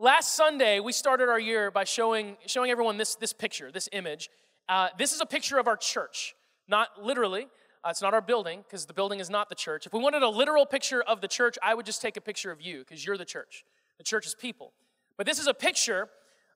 Last 0.00 0.34
Sunday, 0.34 0.80
we 0.80 0.90
started 0.90 1.28
our 1.28 1.38
year 1.38 1.70
by 1.70 1.84
showing, 1.84 2.36
showing 2.46 2.72
everyone 2.72 2.96
this, 2.96 3.14
this 3.14 3.32
picture, 3.32 3.70
this 3.70 3.88
image. 3.92 4.28
Uh, 4.68 4.88
this 4.98 5.12
is 5.12 5.20
a 5.20 5.26
picture 5.26 5.56
of 5.56 5.68
our 5.68 5.76
church, 5.76 6.34
not 6.66 6.88
literally. 7.00 7.46
Uh, 7.84 7.90
it's 7.90 8.02
not 8.02 8.12
our 8.12 8.20
building, 8.20 8.64
because 8.66 8.86
the 8.86 8.92
building 8.92 9.20
is 9.20 9.30
not 9.30 9.48
the 9.48 9.54
church. 9.54 9.86
If 9.86 9.92
we 9.92 10.00
wanted 10.00 10.24
a 10.24 10.28
literal 10.28 10.66
picture 10.66 11.00
of 11.02 11.20
the 11.20 11.28
church, 11.28 11.56
I 11.62 11.74
would 11.74 11.86
just 11.86 12.02
take 12.02 12.16
a 12.16 12.20
picture 12.20 12.50
of 12.50 12.60
you, 12.60 12.80
because 12.80 13.06
you're 13.06 13.16
the 13.16 13.24
church. 13.24 13.64
The 13.98 14.02
church 14.02 14.26
is 14.26 14.34
people. 14.34 14.72
But 15.16 15.26
this 15.26 15.38
is 15.38 15.46
a 15.46 15.54
picture 15.54 16.08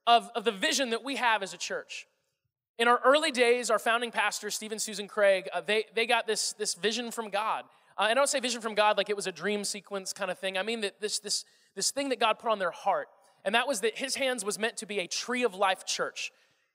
of, 0.05 0.31
of 0.35 0.43
the 0.43 0.51
vision 0.51 0.91
that 0.91 1.05
we 1.05 1.15
have 1.15 1.45
as 1.45 1.55
a 1.55 1.59
church. 1.59 2.09
In 2.77 2.89
our 2.89 3.01
early 3.05 3.31
days, 3.31 3.71
our 3.71 3.79
founding 3.79 4.11
pastor, 4.11 4.51
Stephen 4.51 4.81
Susan 4.81 5.07
Craig, 5.07 5.49
uh, 5.53 5.61
they, 5.61 5.85
they 5.95 6.07
got 6.07 6.27
this, 6.27 6.55
this 6.55 6.75
vision 6.75 7.13
from 7.13 7.31
God. 7.31 7.67
Uh, 7.97 8.07
and 8.11 8.13
I 8.13 8.15
don't 8.15 8.29
say 8.29 8.41
vision 8.41 8.61
from 8.61 8.75
God 8.75 8.97
like 8.97 9.11
it 9.11 9.17
was 9.17 9.29
a 9.29 9.33
dream 9.33 9.63
sequence 9.63 10.13
kind 10.13 10.29
of 10.29 10.41
thing. 10.41 10.59
I 10.59 10.65
mean 10.65 10.81
that 10.81 11.01
this, 11.01 11.21
this, 11.21 11.45
this 11.77 11.93
thing 11.93 12.09
that 12.09 12.19
God 12.19 12.41
put 12.41 12.51
on 12.51 12.59
their 12.59 12.73
heart. 12.73 13.07
And 13.49 13.55
that 13.55 13.67
was 13.67 13.81
that 13.81 13.97
his 13.97 14.15
hands 14.15 14.45
was 14.45 14.59
meant 14.59 14.77
to 14.77 14.85
be 14.85 14.99
a 14.99 15.07
tree 15.07 15.43
of 15.43 15.55
life 15.55 15.87
church. 15.87 16.33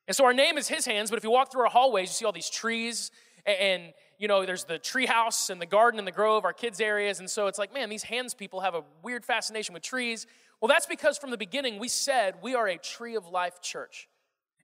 And 0.08 0.18
so 0.18 0.26
our 0.26 0.34
name 0.34 0.58
is 0.58 0.68
his 0.68 0.88
hands, 0.88 1.12
but 1.12 1.18
if 1.18 1.24
you 1.24 1.30
walk 1.30 1.52
through 1.52 1.62
our 1.62 1.70
hallways, 1.70 2.10
you 2.10 2.14
see 2.14 2.26
all 2.26 2.32
these 2.32 2.50
trees 2.50 3.12
and, 3.46 3.58
and 3.60 3.94
you 4.18 4.28
know, 4.28 4.44
there's 4.44 4.64
the 4.64 4.80
tree 4.80 5.06
house 5.06 5.52
and 5.52 5.62
the 5.62 5.68
garden 5.68 6.00
and 6.00 6.08
the 6.08 6.12
grove, 6.12 6.46
our 6.46 6.52
kids' 6.52 6.82
areas. 6.82 7.20
And 7.20 7.30
so 7.30 7.46
it's 7.46 7.60
like, 7.60 7.76
man, 7.76 7.90
these 7.90 8.02
hands 8.02 8.34
people 8.34 8.62
have 8.62 8.74
a 8.74 8.82
weird 9.04 9.24
fascination 9.24 9.76
with 9.76 9.84
trees. 9.84 10.26
Well, 10.62 10.68
that's 10.68 10.88
because 10.88 11.20
from 11.20 11.30
the 11.30 11.38
beginning 11.38 11.78
we 11.78 11.90
said 11.90 12.38
we 12.42 12.56
are 12.56 12.68
a 12.68 12.80
tree 12.80 13.14
of 13.14 13.28
life 13.28 13.62
church. 13.62 14.08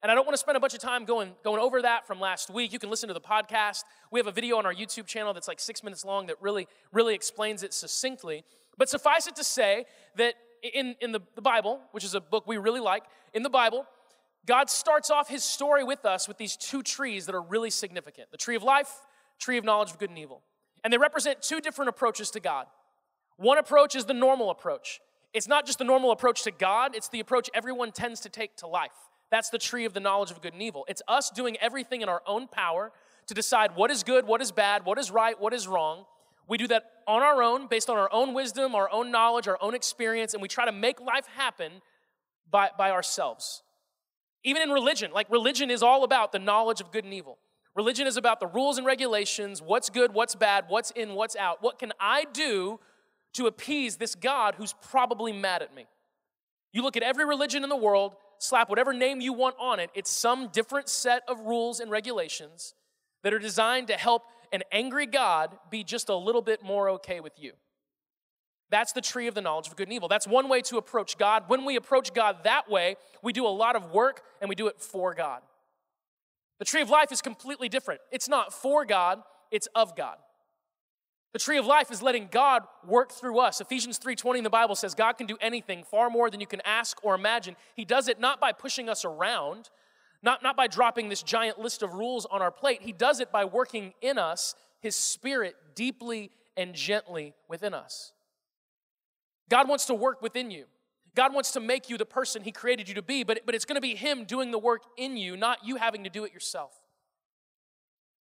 And 0.02 0.12
I 0.12 0.16
don't 0.16 0.26
want 0.26 0.34
to 0.34 0.40
spend 0.40 0.58
a 0.58 0.60
bunch 0.60 0.74
of 0.74 0.80
time 0.80 1.06
going, 1.06 1.36
going 1.44 1.62
over 1.62 1.80
that 1.84 2.08
from 2.08 2.20
last 2.20 2.50
week. 2.50 2.74
You 2.74 2.80
can 2.80 2.90
listen 2.90 3.08
to 3.10 3.14
the 3.14 3.22
podcast. 3.22 3.84
We 4.12 4.20
have 4.20 4.26
a 4.26 4.32
video 4.32 4.58
on 4.58 4.66
our 4.66 4.74
YouTube 4.74 5.06
channel 5.06 5.32
that's 5.32 5.48
like 5.48 5.60
six 5.60 5.84
minutes 5.84 6.04
long 6.04 6.26
that 6.26 6.42
really, 6.42 6.68
really 6.92 7.14
explains 7.14 7.62
it 7.62 7.72
succinctly. 7.72 8.46
But 8.80 8.90
suffice 8.90 9.28
it 9.28 9.36
to 9.36 9.44
say 9.44 9.86
that 10.16 10.34
in, 10.64 10.96
in 11.02 11.12
the, 11.12 11.22
the 11.36 11.42
Bible, 11.42 11.80
which 11.92 12.04
is 12.04 12.16
a 12.16 12.22
book 12.22 12.48
we 12.48 12.58
really 12.58 12.80
like, 12.80 13.04
in 13.34 13.44
the 13.44 13.50
Bible, 13.50 13.86
God 14.46 14.70
starts 14.70 15.12
off 15.12 15.30
his 15.30 15.44
story 15.44 15.84
with 15.84 16.06
us 16.06 16.28
with 16.28 16.38
these 16.38 16.56
two 16.56 16.82
trees 16.82 17.26
that 17.26 17.36
are 17.36 17.42
really 17.42 17.70
significant 17.70 18.32
the 18.32 18.38
tree 18.38 18.56
of 18.56 18.64
life, 18.64 18.90
tree 19.40 19.58
of 19.58 19.64
knowledge 19.64 19.92
of 19.92 20.00
good 20.00 20.10
and 20.10 20.20
evil. 20.20 20.42
And 20.84 20.94
they 20.94 20.98
represent 20.98 21.42
two 21.42 21.60
different 21.60 21.90
approaches 21.90 22.32
to 22.32 22.40
God. 22.40 22.68
One 23.38 23.58
approach 23.58 23.96
is 23.96 24.06
the 24.06 24.14
normal 24.14 24.50
approach. 24.50 25.02
It's 25.34 25.48
not 25.48 25.66
just 25.66 25.78
the 25.78 25.84
normal 25.84 26.12
approach 26.12 26.44
to 26.44 26.52
God, 26.52 26.96
it's 26.96 27.10
the 27.10 27.20
approach 27.20 27.50
everyone 27.54 27.92
tends 27.92 28.20
to 28.22 28.30
take 28.30 28.56
to 28.58 28.68
life. 28.68 28.92
That's 29.30 29.50
the 29.50 29.60
tree 29.60 29.86
of 29.86 29.94
the 29.94 30.00
knowledge 30.00 30.32
of 30.32 30.42
good 30.42 30.54
and 30.54 30.62
evil. 30.62 30.86
It's 30.88 31.04
us 31.08 31.30
doing 31.30 31.56
everything 31.62 32.02
in 32.02 32.10
our 32.10 32.24
own 32.26 32.48
power 32.48 32.92
to 33.28 33.34
decide 33.34 33.76
what 33.76 33.92
is 33.92 34.04
good, 34.04 34.26
what 34.26 34.42
is 34.42 34.52
bad, 34.52 34.86
what 34.86 34.98
is 34.98 35.12
right, 35.12 35.40
what 35.40 35.54
is 35.54 35.68
wrong. 35.68 36.06
We 36.50 36.58
do 36.58 36.68
that 36.68 36.84
on 37.08 37.22
our 37.22 37.44
own, 37.44 37.68
based 37.68 37.90
on 37.90 37.98
our 37.98 38.10
own 38.12 38.34
wisdom, 38.34 38.74
our 38.74 38.92
own 38.92 39.12
knowledge, 39.12 39.48
our 39.48 39.60
own 39.62 39.76
experience, 39.76 40.34
and 40.34 40.42
we 40.42 40.48
try 40.48 40.66
to 40.66 40.72
make 40.72 41.00
life 41.00 41.28
happen 41.36 41.72
by, 42.50 42.72
by 42.76 42.90
ourselves. 42.90 43.62
Even 44.44 44.64
in 44.64 44.72
religion, 44.72 45.12
like 45.12 45.30
religion 45.30 45.70
is 45.70 45.84
all 45.84 46.04
about 46.04 46.32
the 46.32 46.40
knowledge 46.40 46.82
of 46.82 46.92
good 46.92 47.04
and 47.04 47.14
evil. 47.14 47.38
Religion 47.76 48.08
is 48.08 48.18
about 48.18 48.40
the 48.40 48.48
rules 48.48 48.78
and 48.78 48.88
regulations 48.88 49.62
what's 49.62 49.90
good, 49.90 50.14
what's 50.14 50.34
bad, 50.34 50.66
what's 50.70 50.92
in, 50.92 51.14
what's 51.14 51.36
out. 51.36 51.62
What 51.62 51.78
can 51.78 51.94
I 52.00 52.26
do 52.34 52.80
to 53.34 53.46
appease 53.46 53.98
this 53.98 54.16
God 54.16 54.56
who's 54.56 54.74
probably 54.74 55.32
mad 55.32 55.62
at 55.62 55.76
me? 55.76 55.86
You 56.74 56.82
look 56.82 56.98
at 56.98 57.04
every 57.04 57.26
religion 57.26 57.64
in 57.64 57.70
the 57.70 57.76
world, 57.76 58.16
slap 58.40 58.70
whatever 58.70 58.92
name 58.92 59.22
you 59.22 59.34
want 59.34 59.56
on 59.60 59.80
it, 59.80 59.92
it's 59.94 60.10
some 60.10 60.48
different 60.48 60.90
set 60.90 61.22
of 61.28 61.40
rules 61.42 61.80
and 61.80 61.92
regulations 61.92 62.74
that 63.24 63.34
are 63.34 63.40
designed 63.40 63.88
to 63.88 63.94
help 63.94 64.24
an 64.52 64.64
angry 64.72 65.06
God 65.06 65.58
be 65.70 65.84
just 65.84 66.10
a 66.10 66.16
little 66.16 66.42
bit 66.42 66.64
more 66.64 66.90
okay 66.92 67.20
with 67.20 67.34
you. 67.38 67.54
That's 68.72 68.92
the 68.94 69.02
tree 69.02 69.28
of 69.28 69.34
the 69.34 69.42
knowledge 69.42 69.68
of 69.68 69.76
good 69.76 69.88
and 69.88 69.94
evil. 69.94 70.08
That's 70.08 70.28
one 70.28 70.48
way 70.48 70.62
to 70.62 70.78
approach 70.78 71.18
God. 71.18 71.46
When 71.48 71.66
we 71.66 71.76
approach 71.76 72.14
God 72.14 72.44
that 72.44 72.70
way, 72.70 72.98
we 73.24 73.34
do 73.34 73.46
a 73.46 73.50
lot 73.50 73.76
of 73.76 73.92
work 73.92 74.22
and 74.42 74.50
we 74.50 74.56
do 74.56 74.68
it 74.68 74.80
for 74.80 75.16
God. 75.16 75.42
The 76.60 76.66
tree 76.66 76.82
of 76.82 76.90
life 76.90 77.12
is 77.12 77.22
completely 77.22 77.70
different. 77.70 78.02
It's 78.12 78.28
not 78.30 78.54
for 78.54 78.86
God, 78.86 79.24
it's 79.50 79.68
of 79.74 79.96
God. 79.96 80.18
The 81.32 81.40
tree 81.40 81.58
of 81.58 81.66
life 81.66 81.92
is 81.92 82.02
letting 82.02 82.28
God 82.32 82.64
work 82.86 83.12
through 83.12 83.40
us. 83.40 83.62
Ephesians 83.62 84.00
3:20 84.00 84.40
in 84.40 84.44
the 84.44 84.50
Bible 84.50 84.76
says 84.76 84.96
God 84.96 85.14
can 85.14 85.28
do 85.28 85.38
anything 85.40 85.84
far 85.84 86.10
more 86.10 86.30
than 86.30 86.40
you 86.40 86.48
can 86.48 86.62
ask 86.66 87.04
or 87.04 87.14
imagine. 87.14 87.56
He 87.76 87.86
does 87.86 88.08
it 88.08 88.20
not 88.20 88.40
by 88.40 88.52
pushing 88.52 88.90
us 88.90 89.06
around, 89.06 89.70
not, 90.22 90.44
not 90.44 90.58
by 90.58 90.68
dropping 90.68 91.10
this 91.10 91.24
giant 91.24 91.60
list 91.60 91.82
of 91.82 91.94
rules 91.94 92.26
on 92.26 92.42
our 92.42 92.52
plate. 92.52 92.82
He 92.82 92.92
does 92.92 93.20
it 93.20 93.32
by 93.32 93.46
working 93.46 93.94
in 94.02 94.18
us 94.18 94.56
his 94.82 94.96
spirit 94.96 95.56
deeply 95.76 96.32
and 96.58 96.74
gently 96.74 97.34
within 97.48 97.74
us. 97.74 98.14
God 99.50 99.68
wants 99.68 99.86
to 99.86 99.94
work 99.94 100.22
within 100.22 100.52
you. 100.52 100.66
God 101.16 101.34
wants 101.34 101.52
to 101.52 101.60
make 101.60 101.90
you 101.90 101.98
the 101.98 102.06
person 102.06 102.44
he 102.44 102.52
created 102.52 102.88
you 102.88 102.96
to 102.96 103.02
be, 103.02 103.24
but, 103.24 103.42
but 103.46 103.56
it's 103.56 103.66
going 103.66 103.76
to 103.76 103.82
be 103.82 103.96
him 103.96 104.26
doing 104.26 104.52
the 104.52 104.60
work 104.60 104.84
in 104.98 105.18
you, 105.18 105.36
not 105.36 105.60
you 105.66 105.76
having 105.76 106.04
to 106.04 106.10
do 106.10 106.24
it 106.24 106.34
yourself. 106.34 106.72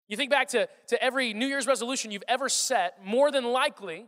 You 0.09 0.17
think 0.17 0.31
back 0.31 0.49
to, 0.49 0.69
to 0.89 1.03
every 1.03 1.35
New 1.35 1.47
Year's 1.47 1.67
resolution 1.67 2.11
you've 2.11 2.23
ever 2.29 2.49
set, 2.49 3.05
more 3.05 3.31
than 3.33 3.45
likely, 3.45 4.07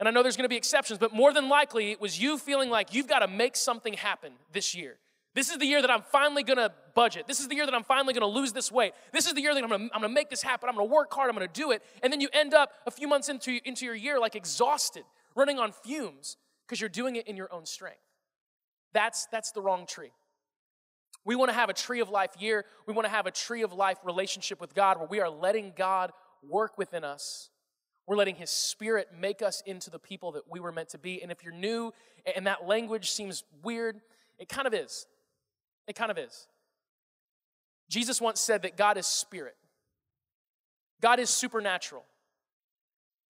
and 0.00 0.08
I 0.08 0.10
know 0.10 0.22
there's 0.22 0.38
gonna 0.38 0.48
be 0.48 0.56
exceptions, 0.56 0.98
but 0.98 1.12
more 1.12 1.32
than 1.32 1.48
likely, 1.48 1.92
it 1.92 2.00
was 2.00 2.20
you 2.20 2.38
feeling 2.38 2.70
like 2.70 2.94
you've 2.94 3.08
got 3.08 3.18
to 3.18 3.28
make 3.28 3.56
something 3.56 3.92
happen 3.92 4.32
this 4.52 4.74
year. 4.74 4.96
This 5.36 5.50
is 5.50 5.58
the 5.58 5.66
year 5.66 5.82
that 5.82 5.90
I'm 5.90 6.00
finally 6.00 6.42
gonna 6.42 6.72
budget. 6.94 7.26
This 7.26 7.40
is 7.40 7.48
the 7.48 7.54
year 7.54 7.66
that 7.66 7.74
I'm 7.74 7.84
finally 7.84 8.14
gonna 8.14 8.26
lose 8.26 8.54
this 8.54 8.72
weight. 8.72 8.94
This 9.12 9.26
is 9.26 9.34
the 9.34 9.42
year 9.42 9.54
that 9.54 9.62
I'm 9.62 9.68
gonna, 9.68 9.84
I'm 9.92 10.00
gonna 10.00 10.08
make 10.08 10.30
this 10.30 10.40
happen. 10.40 10.66
I'm 10.66 10.74
gonna 10.74 10.86
work 10.86 11.12
hard. 11.12 11.28
I'm 11.28 11.36
gonna 11.36 11.46
do 11.46 11.72
it. 11.72 11.82
And 12.02 12.10
then 12.10 12.22
you 12.22 12.30
end 12.32 12.54
up 12.54 12.72
a 12.86 12.90
few 12.90 13.06
months 13.06 13.28
into, 13.28 13.60
into 13.66 13.84
your 13.84 13.94
year 13.94 14.18
like 14.18 14.34
exhausted, 14.34 15.04
running 15.34 15.58
on 15.58 15.72
fumes 15.72 16.38
because 16.66 16.80
you're 16.80 16.88
doing 16.88 17.16
it 17.16 17.28
in 17.28 17.36
your 17.36 17.52
own 17.52 17.66
strength. 17.66 18.00
That's, 18.94 19.26
that's 19.30 19.52
the 19.52 19.60
wrong 19.60 19.84
tree. 19.86 20.10
We 21.26 21.36
want 21.36 21.50
to 21.50 21.54
have 21.54 21.68
a 21.68 21.74
tree 21.74 22.00
of 22.00 22.08
life 22.08 22.30
year. 22.38 22.64
We 22.86 22.94
want 22.94 23.04
to 23.04 23.10
have 23.10 23.26
a 23.26 23.30
tree 23.30 23.62
of 23.62 23.74
life 23.74 23.98
relationship 24.04 24.58
with 24.58 24.74
God 24.74 24.96
where 24.96 25.08
we 25.08 25.20
are 25.20 25.28
letting 25.28 25.74
God 25.76 26.12
work 26.42 26.78
within 26.78 27.04
us. 27.04 27.50
We're 28.06 28.16
letting 28.16 28.36
His 28.36 28.48
Spirit 28.48 29.08
make 29.20 29.42
us 29.42 29.62
into 29.66 29.90
the 29.90 29.98
people 29.98 30.32
that 30.32 30.44
we 30.48 30.60
were 30.60 30.72
meant 30.72 30.88
to 30.90 30.98
be. 30.98 31.22
And 31.22 31.30
if 31.30 31.44
you're 31.44 31.52
new 31.52 31.92
and 32.34 32.46
that 32.46 32.66
language 32.66 33.10
seems 33.10 33.44
weird, 33.62 34.00
it 34.38 34.48
kind 34.48 34.66
of 34.66 34.72
is. 34.72 35.06
It 35.86 35.94
kind 35.94 36.10
of 36.10 36.18
is. 36.18 36.46
Jesus 37.88 38.20
once 38.20 38.40
said 38.40 38.62
that 38.62 38.76
God 38.76 38.98
is 38.98 39.06
spirit, 39.06 39.56
God 41.00 41.18
is 41.18 41.30
supernatural. 41.30 42.04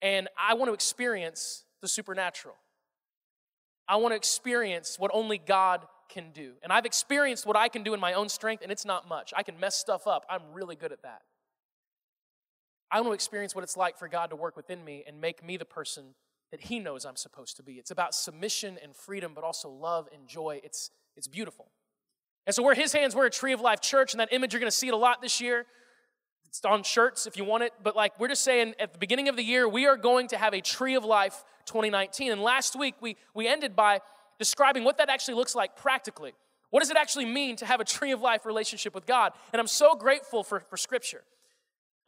And 0.02 0.28
I 0.38 0.54
want 0.54 0.68
to 0.68 0.74
experience 0.74 1.64
the 1.80 1.88
supernatural. 1.88 2.54
I 3.88 3.96
want 3.96 4.12
to 4.12 4.16
experience 4.16 4.98
what 4.98 5.10
only 5.14 5.38
God 5.38 5.86
can 6.08 6.32
do. 6.32 6.52
And 6.62 6.72
I've 6.72 6.84
experienced 6.84 7.46
what 7.46 7.56
I 7.56 7.68
can 7.68 7.82
do 7.82 7.94
in 7.94 8.00
my 8.00 8.12
own 8.12 8.28
strength, 8.28 8.62
and 8.62 8.70
it's 8.70 8.84
not 8.84 9.08
much. 9.08 9.32
I 9.36 9.42
can 9.42 9.58
mess 9.58 9.74
stuff 9.74 10.06
up. 10.06 10.26
I'm 10.28 10.42
really 10.52 10.76
good 10.76 10.92
at 10.92 11.02
that. 11.02 11.22
I 12.90 13.00
want 13.00 13.10
to 13.10 13.14
experience 13.14 13.54
what 13.54 13.64
it's 13.64 13.76
like 13.76 13.98
for 13.98 14.08
God 14.08 14.30
to 14.30 14.36
work 14.36 14.56
within 14.56 14.84
me 14.84 15.02
and 15.06 15.20
make 15.20 15.44
me 15.44 15.56
the 15.56 15.64
person 15.64 16.14
that 16.50 16.60
He 16.60 16.78
knows 16.78 17.04
I'm 17.04 17.16
supposed 17.16 17.56
to 17.56 17.62
be. 17.62 17.74
It's 17.74 17.90
about 17.90 18.14
submission 18.14 18.78
and 18.82 18.94
freedom, 18.94 19.32
but 19.34 19.44
also 19.44 19.68
love 19.68 20.08
and 20.12 20.28
joy. 20.28 20.60
It's, 20.62 20.90
it's 21.16 21.26
beautiful. 21.26 21.70
And 22.46 22.54
so 22.54 22.62
we're 22.62 22.74
His 22.74 22.92
hands, 22.92 23.14
we're 23.14 23.26
a 23.26 23.30
Tree 23.30 23.52
of 23.52 23.60
Life 23.60 23.80
church, 23.80 24.12
and 24.14 24.20
that 24.20 24.32
image, 24.32 24.52
you're 24.52 24.60
to 24.60 24.70
see 24.70 24.88
it 24.88 24.94
a 24.94 24.96
lot 24.96 25.20
this 25.20 25.40
year. 25.40 25.66
It's 26.48 26.64
on 26.64 26.84
shirts 26.84 27.26
if 27.26 27.36
you 27.36 27.44
want 27.44 27.64
it, 27.64 27.72
but 27.82 27.96
like 27.96 28.18
we're 28.18 28.28
just 28.28 28.44
saying 28.44 28.74
at 28.78 28.92
the 28.92 28.98
beginning 28.98 29.28
of 29.28 29.36
the 29.36 29.42
year, 29.42 29.68
we 29.68 29.86
are 29.86 29.96
going 29.96 30.28
to 30.28 30.38
have 30.38 30.54
a 30.54 30.60
Tree 30.60 30.94
of 30.94 31.04
Life 31.04 31.44
2019. 31.66 32.32
And 32.32 32.40
last 32.40 32.76
week, 32.76 32.94
we, 33.00 33.16
we 33.34 33.46
ended 33.46 33.76
by 33.76 34.00
describing 34.38 34.84
what 34.84 34.98
that 34.98 35.10
actually 35.10 35.34
looks 35.34 35.54
like 35.54 35.76
practically. 35.76 36.32
What 36.70 36.80
does 36.80 36.90
it 36.90 36.96
actually 36.96 37.26
mean 37.26 37.56
to 37.56 37.66
have 37.66 37.80
a 37.80 37.84
tree 37.84 38.12
of 38.12 38.20
life 38.20 38.44
relationship 38.46 38.94
with 38.94 39.06
God? 39.06 39.32
And 39.52 39.60
I'm 39.60 39.66
so 39.66 39.94
grateful 39.94 40.42
for, 40.42 40.60
for 40.60 40.76
Scripture. 40.76 41.22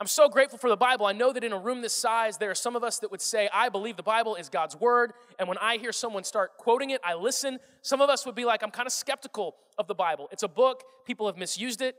I'm 0.00 0.06
so 0.06 0.28
grateful 0.28 0.58
for 0.58 0.70
the 0.70 0.76
Bible. 0.76 1.06
I 1.06 1.12
know 1.12 1.32
that 1.32 1.42
in 1.42 1.52
a 1.52 1.58
room 1.58 1.82
this 1.82 1.92
size, 1.92 2.38
there 2.38 2.50
are 2.50 2.54
some 2.54 2.76
of 2.76 2.84
us 2.84 3.00
that 3.00 3.10
would 3.10 3.20
say, 3.20 3.48
I 3.52 3.68
believe 3.68 3.96
the 3.96 4.02
Bible 4.02 4.36
is 4.36 4.48
God's 4.48 4.76
word. 4.76 5.12
And 5.38 5.48
when 5.48 5.58
I 5.58 5.76
hear 5.78 5.92
someone 5.92 6.22
start 6.22 6.56
quoting 6.56 6.90
it, 6.90 7.00
I 7.04 7.14
listen. 7.14 7.58
Some 7.82 8.00
of 8.00 8.08
us 8.08 8.24
would 8.24 8.36
be 8.36 8.44
like, 8.44 8.62
I'm 8.62 8.70
kind 8.70 8.86
of 8.86 8.92
skeptical 8.92 9.56
of 9.76 9.88
the 9.88 9.94
Bible. 9.94 10.28
It's 10.30 10.44
a 10.44 10.48
book, 10.48 10.84
people 11.04 11.26
have 11.26 11.36
misused 11.36 11.82
it. 11.82 11.96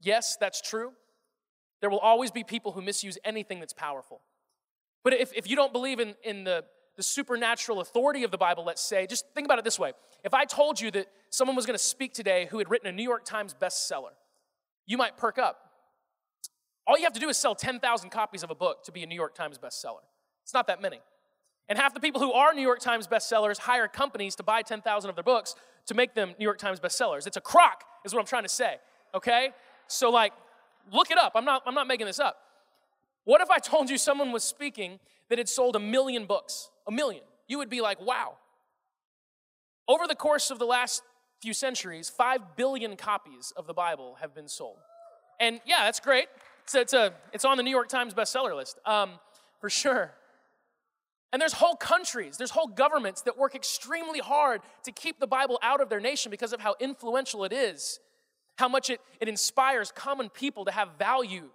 Yes, 0.00 0.36
that's 0.40 0.60
true. 0.60 0.92
There 1.80 1.90
will 1.90 2.00
always 2.00 2.30
be 2.30 2.42
people 2.42 2.72
who 2.72 2.82
misuse 2.82 3.16
anything 3.24 3.60
that's 3.60 3.72
powerful. 3.72 4.22
But 5.04 5.12
if, 5.12 5.32
if 5.32 5.48
you 5.48 5.54
don't 5.54 5.72
believe 5.72 6.00
in, 6.00 6.14
in 6.24 6.42
the 6.44 6.64
the 6.96 7.02
supernatural 7.02 7.80
authority 7.80 8.24
of 8.24 8.30
the 8.30 8.38
Bible, 8.38 8.64
let's 8.64 8.82
say, 8.82 9.06
just 9.06 9.26
think 9.34 9.44
about 9.44 9.58
it 9.58 9.64
this 9.64 9.78
way. 9.78 9.92
If 10.24 10.34
I 10.34 10.44
told 10.44 10.80
you 10.80 10.90
that 10.92 11.06
someone 11.30 11.54
was 11.54 11.66
going 11.66 11.78
to 11.78 11.82
speak 11.82 12.14
today 12.14 12.48
who 12.50 12.58
had 12.58 12.70
written 12.70 12.88
a 12.88 12.92
New 12.92 13.02
York 13.02 13.24
Times 13.24 13.54
bestseller, 13.54 14.14
you 14.86 14.96
might 14.96 15.16
perk 15.16 15.38
up. 15.38 15.65
All 16.86 16.96
you 16.96 17.04
have 17.04 17.12
to 17.14 17.20
do 17.20 17.28
is 17.28 17.36
sell 17.36 17.54
10,000 17.54 18.10
copies 18.10 18.42
of 18.42 18.50
a 18.50 18.54
book 18.54 18.84
to 18.84 18.92
be 18.92 19.02
a 19.02 19.06
New 19.06 19.14
York 19.14 19.34
Times 19.34 19.58
bestseller. 19.58 20.04
It's 20.44 20.54
not 20.54 20.68
that 20.68 20.80
many. 20.80 21.00
And 21.68 21.78
half 21.78 21.94
the 21.94 22.00
people 22.00 22.20
who 22.20 22.32
are 22.32 22.54
New 22.54 22.62
York 22.62 22.78
Times 22.78 23.08
bestsellers 23.08 23.58
hire 23.58 23.88
companies 23.88 24.36
to 24.36 24.44
buy 24.44 24.62
10,000 24.62 25.10
of 25.10 25.16
their 25.16 25.24
books 25.24 25.56
to 25.86 25.94
make 25.94 26.14
them 26.14 26.34
New 26.38 26.44
York 26.44 26.58
Times 26.58 26.78
bestsellers. 26.78 27.26
It's 27.26 27.36
a 27.36 27.40
crock, 27.40 27.82
is 28.04 28.14
what 28.14 28.20
I'm 28.20 28.26
trying 28.26 28.44
to 28.44 28.48
say, 28.48 28.76
okay? 29.14 29.50
So, 29.88 30.10
like, 30.10 30.32
look 30.92 31.10
it 31.10 31.18
up. 31.18 31.32
I'm 31.34 31.44
not, 31.44 31.62
I'm 31.66 31.74
not 31.74 31.88
making 31.88 32.06
this 32.06 32.20
up. 32.20 32.36
What 33.24 33.40
if 33.40 33.50
I 33.50 33.58
told 33.58 33.90
you 33.90 33.98
someone 33.98 34.30
was 34.30 34.44
speaking 34.44 35.00
that 35.28 35.38
had 35.38 35.48
sold 35.48 35.74
a 35.74 35.80
million 35.80 36.26
books? 36.26 36.70
A 36.86 36.92
million. 36.92 37.24
You 37.48 37.58
would 37.58 37.70
be 37.70 37.80
like, 37.80 38.00
wow. 38.00 38.36
Over 39.88 40.06
the 40.06 40.14
course 40.14 40.52
of 40.52 40.60
the 40.60 40.66
last 40.66 41.02
few 41.40 41.52
centuries, 41.52 42.08
5 42.08 42.56
billion 42.56 42.96
copies 42.96 43.52
of 43.56 43.66
the 43.66 43.74
Bible 43.74 44.16
have 44.20 44.34
been 44.34 44.48
sold. 44.48 44.78
And 45.40 45.60
yeah, 45.66 45.84
that's 45.84 46.00
great. 46.00 46.28
It's, 46.66 46.74
it's, 46.74 46.92
a, 46.94 47.14
it's 47.32 47.44
on 47.44 47.56
the 47.58 47.62
New 47.62 47.70
York 47.70 47.88
Times 47.88 48.12
bestseller 48.12 48.56
list, 48.56 48.80
um, 48.84 49.20
for 49.60 49.70
sure. 49.70 50.12
And 51.32 51.40
there's 51.40 51.52
whole 51.52 51.76
countries, 51.76 52.38
there's 52.38 52.50
whole 52.50 52.66
governments 52.66 53.22
that 53.22 53.38
work 53.38 53.54
extremely 53.54 54.18
hard 54.18 54.62
to 54.82 54.90
keep 54.90 55.20
the 55.20 55.28
Bible 55.28 55.60
out 55.62 55.80
of 55.80 55.88
their 55.88 56.00
nation 56.00 56.28
because 56.28 56.52
of 56.52 56.60
how 56.60 56.74
influential 56.80 57.44
it 57.44 57.52
is, 57.52 58.00
how 58.56 58.68
much 58.68 58.90
it, 58.90 59.00
it 59.20 59.28
inspires 59.28 59.92
common 59.92 60.28
people 60.28 60.64
to 60.64 60.72
have 60.72 60.88
value, 60.98 61.50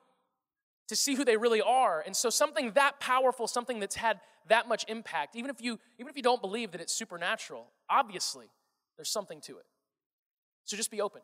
to 0.88 0.96
see 0.96 1.16
who 1.16 1.26
they 1.26 1.36
really 1.36 1.62
are. 1.62 2.02
And 2.06 2.16
so 2.16 2.30
something 2.30 2.72
that 2.76 3.02
powerful, 3.02 3.48
something 3.48 3.82
that's 3.82 3.96
had 3.96 4.22
that 4.48 4.70
much 4.70 4.86
impact, 4.88 5.36
even 5.36 5.50
if 5.50 5.60
you, 5.60 5.78
even 6.00 6.10
if 6.10 6.16
you 6.16 6.24
don't 6.24 6.42
believe 6.42 6.72
that 6.72 6.80
it's 6.80 6.94
supernatural, 6.94 7.68
obviously 7.90 8.46
there's 8.96 9.10
something 9.10 9.42
to 9.42 9.58
it. 9.58 9.66
So 10.64 10.78
just 10.78 10.90
be 10.90 11.02
open. 11.02 11.22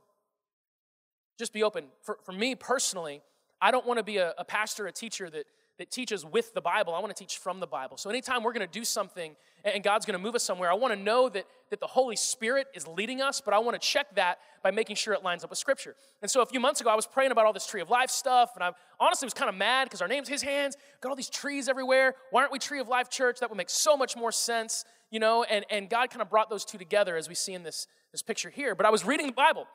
Just 1.40 1.54
be 1.54 1.64
open. 1.64 1.86
For, 2.02 2.18
for 2.26 2.34
me 2.34 2.54
personally, 2.54 3.22
I 3.62 3.72
don't 3.72 3.86
want 3.86 3.98
to 3.98 4.04
be 4.04 4.18
a, 4.18 4.34
a 4.38 4.46
pastor, 4.46 4.88
a 4.88 4.92
teacher 4.92 5.30
that 5.30 5.46
that 5.78 5.92
teaches 5.92 6.26
with 6.26 6.54
the 6.54 6.62
Bible. 6.62 6.94
I 6.96 7.00
want 7.00 7.16
to 7.16 7.24
teach 7.24 7.38
from 7.38 7.60
the 7.60 7.68
Bible. 7.68 7.98
So 7.98 8.10
anytime 8.10 8.44
we're 8.44 8.54
going 8.54 8.68
to 8.68 8.72
do 8.72 8.84
something 8.84 9.36
and 9.64 9.84
God's 9.84 10.06
going 10.06 10.18
to 10.18 10.24
move 10.24 10.36
us 10.36 10.44
somewhere, 10.44 10.72
I 10.72 10.74
want 10.74 10.94
to 10.94 11.00
know 11.00 11.30
that, 11.30 11.46
that 11.70 11.80
the 11.80 11.88
Holy 11.88 12.16
Spirit 12.16 12.68
is 12.74 12.88
leading 12.88 13.22
us, 13.22 13.42
but 13.42 13.54
I 13.54 13.60
want 13.60 13.80
to 13.80 13.88
check 13.88 14.16
that 14.16 14.40
by 14.64 14.72
making 14.72 14.96
sure 14.96 15.14
it 15.14 15.24
lines 15.24 15.44
up 15.44 15.50
with 15.50 15.60
Scripture. 15.60 15.96
And 16.22 16.32
so 16.32 16.42
a 16.42 16.46
few 16.46 16.60
months 16.60 16.82
ago, 16.82 16.90
I 16.90 16.96
was 16.96 17.06
praying 17.06 17.32
about 17.32 17.46
all 17.46 17.54
this 17.54 17.68
tree 17.68 17.82
of 17.82 17.90
life 17.90 18.10
stuff, 18.10 18.52
and 18.56 18.64
I 18.64 18.72
honestly 19.00 19.26
was 19.28 19.34
kind 19.34 19.50
of 19.50 19.56
mad 19.56 19.86
because 19.86 20.02
our 20.02 20.08
name's 20.08 20.30
His 20.30 20.42
Hands, 20.42 20.76
got 21.02 21.10
all 21.10 21.16
these 21.16 21.30
trees 21.30 21.70
everywhere. 21.70 22.16
Why 22.32 22.42
aren't 22.42 22.52
we 22.52 22.60
Tree 22.60 22.80
of 22.80 22.88
Life 22.88 23.10
Church? 23.10 23.40
That 23.40 23.50
would 23.50 23.58
make 23.58 23.70
so 23.70 23.96
much 23.96 24.16
more 24.18 24.32
sense, 24.32 24.84
you 25.12 25.20
know? 25.20 25.44
And, 25.44 25.64
and 25.70 25.90
God 25.90 26.10
kind 26.10 26.22
of 26.22 26.30
brought 26.30 26.50
those 26.50 26.66
two 26.66 26.80
together 26.80 27.18
as 27.18 27.30
we 27.30 27.36
see 27.36 27.54
in 27.54 27.62
this, 27.62 27.88
this 28.12 28.24
picture 28.24 28.50
here. 28.50 28.74
But 28.74 28.88
I 28.88 28.90
was 28.90 29.06
reading 29.06 29.28
the 29.28 29.34
Bible. 29.34 29.68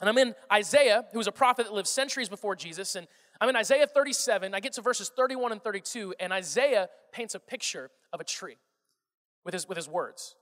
And 0.00 0.08
I'm 0.08 0.18
in 0.18 0.34
Isaiah, 0.50 1.04
who 1.12 1.18
was 1.18 1.26
a 1.26 1.32
prophet 1.32 1.66
that 1.66 1.74
lived 1.74 1.88
centuries 1.88 2.28
before 2.28 2.56
Jesus. 2.56 2.94
And 2.94 3.06
I'm 3.40 3.48
in 3.48 3.56
Isaiah 3.56 3.86
37. 3.86 4.54
I 4.54 4.60
get 4.60 4.72
to 4.74 4.82
verses 4.82 5.10
31 5.14 5.52
and 5.52 5.62
32, 5.62 6.14
and 6.18 6.32
Isaiah 6.32 6.88
paints 7.12 7.34
a 7.34 7.40
picture 7.40 7.90
of 8.12 8.20
a 8.20 8.24
tree 8.24 8.56
with 9.44 9.54
his, 9.54 9.68
with 9.68 9.76
his 9.76 9.88
words. 9.88 10.36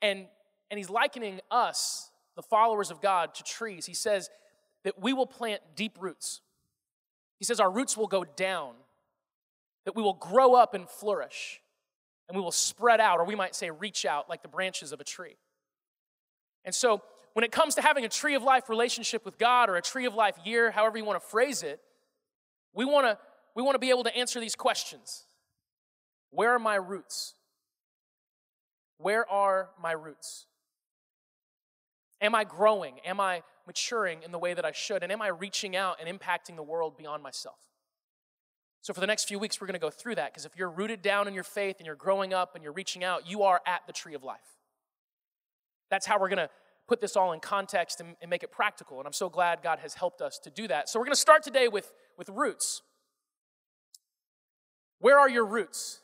And, 0.00 0.26
and 0.70 0.78
he's 0.78 0.90
likening 0.90 1.40
us, 1.50 2.10
the 2.36 2.42
followers 2.42 2.90
of 2.90 3.00
God, 3.00 3.34
to 3.34 3.42
trees. 3.42 3.86
He 3.86 3.94
says 3.94 4.30
that 4.84 5.00
we 5.00 5.12
will 5.12 5.26
plant 5.26 5.60
deep 5.74 5.98
roots. 6.00 6.40
He 7.38 7.44
says 7.44 7.60
our 7.60 7.70
roots 7.70 7.96
will 7.96 8.06
go 8.06 8.24
down, 8.24 8.74
that 9.84 9.96
we 9.96 10.02
will 10.02 10.14
grow 10.14 10.54
up 10.54 10.74
and 10.74 10.88
flourish, 10.88 11.60
and 12.28 12.36
we 12.36 12.42
will 12.42 12.52
spread 12.52 13.00
out, 13.00 13.18
or 13.18 13.24
we 13.24 13.34
might 13.34 13.54
say 13.54 13.70
reach 13.70 14.04
out 14.04 14.28
like 14.28 14.42
the 14.42 14.48
branches 14.48 14.92
of 14.92 15.00
a 15.00 15.04
tree. 15.04 15.36
And 16.64 16.74
so, 16.74 17.02
when 17.34 17.44
it 17.44 17.52
comes 17.52 17.74
to 17.76 17.82
having 17.82 18.04
a 18.04 18.08
tree 18.08 18.34
of 18.34 18.42
life 18.42 18.68
relationship 18.68 19.24
with 19.24 19.38
God 19.38 19.68
or 19.68 19.76
a 19.76 19.82
tree 19.82 20.06
of 20.06 20.14
life 20.14 20.36
year, 20.44 20.70
however 20.70 20.98
you 20.98 21.04
want 21.04 21.22
to 21.22 21.28
phrase 21.28 21.62
it, 21.62 21.80
we 22.74 22.84
want 22.84 23.06
to 23.06 23.18
we 23.54 23.62
want 23.62 23.74
to 23.74 23.80
be 23.80 23.90
able 23.90 24.04
to 24.04 24.16
answer 24.16 24.38
these 24.38 24.54
questions. 24.54 25.24
Where 26.30 26.52
are 26.52 26.58
my 26.58 26.76
roots? 26.76 27.34
Where 28.98 29.28
are 29.28 29.70
my 29.80 29.92
roots? 29.92 30.46
Am 32.20 32.34
I 32.34 32.44
growing? 32.44 33.00
Am 33.04 33.20
I 33.20 33.42
maturing 33.66 34.22
in 34.24 34.32
the 34.32 34.38
way 34.38 34.54
that 34.54 34.64
I 34.64 34.72
should? 34.72 35.02
And 35.02 35.10
am 35.10 35.22
I 35.22 35.28
reaching 35.28 35.76
out 35.76 35.98
and 36.00 36.08
impacting 36.08 36.56
the 36.56 36.62
world 36.62 36.96
beyond 36.96 37.22
myself? 37.22 37.58
So, 38.80 38.92
for 38.92 39.00
the 39.00 39.06
next 39.06 39.24
few 39.24 39.38
weeks, 39.38 39.60
we're 39.60 39.66
going 39.66 39.74
to 39.74 39.80
go 39.80 39.90
through 39.90 40.16
that 40.16 40.32
because 40.32 40.44
if 40.44 40.56
you're 40.56 40.70
rooted 40.70 41.02
down 41.02 41.28
in 41.28 41.34
your 41.34 41.44
faith 41.44 41.76
and 41.78 41.86
you're 41.86 41.96
growing 41.96 42.32
up 42.32 42.54
and 42.54 42.62
you're 42.62 42.72
reaching 42.72 43.04
out, 43.04 43.28
you 43.28 43.42
are 43.42 43.60
at 43.66 43.82
the 43.86 43.92
tree 43.92 44.14
of 44.14 44.24
life. 44.24 44.38
That's 45.90 46.06
how 46.06 46.18
we're 46.18 46.28
going 46.28 46.38
to 46.38 46.50
put 46.88 47.00
this 47.00 47.16
all 47.16 47.32
in 47.32 47.40
context 47.40 48.00
and, 48.00 48.16
and 48.20 48.30
make 48.30 48.42
it 48.42 48.50
practical. 48.50 48.98
And 48.98 49.06
I'm 49.06 49.12
so 49.12 49.28
glad 49.28 49.62
God 49.62 49.78
has 49.80 49.94
helped 49.94 50.22
us 50.22 50.38
to 50.40 50.50
do 50.50 50.66
that. 50.68 50.88
So 50.88 50.98
we're 50.98 51.04
going 51.04 51.14
to 51.14 51.20
start 51.20 51.42
today 51.42 51.68
with, 51.68 51.92
with 52.16 52.30
roots. 52.30 52.82
Where 54.98 55.18
are 55.20 55.28
your 55.28 55.44
roots? 55.44 56.00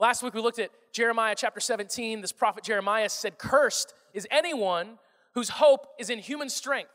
Last 0.00 0.22
week 0.22 0.34
we 0.34 0.40
looked 0.40 0.58
at 0.58 0.70
Jeremiah 0.92 1.34
chapter 1.36 1.60
17. 1.60 2.20
This 2.20 2.32
prophet 2.32 2.64
Jeremiah 2.64 3.08
said, 3.08 3.38
Cursed 3.38 3.94
is 4.12 4.26
anyone 4.30 4.98
whose 5.34 5.48
hope 5.48 5.86
is 5.98 6.10
in 6.10 6.18
human 6.18 6.48
strength. 6.48 6.90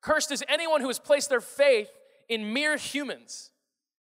Cursed 0.00 0.30
is 0.30 0.44
anyone 0.48 0.80
who 0.80 0.86
has 0.86 1.00
placed 1.00 1.28
their 1.28 1.40
faith 1.40 1.90
in 2.28 2.52
mere 2.52 2.76
humans. 2.76 3.50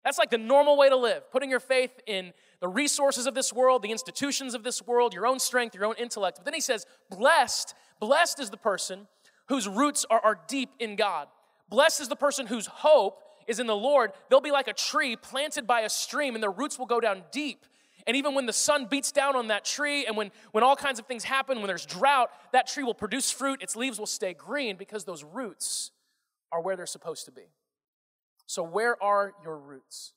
That's 0.05 0.19
like 0.19 0.31
the 0.31 0.39
normal 0.39 0.79
way 0.79 0.89
to 0.89 0.97
live, 0.97 1.31
putting 1.31 1.51
your 1.51 1.61
faith 1.61 2.01
in 2.07 2.33
the 2.61 2.69
resources 2.69 3.27
of 3.27 3.35
this 3.35 3.53
world, 3.53 3.83
the 3.83 3.91
institutions 3.91 4.55
of 4.55 4.63
this 4.63 4.87
world, 4.87 5.13
your 5.13 5.27
own 5.27 5.39
strength, 5.39 5.75
your 5.75 5.85
own 5.85 5.95
intellect. 5.99 6.39
But 6.39 6.47
then 6.47 6.55
he 6.55 6.61
says, 6.61 6.87
Blessed 7.11 7.75
Blessed 8.01 8.41
is 8.41 8.51
the 8.51 8.57
person 8.57 9.07
whose 9.49 9.69
roots 9.69 10.07
are, 10.11 10.21
are 10.21 10.41
deep 10.49 10.71
in 10.81 10.97
God. 10.97 11.29
Blessed 11.69 12.01
is 12.01 12.09
the 12.09 12.17
person 12.17 12.47
whose 12.47 12.67
hope 12.67 13.23
is 13.47 13.61
in 13.61 13.67
the 13.67 13.77
Lord. 13.77 14.13
They'll 14.29 14.41
be 14.41 14.51
like 14.51 14.69
a 14.69 14.73
tree 14.73 15.17
planted 15.17 15.67
by 15.67 15.83
a 15.83 15.91
stream, 15.91 16.35
and 16.35 16.43
their 16.43 16.51
roots 16.51 16.79
will 16.79 16.87
go 16.87 17.01
down 17.01 17.23
deep. 17.31 17.67
And 18.07 18.17
even 18.17 18.35
when 18.35 18.47
the 18.47 18.53
sun 18.53 18.87
beats 18.87 19.13
down 19.13 19.37
on 19.37 19.49
that 19.49 19.65
tree, 19.65 20.07
and 20.07 20.17
when, 20.17 20.33
when 20.53 20.65
all 20.65 20.75
kinds 20.75 20.99
of 20.99 21.07
things 21.07 21.25
happen, 21.25 21.59
when 21.59 21.67
there's 21.67 21.85
drought, 21.85 22.31
that 22.53 22.67
tree 22.67 22.83
will 22.83 22.95
produce 22.95 23.31
fruit, 23.31 23.63
its 23.63 23.77
leaves 23.77 23.99
will 23.99 24.07
stay 24.07 24.33
green 24.33 24.77
because 24.77 25.05
those 25.05 25.23
roots 25.23 25.91
are 26.51 26.63
where 26.63 26.77
they're 26.77 26.87
supposed 26.87 27.27
to 27.27 27.31
be. 27.31 27.43
So, 28.51 28.65
where 28.65 29.01
are 29.01 29.33
your 29.45 29.57
roots? 29.57 30.13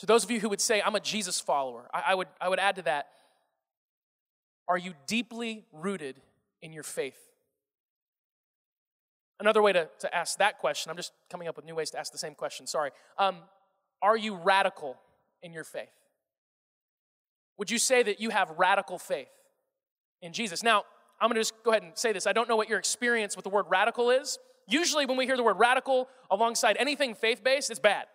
To 0.00 0.06
those 0.06 0.24
of 0.24 0.30
you 0.32 0.40
who 0.40 0.48
would 0.48 0.60
say, 0.60 0.82
I'm 0.84 0.96
a 0.96 1.00
Jesus 1.00 1.38
follower, 1.38 1.88
I, 1.94 2.02
I 2.08 2.14
would, 2.16 2.26
I 2.40 2.48
would 2.48 2.58
add 2.58 2.74
to 2.74 2.82
that, 2.82 3.06
are 4.66 4.76
you 4.76 4.92
deeply 5.06 5.62
rooted 5.72 6.20
in 6.62 6.72
your 6.72 6.82
faith? 6.82 7.30
Another 9.38 9.62
way 9.62 9.72
to, 9.72 9.88
to 10.00 10.12
ask 10.12 10.38
that 10.38 10.58
question, 10.58 10.90
I'm 10.90 10.96
just 10.96 11.12
coming 11.30 11.46
up 11.46 11.54
with 11.54 11.64
new 11.64 11.76
ways 11.76 11.90
to 11.90 11.98
ask 12.00 12.10
the 12.10 12.18
same 12.18 12.34
question, 12.34 12.66
sorry. 12.66 12.90
Um, 13.20 13.36
are 14.02 14.16
you 14.16 14.34
radical 14.34 14.96
in 15.44 15.52
your 15.52 15.62
faith? 15.62 15.94
Would 17.56 17.70
you 17.70 17.78
say 17.78 18.02
that 18.02 18.20
you 18.20 18.30
have 18.30 18.50
radical 18.58 18.98
faith 18.98 19.30
in 20.22 20.32
Jesus? 20.32 20.60
Now, 20.64 20.82
I'm 21.20 21.28
gonna 21.28 21.38
just 21.38 21.54
go 21.62 21.70
ahead 21.70 21.84
and 21.84 21.92
say 21.96 22.12
this. 22.12 22.26
I 22.26 22.32
don't 22.32 22.48
know 22.48 22.56
what 22.56 22.68
your 22.68 22.80
experience 22.80 23.36
with 23.36 23.44
the 23.44 23.50
word 23.50 23.66
radical 23.68 24.10
is. 24.10 24.40
Usually, 24.66 25.06
when 25.06 25.16
we 25.16 25.26
hear 25.26 25.36
the 25.36 25.42
word 25.42 25.58
radical 25.58 26.08
alongside 26.30 26.76
anything 26.78 27.14
faith 27.14 27.44
based, 27.44 27.70
it's 27.70 27.80
bad, 27.80 28.06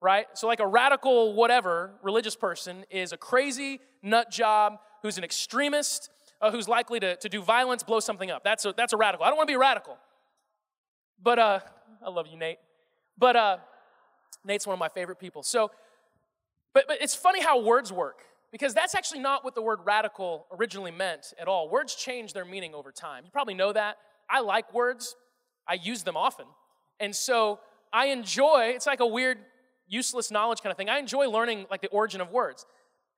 right? 0.00 0.26
So, 0.34 0.46
like 0.46 0.60
a 0.60 0.66
radical, 0.66 1.34
whatever, 1.34 1.92
religious 2.02 2.36
person 2.36 2.84
is 2.90 3.12
a 3.12 3.16
crazy 3.16 3.80
nut 4.02 4.30
job 4.30 4.78
who's 5.02 5.18
an 5.18 5.24
extremist 5.24 6.10
uh, 6.40 6.50
who's 6.50 6.68
likely 6.68 7.00
to, 7.00 7.16
to 7.16 7.28
do 7.28 7.42
violence, 7.42 7.82
blow 7.82 8.00
something 8.00 8.30
up. 8.30 8.42
That's 8.42 8.64
a, 8.64 8.72
that's 8.76 8.92
a 8.92 8.96
radical. 8.96 9.24
I 9.24 9.28
don't 9.28 9.36
want 9.36 9.48
to 9.48 9.52
be 9.52 9.58
radical. 9.58 9.98
But 11.22 11.38
uh, 11.38 11.60
I 12.04 12.10
love 12.10 12.26
you, 12.26 12.38
Nate. 12.38 12.58
But 13.18 13.36
uh, 13.36 13.56
Nate's 14.44 14.66
one 14.66 14.74
of 14.74 14.80
my 14.80 14.88
favorite 14.88 15.18
people. 15.18 15.42
So, 15.42 15.70
but, 16.72 16.84
but 16.88 17.02
it's 17.02 17.14
funny 17.14 17.42
how 17.42 17.60
words 17.60 17.92
work 17.92 18.22
because 18.52 18.72
that's 18.74 18.94
actually 18.94 19.20
not 19.20 19.44
what 19.44 19.54
the 19.54 19.62
word 19.62 19.80
radical 19.84 20.46
originally 20.50 20.90
meant 20.90 21.34
at 21.38 21.46
all. 21.46 21.68
Words 21.68 21.94
change 21.94 22.32
their 22.32 22.44
meaning 22.44 22.74
over 22.74 22.90
time. 22.90 23.24
You 23.24 23.30
probably 23.30 23.54
know 23.54 23.72
that. 23.72 23.98
I 24.28 24.40
like 24.40 24.72
words, 24.72 25.16
I 25.68 25.74
use 25.74 26.02
them 26.02 26.16
often. 26.16 26.46
And 26.98 27.14
so 27.14 27.60
I 27.92 28.06
enjoy, 28.06 28.72
it's 28.74 28.86
like 28.86 29.00
a 29.00 29.06
weird, 29.06 29.38
useless 29.88 30.30
knowledge 30.30 30.60
kind 30.62 30.70
of 30.70 30.76
thing. 30.76 30.88
I 30.88 30.98
enjoy 30.98 31.28
learning 31.28 31.66
like 31.70 31.80
the 31.80 31.88
origin 31.88 32.20
of 32.20 32.30
words. 32.30 32.66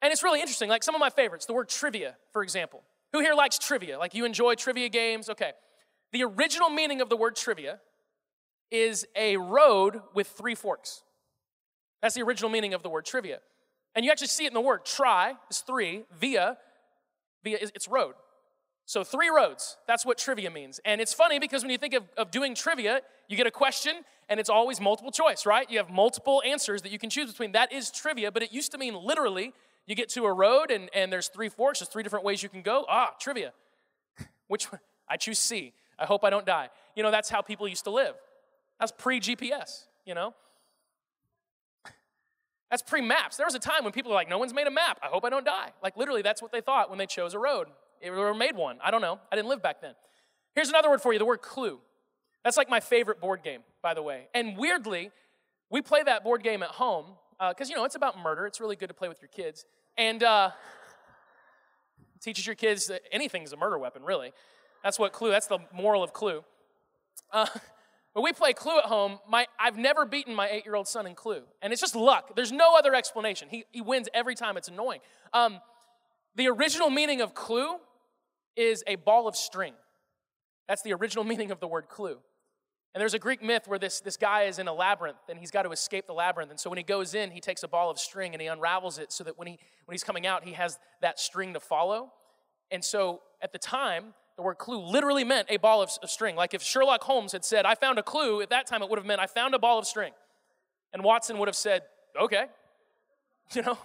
And 0.00 0.12
it's 0.12 0.22
really 0.22 0.40
interesting. 0.40 0.68
Like 0.68 0.82
some 0.82 0.94
of 0.94 1.00
my 1.00 1.11
favorites, 1.11 1.46
the 1.46 1.52
word 1.52 1.68
trivia, 1.68 2.16
for 2.32 2.42
example. 2.42 2.82
Who 3.12 3.20
here 3.20 3.34
likes 3.34 3.58
trivia? 3.58 3.99
Like 3.99 4.14
you 4.14 4.25
enjoy 4.25 4.54
trivia 4.54 4.88
games? 4.88 5.28
Okay. 5.28 5.52
The 6.12 6.25
original 6.25 6.70
meaning 6.70 7.00
of 7.00 7.08
the 7.08 7.16
word 7.16 7.37
trivia 7.37 7.80
is 8.70 9.06
a 9.14 9.37
road 9.37 10.00
with 10.14 10.28
three 10.28 10.54
forks. 10.54 11.02
That's 12.00 12.14
the 12.14 12.22
original 12.22 12.50
meaning 12.50 12.75
of 12.75 12.82
the 12.82 12.88
word 12.88 13.04
trivia. 13.04 13.40
And 13.94 14.04
you 14.04 14.11
actually 14.11 14.28
see 14.28 14.44
it 14.44 14.49
in 14.49 14.54
the 14.54 14.61
word. 14.61 14.84
Try 14.84 15.34
is 15.50 15.58
three, 15.58 16.04
via, 16.18 16.56
via 17.44 17.58
it's 17.61 17.87
road. 17.87 18.14
So 18.84 19.04
three 19.04 19.28
roads, 19.28 19.76
that's 19.86 20.04
what 20.04 20.18
trivia 20.18 20.50
means. 20.50 20.80
And 20.84 21.00
it's 21.00 21.14
funny 21.14 21.38
because 21.38 21.62
when 21.62 21.70
you 21.70 21.78
think 21.78 21.94
of, 21.94 22.04
of 22.16 22.30
doing 22.30 22.54
trivia, 22.54 23.00
you 23.28 23.36
get 23.36 23.46
a 23.46 23.50
question 23.50 23.96
and 24.28 24.40
it's 24.40 24.50
always 24.50 24.80
multiple 24.80 25.12
choice, 25.12 25.46
right? 25.46 25.70
You 25.70 25.78
have 25.78 25.90
multiple 25.90 26.42
answers 26.44 26.82
that 26.82 26.90
you 26.90 26.98
can 26.98 27.08
choose 27.08 27.30
between. 27.30 27.52
That 27.52 27.72
is 27.72 27.90
trivia, 27.90 28.32
but 28.32 28.42
it 28.42 28.52
used 28.52 28.72
to 28.72 28.78
mean 28.78 28.94
literally 28.94 29.54
you 29.86 29.94
get 29.94 30.08
to 30.10 30.24
a 30.24 30.32
road 30.32 30.70
and, 30.70 30.90
and 30.94 31.12
there's 31.12 31.28
three 31.28 31.48
forks, 31.48 31.78
there's 31.78 31.88
three 31.88 32.02
different 32.02 32.24
ways 32.24 32.42
you 32.42 32.48
can 32.48 32.62
go. 32.62 32.84
Ah, 32.88 33.14
trivia. 33.20 33.52
Which 34.48 34.70
one? 34.70 34.80
I 35.08 35.16
choose 35.16 35.38
C. 35.38 35.72
I 35.98 36.06
hope 36.06 36.24
I 36.24 36.30
don't 36.30 36.46
die. 36.46 36.68
You 36.96 37.02
know, 37.02 37.10
that's 37.10 37.28
how 37.28 37.40
people 37.40 37.68
used 37.68 37.84
to 37.84 37.90
live. 37.90 38.14
That's 38.80 38.92
pre 38.92 39.20
GPS, 39.20 39.84
you 40.04 40.14
know? 40.14 40.34
That's 42.70 42.82
pre 42.82 43.00
maps. 43.00 43.36
There 43.36 43.46
was 43.46 43.54
a 43.54 43.60
time 43.60 43.84
when 43.84 43.92
people 43.92 44.10
were 44.10 44.16
like, 44.16 44.28
no 44.28 44.38
one's 44.38 44.54
made 44.54 44.66
a 44.66 44.70
map. 44.70 44.98
I 45.02 45.06
hope 45.06 45.24
I 45.24 45.30
don't 45.30 45.44
die. 45.44 45.72
Like, 45.82 45.96
literally, 45.96 46.22
that's 46.22 46.42
what 46.42 46.52
they 46.52 46.60
thought 46.60 46.88
when 46.88 46.98
they 46.98 47.06
chose 47.06 47.34
a 47.34 47.38
road 47.38 47.68
or 48.09 48.35
made 48.35 48.56
one. 48.56 48.78
I 48.82 48.90
don't 48.90 49.02
know. 49.02 49.18
I 49.30 49.37
didn't 49.37 49.49
live 49.49 49.62
back 49.62 49.80
then. 49.80 49.94
Here's 50.54 50.68
another 50.68 50.90
word 50.90 51.00
for 51.00 51.12
you 51.12 51.18
the 51.18 51.25
word 51.25 51.42
clue. 51.42 51.78
That's 52.44 52.56
like 52.56 52.68
my 52.68 52.80
favorite 52.80 53.21
board 53.21 53.42
game, 53.42 53.61
by 53.82 53.94
the 53.94 54.02
way. 54.02 54.28
And 54.35 54.56
weirdly, 54.56 55.11
we 55.71 55.80
play 55.80 56.02
that 56.02 56.25
board 56.25 56.42
game 56.42 56.62
at 56.62 56.71
home 56.71 57.06
because, 57.38 57.68
uh, 57.68 57.71
you 57.71 57.76
know, 57.76 57.85
it's 57.85 57.94
about 57.94 58.18
murder. 58.18 58.47
It's 58.47 58.61
really 58.61 58.76
good 58.76 58.88
to 58.88 58.94
play 58.94 59.09
with 59.09 59.23
your 59.23 59.28
kids. 59.28 59.64
And 59.97 60.23
uh, 60.23 60.50
Teaches 62.23 62.47
your 62.47 62.54
kids 62.54 62.87
that 62.87 63.02
anything's 63.11 63.52
a 63.52 63.56
murder 63.56 63.76
weapon, 63.78 64.04
really. 64.04 64.32
That's 64.85 64.97
what 64.97 65.12
Clue, 65.12 65.30
that's 65.30 65.49
the 65.49 65.59
moral 65.75 66.04
of 66.04 66.12
Clue. 66.12 66.44
Uh, 67.32 67.47
when 68.12 68.23
we 68.23 68.32
play 68.32 68.52
Clue 68.52 68.78
at 68.78 68.85
home, 68.85 69.18
my, 69.28 69.49
I've 69.59 69.76
never 69.76 70.06
beaten 70.06 70.32
my 70.32 70.49
eight 70.49 70.64
year 70.64 70.76
old 70.76 70.87
son 70.87 71.04
in 71.09 71.16
Clue. 71.16 71.42
And 71.61 71.73
it's 71.73 71.82
just 71.82 71.97
luck. 71.97 72.37
There's 72.37 72.52
no 72.52 72.76
other 72.76 72.94
explanation. 72.94 73.49
He, 73.50 73.64
he 73.73 73.80
wins 73.80 74.09
every 74.14 74.37
time. 74.37 74.56
It's 74.56 74.68
annoying. 74.68 75.00
Um, 75.32 75.59
the 76.37 76.49
original 76.49 76.90
meaning 76.90 77.21
of 77.21 77.35
Clue 77.35 77.78
is 78.56 78.82
a 78.87 78.97
ball 78.97 79.28
of 79.28 79.37
string. 79.37 79.75
That's 80.68 80.82
the 80.82 80.92
original 80.94 81.25
meaning 81.32 81.50
of 81.50 81.61
the 81.61 81.68
word 81.68 81.88
clue. 81.88 82.18
And 82.94 83.00
there's 83.00 83.14
a 83.14 83.18
Greek 83.18 83.42
myth 83.42 83.66
where 83.66 83.78
this, 83.78 84.00
this 84.00 84.18
guy 84.18 84.42
is 84.42 84.59
in 84.59 84.68
a 84.68 84.73
labyrinth 84.73 85.16
and 85.30 85.38
he's 85.38 85.50
got 85.50 85.62
to 85.62 85.71
escape 85.71 86.06
the 86.06 86.12
labyrinth. 86.12 86.50
And 86.50 86.61
so 86.61 86.68
when 86.68 86.76
he 86.76 86.82
goes 86.82 87.14
in, 87.14 87.30
he 87.30 87.40
takes 87.40 87.62
a 87.62 87.68
ball 87.68 87.90
of 87.90 87.99
string 87.99 88.35
and 88.35 88.42
he 88.42 88.49
unravels 88.49 88.99
it 88.99 89.12
so 89.12 89.25
that 89.25 89.38
when, 89.38 89.49
he, 89.49 89.59
when 89.87 89.94
he's 89.94 90.04
coming 90.04 90.26
out, 90.26 90.44
he 90.44 90.52
has 90.52 90.78
that 91.00 91.18
string 91.18 91.54
to 91.54 91.61
follow. 91.61 92.12
And 92.71 92.85
so 92.85 93.23
at 93.40 93.52
the 93.52 93.59
time, 93.59 94.12
the 94.37 94.42
word 94.42 94.59
clue 94.59 94.78
literally 94.85 95.25
meant 95.25 95.49
a 95.50 95.56
ball 95.56 95.82
of, 95.82 95.90
of 96.02 96.11
string. 96.11 96.37
Like 96.37 96.52
if 96.52 96.62
Sherlock 96.62 97.02
Holmes 97.02 97.32
had 97.32 97.47
said, 97.47 97.64
I 97.64 97.75
found 97.75 97.99
a 97.99 98.02
clue, 98.02 98.42
at 98.42 98.50
that 98.50 98.66
time 98.66 98.82
it 98.82 98.90
would 98.90 98.99
have 98.99 99.06
meant, 99.06 99.21
I 99.23 99.26
found 99.26 99.54
a 99.54 99.59
ball 99.59 99.78
of 99.78 99.87
string. 99.87 100.12
And 100.92 101.02
Watson 101.02 101.38
would 101.38 101.49
have 101.49 101.56
said, 101.56 101.82
okay, 102.21 102.44
you 103.54 103.62
know? 103.62 103.78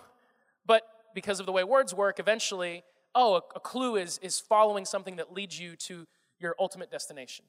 But 0.65 0.83
because 1.15 1.39
of 1.39 1.45
the 1.45 1.53
way 1.53 1.63
words 1.63 1.93
work, 1.93 2.19
eventually, 2.19 2.83
oh, 3.15 3.35
a, 3.35 3.41
a 3.55 3.59
clue 3.59 3.95
is, 3.95 4.19
is 4.21 4.39
following 4.39 4.85
something 4.85 5.15
that 5.17 5.33
leads 5.33 5.59
you 5.59 5.75
to 5.75 6.05
your 6.39 6.55
ultimate 6.59 6.91
destination. 6.91 7.45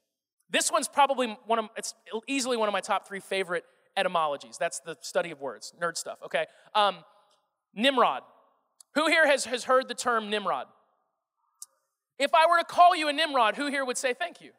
This 0.50 0.73
one's 0.73 0.88
probably 0.88 1.37
one 1.47 1.59
of, 1.59 1.67
it's 1.77 1.95
easily 2.27 2.57
one 2.57 2.69
of 2.69 2.73
my 2.73 2.81
top 2.81 3.07
three 3.07 3.21
favorite 3.21 3.65
etymologies. 3.97 4.57
That's 4.59 4.81
the 4.81 4.97
study 5.00 5.31
of 5.31 5.41
words, 5.41 5.75
nerd 5.81 5.97
stuff, 5.97 6.19
okay? 6.25 6.47
Um, 6.75 6.99
Nimrod. 7.75 8.23
Who 8.95 9.09
here 9.09 9.27
has, 9.27 9.45
has 9.45 9.65
heard 9.65 9.88
the 9.88 9.95
term 9.95 10.31
Nimrod? 10.31 10.67
If 12.19 12.35
I 12.35 12.47
were 12.49 12.59
to 12.59 12.65
call 12.65 12.97
you 12.97 13.09
a 13.09 13.12
Nimrod, 13.12 13.57
who 13.57 13.67
here 13.67 13.85
would 13.85 13.99
say 13.99 14.15
thank 14.15 14.41
you? 14.41 14.50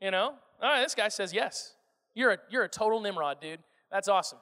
You 0.00 0.10
know? 0.10 0.34
All 0.62 0.70
right, 0.70 0.82
this 0.82 0.94
guy 0.94 1.08
says 1.08 1.32
yes. 1.32 1.74
You're 2.14 2.32
a, 2.32 2.38
you're 2.50 2.64
a 2.64 2.68
total 2.68 3.00
Nimrod, 3.00 3.40
dude. 3.40 3.60
That's 3.90 4.08
awesome. 4.08 4.38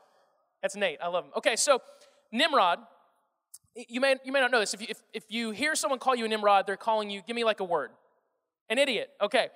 That's 0.63 0.77
Nate. 0.77 0.99
I 1.03 1.09
love 1.09 1.25
him. 1.25 1.31
Okay, 1.37 1.57
so 1.57 1.81
Nimrod, 2.33 2.81
you 3.75 4.01
may, 4.01 4.17
you 4.25 4.33
may 4.33 4.41
not 4.41 4.51
know 4.51 4.61
this. 4.61 4.75
If 4.75 4.81
you, 4.81 4.87
if, 4.91 5.03
if 5.13 5.25
you 5.29 5.51
hear 5.51 5.75
someone 5.75 5.99
call 5.99 6.15
you 6.15 6.25
a 6.25 6.29
Nimrod, 6.29 6.67
they're 6.67 6.77
calling 6.77 7.11
you, 7.11 7.23
give 7.27 7.35
me 7.35 7.45
like 7.45 7.61
a 7.61 7.65
word. 7.65 7.91
An 8.69 8.79
idiot. 8.79 9.11
Okay. 9.21 9.49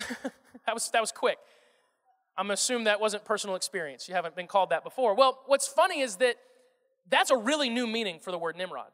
that, 0.66 0.74
was, 0.74 0.88
that 0.92 1.00
was 1.00 1.12
quick. 1.12 1.38
I'm 2.36 2.46
going 2.46 2.56
to 2.56 2.60
assume 2.60 2.84
that 2.84 3.00
wasn't 3.00 3.24
personal 3.24 3.56
experience. 3.56 4.08
You 4.08 4.14
haven't 4.14 4.34
been 4.34 4.46
called 4.46 4.70
that 4.70 4.82
before. 4.82 5.14
Well, 5.14 5.40
what's 5.46 5.68
funny 5.68 6.00
is 6.00 6.16
that 6.16 6.36
that's 7.08 7.30
a 7.30 7.36
really 7.36 7.68
new 7.68 7.86
meaning 7.86 8.18
for 8.18 8.30
the 8.30 8.38
word 8.38 8.56
Nimrod. 8.56 8.90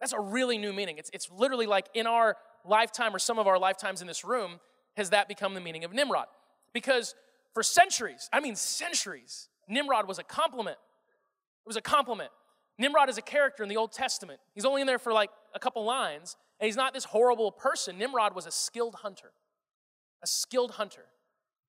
That's 0.00 0.12
a 0.12 0.20
really 0.20 0.58
new 0.58 0.72
meaning. 0.72 0.96
It's, 0.96 1.10
it's 1.12 1.28
literally 1.30 1.66
like 1.66 1.88
in 1.92 2.06
our 2.06 2.36
lifetime 2.64 3.14
or 3.14 3.18
some 3.18 3.38
of 3.38 3.46
our 3.46 3.58
lifetimes 3.58 4.00
in 4.00 4.06
this 4.06 4.24
room, 4.24 4.60
has 4.96 5.10
that 5.10 5.28
become 5.28 5.54
the 5.54 5.60
meaning 5.60 5.84
of 5.84 5.92
Nimrod? 5.92 6.26
Because 6.72 7.14
for 7.52 7.62
centuries, 7.62 8.28
I 8.32 8.40
mean 8.40 8.56
centuries, 8.56 9.48
Nimrod 9.68 10.08
was 10.08 10.18
a 10.18 10.24
compliment. 10.24 10.76
It 10.76 11.68
was 11.68 11.76
a 11.76 11.82
compliment. 11.82 12.30
Nimrod 12.78 13.10
is 13.10 13.18
a 13.18 13.22
character 13.22 13.62
in 13.62 13.68
the 13.68 13.76
Old 13.76 13.92
Testament. 13.92 14.40
He's 14.54 14.64
only 14.64 14.80
in 14.80 14.86
there 14.86 14.98
for 14.98 15.12
like 15.12 15.30
a 15.54 15.58
couple 15.58 15.84
lines, 15.84 16.36
and 16.60 16.66
he's 16.66 16.76
not 16.76 16.94
this 16.94 17.04
horrible 17.04 17.50
person. 17.50 17.98
Nimrod 17.98 18.34
was 18.34 18.46
a 18.46 18.52
skilled 18.52 18.96
hunter, 18.96 19.32
a 20.22 20.26
skilled 20.26 20.72
hunter. 20.72 21.06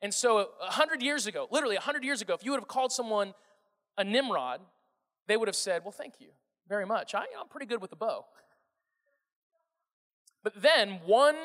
And 0.02 0.14
so, 0.14 0.52
a 0.62 0.72
hundred 0.72 1.02
years 1.02 1.28
ago, 1.28 1.48
literally 1.52 1.76
a 1.76 1.82
hundred 1.82 2.04
years 2.04 2.22
ago, 2.22 2.34
if 2.34 2.46
you 2.46 2.52
would 2.52 2.60
have 2.60 2.70
called 2.70 2.92
someone 2.92 3.34
a 3.98 4.04
Nimrod, 4.04 4.62
they 5.28 5.36
would 5.36 5.48
have 5.48 5.56
said, 5.56 5.84
Well, 5.84 5.92
thank 5.92 6.16
you 6.20 6.30
very 6.68 6.86
much. 6.86 7.16
I, 7.16 7.26
I'm 7.40 7.48
pretty 7.50 7.66
good 7.66 7.82
with 7.82 7.90
the 7.90 7.98
bow. 7.98 8.26
But 10.44 10.62
then, 10.62 11.00
one, 11.06 11.36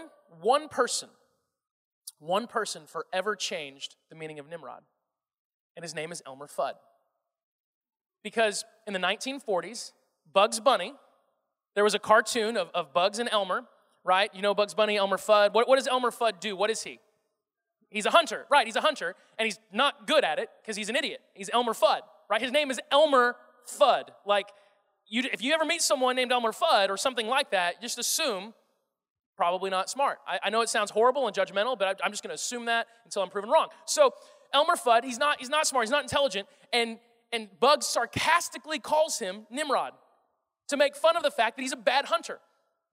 one 0.41 0.69
person, 0.69 1.09
one 2.19 2.47
person 2.47 2.83
forever 2.87 3.35
changed 3.35 3.97
the 4.09 4.15
meaning 4.15 4.39
of 4.39 4.49
Nimrod, 4.49 4.83
and 5.75 5.83
his 5.83 5.95
name 5.95 6.13
is 6.13 6.23
Elmer 6.27 6.47
Fudd. 6.47 6.75
Because 8.25 8.65
in 8.89 8.93
the 8.93 8.99
1940s, 8.99 9.93
Bugs 10.33 10.59
Bunny, 10.59 10.95
there 11.77 11.85
was 11.85 11.95
a 11.95 12.01
cartoon 12.01 12.57
of, 12.57 12.71
of 12.75 12.93
Bugs 12.93 13.21
and 13.21 13.29
Elmer, 13.31 13.65
right? 14.03 14.31
You 14.35 14.43
know 14.43 14.55
Bugs 14.55 14.75
Bunny, 14.75 14.97
Elmer 14.97 15.19
Fudd. 15.19 15.55
What, 15.55 15.69
what 15.69 15.77
does 15.77 15.87
Elmer 15.87 16.11
Fudd 16.11 16.41
do? 16.41 16.57
What 16.57 16.71
is 16.71 16.83
he? 16.83 16.99
He's 17.91 18.07
a 18.07 18.11
hunter, 18.11 18.47
right? 18.51 18.67
He's 18.67 18.75
a 18.75 18.81
hunter, 18.81 19.15
and 19.39 19.47
he's 19.47 19.61
not 19.73 20.09
good 20.09 20.25
at 20.25 20.41
it 20.41 20.51
because 20.61 20.77
he's 20.77 20.89
an 20.89 20.97
idiot. 20.97 21.21
He's 21.35 21.49
Elmer 21.53 21.75
Fudd, 21.75 22.01
right? 22.29 22.43
His 22.43 22.51
name 22.51 22.73
is 22.73 22.81
Elmer 22.91 23.37
Fudd. 23.69 24.09
Like, 24.27 24.49
you, 25.07 25.23
if 25.33 25.43
you 25.43 25.53
ever 25.53 25.65
meet 25.65 25.81
someone 25.81 26.17
named 26.17 26.33
Elmer 26.33 26.51
Fudd 26.51 26.89
or 26.89 26.97
something 26.97 27.29
like 27.29 27.51
that, 27.53 27.81
just 27.81 27.99
assume 27.99 28.55
probably 29.37 29.71
not 29.71 29.91
smart. 29.91 30.19
I, 30.27 30.39
I 30.45 30.51
know 30.51 30.63
it 30.63 30.69
sounds 30.69 30.91
horrible 30.91 31.27
and 31.27 31.37
judgmental, 31.37 31.79
but 31.79 31.89
I, 31.89 32.05
I'm 32.05 32.11
just 32.11 32.23
going 32.23 32.31
to 32.31 32.35
assume 32.35 32.65
that 32.67 32.87
until 33.05 33.23
I'm 33.23 33.31
proven 33.31 33.51
wrong. 33.51 33.69
So 33.85 34.13
Elmer 34.53 34.75
Fudd, 34.75 35.05
he's 35.05 35.19
not, 35.19 35.39
he's 35.39 35.51
not 35.51 35.67
smart, 35.67 35.85
he's 35.85 35.91
not 35.91 36.03
intelligent, 36.03 36.49
and, 36.73 36.99
and 37.35 37.49
Bugs 37.59 37.87
sarcastically 37.87 38.79
calls 38.79 39.19
him 39.19 39.47
Nimrod 39.51 39.93
to 40.69 40.77
make 40.77 40.95
fun 40.95 41.17
of 41.17 41.25
the 41.25 41.33
fact 41.33 41.57
that 41.57 41.63
he's 41.63 41.73
a 41.73 41.77
bad 41.77 42.05
hunter. 42.05 42.39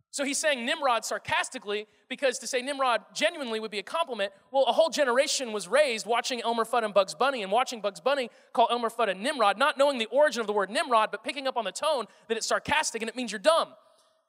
So 0.09 0.25
he's 0.25 0.39
saying 0.39 0.65
Nimrod 0.65 1.05
sarcastically 1.05 1.85
because 2.09 2.39
to 2.39 2.47
say 2.47 2.61
Nimrod 2.61 3.01
genuinely 3.13 3.59
would 3.59 3.69
be 3.69 3.77
a 3.77 3.83
compliment. 3.83 4.33
Well, 4.51 4.65
a 4.67 4.73
whole 4.73 4.89
generation 4.89 5.53
was 5.53 5.67
raised 5.67 6.07
watching 6.07 6.41
Elmer 6.41 6.65
Fudd 6.65 6.83
and 6.83 6.93
Bugs 6.93 7.13
Bunny 7.13 7.43
and 7.43 7.51
watching 7.51 7.81
Bugs 7.81 8.01
Bunny 8.01 8.29
call 8.51 8.67
Elmer 8.71 8.89
Fudd 8.89 9.09
a 9.09 9.13
Nimrod, 9.13 9.59
not 9.59 9.77
knowing 9.77 9.99
the 9.99 10.07
origin 10.07 10.41
of 10.41 10.47
the 10.47 10.53
word 10.53 10.71
Nimrod, 10.71 11.11
but 11.11 11.23
picking 11.23 11.47
up 11.47 11.55
on 11.55 11.63
the 11.63 11.71
tone 11.71 12.05
that 12.27 12.35
it's 12.35 12.47
sarcastic 12.47 13.03
and 13.03 13.07
it 13.07 13.15
means 13.15 13.31
you're 13.31 13.39
dumb. 13.39 13.69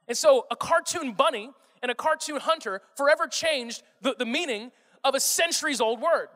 And 0.06 0.16
so 0.16 0.46
a 0.50 0.56
cartoon 0.56 1.14
bunny 1.14 1.50
and 1.82 1.90
a 1.90 1.94
cartoon 1.94 2.38
hunter 2.38 2.82
forever 2.96 3.26
changed 3.26 3.82
the, 4.02 4.14
the 4.16 4.26
meaning 4.26 4.72
of 5.02 5.14
a 5.14 5.20
centuries 5.20 5.80
old 5.80 6.00
word. 6.00 6.28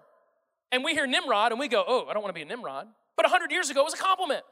And 0.72 0.82
we 0.82 0.94
hear 0.94 1.06
Nimrod 1.06 1.52
and 1.52 1.60
we 1.60 1.68
go, 1.68 1.84
oh, 1.86 2.06
I 2.08 2.14
don't 2.14 2.22
want 2.22 2.34
to 2.34 2.38
be 2.38 2.42
a 2.42 2.48
Nimrod. 2.48 2.88
But 3.16 3.24
100 3.24 3.50
years 3.50 3.70
ago, 3.70 3.80
it 3.80 3.84
was 3.84 3.94
a 3.94 3.98
compliment. 3.98 4.42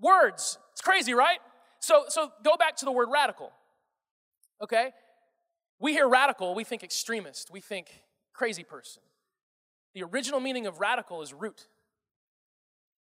Words. 0.00 0.58
It's 0.72 0.80
crazy, 0.80 1.14
right? 1.14 1.38
So, 1.80 2.04
so 2.08 2.30
go 2.44 2.56
back 2.56 2.76
to 2.76 2.84
the 2.84 2.92
word 2.92 3.08
radical. 3.10 3.52
Okay? 4.62 4.90
We 5.78 5.92
hear 5.92 6.08
radical, 6.08 6.54
we 6.54 6.64
think 6.64 6.82
extremist, 6.82 7.50
we 7.50 7.60
think 7.60 8.02
crazy 8.32 8.64
person. 8.64 9.02
The 9.94 10.02
original 10.02 10.40
meaning 10.40 10.66
of 10.66 10.80
radical 10.80 11.22
is 11.22 11.32
root. 11.32 11.68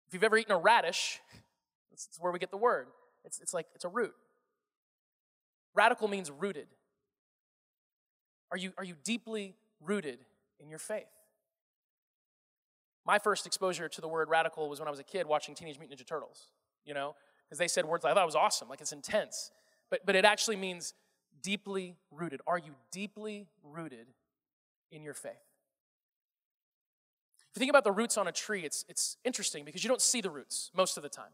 If 0.08 0.14
you've 0.14 0.24
ever 0.24 0.38
eaten 0.38 0.52
a 0.52 0.58
radish, 0.58 1.20
that's 1.92 2.10
where 2.20 2.32
we 2.32 2.40
get 2.40 2.52
the 2.52 2.58
word. 2.58 2.88
It's, 3.26 3.40
it's 3.40 3.54
like 3.54 3.68
it's 3.76 3.86
a 3.86 3.90
root. 3.90 4.14
Radical 5.74 6.08
means 6.08 6.32
rooted. 6.32 6.68
Are 8.52 8.58
you, 8.58 8.72
are 8.78 8.84
you 8.84 8.96
deeply 9.04 9.56
rooted 9.82 10.20
in 10.60 10.70
your 10.70 10.80
faith? 10.80 11.08
My 13.08 13.20
first 13.20 13.48
exposure 13.48 13.88
to 13.88 14.02
the 14.02 14.08
word 14.08 14.28
radical 14.28 14.68
was 14.68 14.80
when 14.80 14.88
I 14.90 14.92
was 14.92 15.00
a 15.00 15.04
kid 15.04 15.26
watching 15.28 15.56
Teenage 15.56 15.80
Mutant 15.80 15.98
Ninja 15.98 16.06
Turtles, 16.06 16.48
you 16.86 16.94
know, 16.94 17.16
because 17.48 17.58
they 17.58 17.70
said 17.70 17.86
words 17.86 18.04
like, 18.04 18.12
I 18.12 18.14
thought 18.16 18.24
it 18.24 18.26
was 18.26 18.36
awesome, 18.36 18.68
like 18.68 18.82
it's 18.82 18.92
intense. 18.92 19.52
But, 19.90 20.06
but 20.06 20.18
it 20.18 20.26
actually 20.26 20.58
means 20.58 20.94
deeply 21.42 21.96
rooted. 22.12 22.42
Are 22.46 22.58
you 22.58 22.76
deeply 22.92 23.48
rooted 23.64 24.08
in 24.92 25.04
your 25.04 25.14
faith? 25.14 25.32
If 27.50 27.56
you 27.56 27.60
think 27.60 27.70
about 27.70 27.86
the 27.86 27.94
roots 27.94 28.18
on 28.18 28.28
a 28.28 28.34
tree, 28.34 28.66
it's, 28.66 28.84
it's 28.90 29.16
interesting 29.24 29.64
because 29.64 29.86
you 29.86 29.88
don't 29.88 30.02
see 30.02 30.20
the 30.20 30.30
roots 30.30 30.70
most 30.76 30.98
of 30.98 31.04
the 31.04 31.10
time. 31.10 31.32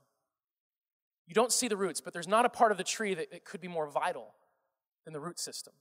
You 1.25 1.33
don't 1.33 1.51
see 1.51 1.67
the 1.67 1.77
roots, 1.77 2.01
but 2.01 2.13
there's 2.13 2.27
not 2.27 2.45
a 2.45 2.49
part 2.49 2.71
of 2.71 2.77
the 2.77 2.83
tree 2.83 3.15
that, 3.15 3.31
that 3.31 3.45
could 3.45 3.61
be 3.61 3.67
more 3.67 3.87
vital 3.87 4.35
than 5.05 5.13
the 5.13 5.19
root 5.19 5.39
system. 5.39 5.73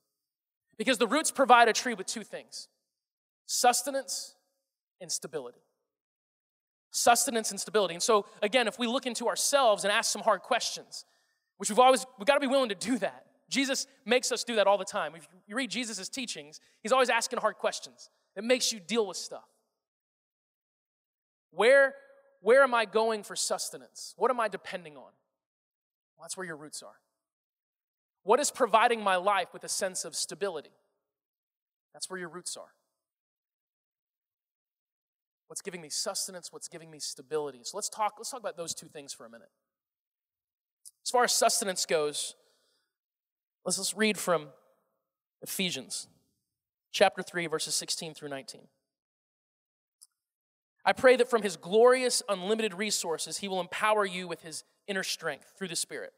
Because 0.78 0.96
the 0.96 1.06
roots 1.06 1.30
provide 1.30 1.68
a 1.68 1.74
tree 1.74 1.92
with 1.92 2.06
two 2.06 2.24
things 2.24 2.68
sustenance 3.44 4.36
and 4.98 5.12
stability 5.12 5.60
sustenance 6.92 7.50
and 7.50 7.58
stability. 7.58 7.94
And 7.94 8.02
so, 8.02 8.26
again, 8.42 8.68
if 8.68 8.78
we 8.78 8.86
look 8.86 9.06
into 9.06 9.26
ourselves 9.26 9.82
and 9.82 9.92
ask 9.92 10.12
some 10.12 10.22
hard 10.22 10.42
questions, 10.42 11.04
which 11.56 11.68
we've 11.68 11.78
always, 11.78 12.06
we've 12.18 12.26
got 12.26 12.34
to 12.34 12.40
be 12.40 12.46
willing 12.46 12.68
to 12.68 12.74
do 12.74 12.98
that. 12.98 13.26
Jesus 13.48 13.86
makes 14.06 14.30
us 14.30 14.44
do 14.44 14.56
that 14.56 14.66
all 14.66 14.78
the 14.78 14.84
time. 14.84 15.14
If 15.16 15.26
you 15.46 15.56
read 15.56 15.70
Jesus' 15.70 16.08
teachings, 16.08 16.60
he's 16.82 16.92
always 16.92 17.10
asking 17.10 17.40
hard 17.40 17.56
questions. 17.56 18.08
It 18.36 18.44
makes 18.44 18.72
you 18.72 18.80
deal 18.80 19.06
with 19.06 19.16
stuff. 19.16 19.44
Where, 21.50 21.94
where 22.40 22.62
am 22.62 22.74
I 22.74 22.84
going 22.84 23.24
for 23.24 23.36
sustenance? 23.36 24.14
What 24.16 24.30
am 24.30 24.40
I 24.40 24.48
depending 24.48 24.96
on? 24.96 25.02
Well, 25.02 26.22
that's 26.22 26.36
where 26.36 26.46
your 26.46 26.56
roots 26.56 26.82
are. 26.82 26.94
What 28.22 28.38
is 28.38 28.50
providing 28.50 29.02
my 29.02 29.16
life 29.16 29.48
with 29.52 29.64
a 29.64 29.68
sense 29.68 30.04
of 30.04 30.14
stability? 30.14 30.70
That's 31.92 32.08
where 32.08 32.18
your 32.18 32.28
roots 32.28 32.56
are 32.56 32.72
what's 35.52 35.60
giving 35.60 35.82
me 35.82 35.90
sustenance, 35.90 36.50
what's 36.50 36.66
giving 36.66 36.90
me 36.90 36.98
stability. 36.98 37.58
So 37.62 37.76
let's 37.76 37.90
talk, 37.90 38.14
let's 38.16 38.30
talk 38.30 38.40
about 38.40 38.56
those 38.56 38.72
two 38.72 38.86
things 38.86 39.12
for 39.12 39.26
a 39.26 39.28
minute. 39.28 39.50
As 41.04 41.10
far 41.10 41.24
as 41.24 41.34
sustenance 41.34 41.84
goes, 41.84 42.36
let's, 43.62 43.76
let's 43.76 43.94
read 43.94 44.16
from 44.16 44.46
Ephesians 45.42 46.06
chapter 46.90 47.22
3, 47.22 47.48
verses 47.48 47.74
16 47.74 48.14
through 48.14 48.30
19. 48.30 48.62
I 50.86 50.94
pray 50.94 51.16
that 51.16 51.28
from 51.28 51.42
his 51.42 51.58
glorious, 51.58 52.22
unlimited 52.30 52.72
resources, 52.72 53.36
he 53.36 53.48
will 53.48 53.60
empower 53.60 54.06
you 54.06 54.26
with 54.26 54.40
his 54.40 54.64
inner 54.88 55.02
strength 55.02 55.52
through 55.58 55.68
the 55.68 55.76
Spirit. 55.76 56.14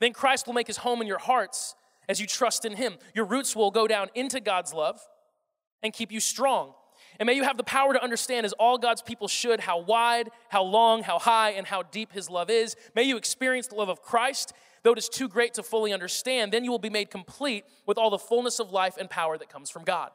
Then 0.00 0.12
Christ 0.12 0.48
will 0.48 0.54
make 0.54 0.66
his 0.66 0.78
home 0.78 1.00
in 1.00 1.06
your 1.06 1.18
hearts 1.18 1.76
as 2.08 2.20
you 2.20 2.26
trust 2.26 2.64
in 2.64 2.72
him. 2.72 2.96
Your 3.14 3.26
roots 3.26 3.54
will 3.54 3.70
go 3.70 3.86
down 3.86 4.08
into 4.16 4.40
God's 4.40 4.74
love 4.74 5.00
and 5.80 5.92
keep 5.92 6.10
you 6.10 6.18
strong. 6.18 6.72
And 7.18 7.26
may 7.26 7.34
you 7.34 7.42
have 7.42 7.56
the 7.56 7.64
power 7.64 7.92
to 7.92 8.02
understand, 8.02 8.46
as 8.46 8.52
all 8.54 8.78
God's 8.78 9.02
people 9.02 9.26
should, 9.26 9.60
how 9.60 9.80
wide, 9.80 10.30
how 10.48 10.62
long, 10.62 11.02
how 11.02 11.18
high, 11.18 11.50
and 11.50 11.66
how 11.66 11.82
deep 11.82 12.12
his 12.12 12.30
love 12.30 12.48
is. 12.48 12.76
May 12.94 13.02
you 13.02 13.16
experience 13.16 13.66
the 13.66 13.74
love 13.74 13.88
of 13.88 14.02
Christ, 14.02 14.52
though 14.84 14.92
it 14.92 14.98
is 14.98 15.08
too 15.08 15.28
great 15.28 15.54
to 15.54 15.64
fully 15.64 15.92
understand. 15.92 16.52
Then 16.52 16.62
you 16.64 16.70
will 16.70 16.78
be 16.78 16.90
made 16.90 17.10
complete 17.10 17.64
with 17.86 17.98
all 17.98 18.10
the 18.10 18.18
fullness 18.18 18.60
of 18.60 18.70
life 18.70 18.96
and 18.98 19.10
power 19.10 19.36
that 19.36 19.48
comes 19.48 19.68
from 19.68 19.82
God. 19.82 20.10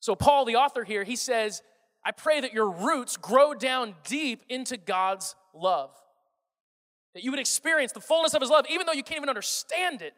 So, 0.00 0.16
Paul, 0.16 0.44
the 0.44 0.56
author 0.56 0.82
here, 0.82 1.04
he 1.04 1.14
says, 1.14 1.62
I 2.04 2.10
pray 2.10 2.40
that 2.40 2.52
your 2.52 2.68
roots 2.68 3.16
grow 3.16 3.54
down 3.54 3.94
deep 4.02 4.42
into 4.48 4.76
God's 4.76 5.36
love. 5.54 5.92
That 7.14 7.22
you 7.22 7.30
would 7.30 7.38
experience 7.38 7.92
the 7.92 8.00
fullness 8.00 8.34
of 8.34 8.40
his 8.40 8.50
love, 8.50 8.66
even 8.68 8.86
though 8.86 8.92
you 8.92 9.04
can't 9.04 9.18
even 9.18 9.28
understand 9.28 10.02
it. 10.02 10.14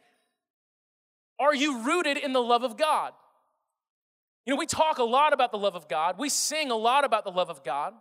Are 1.39 1.55
you 1.55 1.83
rooted 1.83 2.17
in 2.17 2.33
the 2.33 2.41
love 2.41 2.63
of 2.63 2.79
God? 2.79 3.13
You 4.47 4.53
know, 4.53 4.59
we 4.59 4.67
talk 4.67 4.99
a 4.99 5.05
lot 5.05 5.33
about 5.33 5.53
the 5.53 5.59
love 5.59 5.75
of 5.75 5.89
God, 5.89 6.19
we 6.19 6.29
sing 6.29 6.71
a 6.71 6.77
lot 6.77 7.05
about 7.05 7.25
the 7.25 7.31
love 7.31 7.51
of 7.51 7.65
God. 7.65 7.95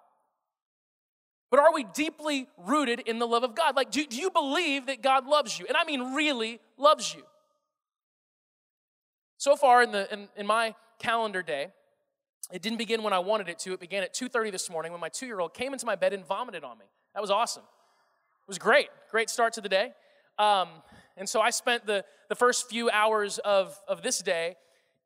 But 1.49 1.59
are 1.59 1.71
we 1.71 1.83
deeply 1.83 2.47
rooted 2.57 3.01
in 3.01 3.19
the 3.19 3.27
love 3.27 3.43
of 3.43 3.53
God? 3.53 3.75
Like, 3.75 3.91
do, 3.91 4.03
do 4.07 4.17
you 4.17 4.31
believe 4.31 4.87
that 4.87 5.03
God 5.03 5.27
loves 5.27 5.59
you? 5.59 5.67
And 5.67 5.77
I 5.77 5.83
mean, 5.83 6.15
really 6.15 6.59
loves 6.79 7.13
you. 7.13 7.21
So 9.37 9.55
far 9.55 9.83
in, 9.83 9.91
the, 9.91 10.11
in, 10.11 10.29
in 10.35 10.47
my 10.47 10.73
calendar 10.97 11.43
day, 11.43 11.67
it 12.51 12.63
didn't 12.63 12.79
begin 12.79 13.03
when 13.03 13.13
I 13.13 13.19
wanted 13.19 13.49
it 13.49 13.59
to. 13.59 13.73
It 13.73 13.79
began 13.79 14.01
at 14.01 14.15
2:30 14.15 14.51
this 14.51 14.69
morning 14.69 14.91
when 14.91 15.01
my 15.01 15.09
two-year-old 15.09 15.53
came 15.53 15.73
into 15.73 15.85
my 15.85 15.95
bed 15.95 16.13
and 16.13 16.25
vomited 16.25 16.63
on 16.63 16.77
me. 16.77 16.85
That 17.13 17.21
was 17.21 17.29
awesome. 17.29 17.63
It 17.63 18.47
was 18.47 18.57
great. 18.57 18.89
Great 19.11 19.29
start 19.29 19.53
to 19.53 19.61
the 19.61 19.69
day. 19.69 19.93
Um, 20.39 20.69
and 21.17 21.29
so 21.29 21.39
I 21.39 21.51
spent 21.51 21.85
the, 21.85 22.03
the 22.29 22.35
first 22.35 22.67
few 22.67 22.89
hours 22.89 23.37
of, 23.39 23.79
of 23.87 24.01
this 24.01 24.19
day 24.19 24.55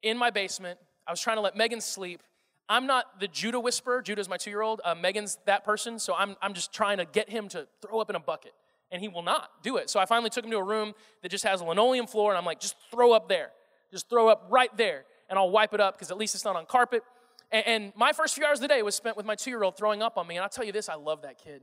in 0.02 0.18
my 0.18 0.30
basement. 0.30 0.80
I 1.08 1.12
was 1.12 1.22
trying 1.22 1.38
to 1.38 1.42
let 1.42 1.56
Megan 1.56 1.82
sleep. 1.82 2.22
I'm 2.70 2.86
not 2.86 3.20
the 3.20 3.28
Judah 3.28 3.60
whisperer. 3.60 4.02
Judah's 4.02 4.28
my 4.28 4.38
two 4.38 4.50
year 4.50 4.62
old. 4.62 4.82
Uh, 4.84 4.94
Megan's 4.94 5.38
that 5.46 5.64
person. 5.64 6.00
So 6.00 6.14
I'm, 6.14 6.36
I'm 6.42 6.54
just 6.54 6.74
trying 6.74 6.98
to 6.98 7.06
get 7.06 7.30
him 7.30 7.48
to 7.50 7.68
throw 7.82 8.00
up 8.00 8.10
in 8.10 8.16
a 8.16 8.20
bucket. 8.20 8.54
And 8.92 9.02
he 9.02 9.08
will 9.08 9.22
not 9.22 9.50
do 9.64 9.78
it. 9.78 9.90
So 9.90 10.00
I 10.00 10.06
finally 10.06 10.30
took 10.30 10.46
him 10.46 10.52
to 10.52 10.58
a 10.58 10.64
room 10.64 10.94
that 11.22 11.30
just 11.30 11.44
has 11.44 11.62
a 11.62 11.66
linoleum 11.66 12.08
floor. 12.08 12.32
And 12.32 12.38
I'm 12.38 12.46
like, 12.46 12.60
just 12.60 12.76
throw 12.92 13.12
up 13.14 13.30
there. 13.30 13.52
Just 13.92 14.10
throw 14.10 14.28
up 14.28 14.48
right 14.50 14.76
there. 14.78 15.06
And 15.30 15.38
I'll 15.38 15.50
wipe 15.50 15.74
it 15.74 15.80
up 15.80 15.98
because 15.98 16.12
at 16.12 16.18
least 16.18 16.36
it's 16.36 16.46
not 16.46 16.56
on 16.56 16.66
carpet. 16.66 17.04
And, 17.52 17.68
and 17.68 17.94
my 17.96 18.12
first 18.14 18.36
few 18.36 18.46
hours 18.46 18.60
of 18.60 18.64
the 18.64 18.68
day 18.68 18.82
was 18.82 18.96
spent 18.96 19.18
with 19.18 19.26
my 19.26 19.36
two 19.36 19.50
year 19.50 19.64
old 19.64 19.78
throwing 19.78 20.02
up 20.02 20.18
on 20.18 20.28
me. 20.28 20.36
And 20.36 20.44
I'll 20.44 20.50
tell 20.50 20.66
you 20.66 20.72
this 20.72 20.90
I 20.90 20.96
love 20.96 21.22
that 21.22 21.38
kid. 21.42 21.62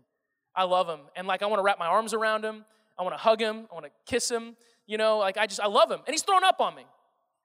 I 0.57 0.65
love 0.65 0.89
him. 0.89 1.01
And 1.17 1.27
like, 1.27 1.43
I 1.43 1.47
want 1.47 1.59
to 1.59 1.65
wrap 1.65 1.79
my 1.79 1.87
arms 1.87 2.15
around 2.15 2.45
him. 2.45 2.65
I 2.99 3.03
want 3.03 3.15
to 3.15 3.19
hug 3.21 3.41
him. 3.41 3.67
I 3.71 3.75
want 3.75 3.87
to 3.87 3.93
kiss 4.07 4.31
him. 4.31 4.57
You 4.87 4.99
know, 4.99 5.19
like, 5.19 5.37
I 5.37 5.47
just, 5.47 5.61
I 5.61 5.67
love 5.67 5.91
him. 5.91 6.01
And 6.07 6.13
he's 6.13 6.23
thrown 6.23 6.45
up 6.45 6.61
on 6.61 6.75
me. 6.75 6.85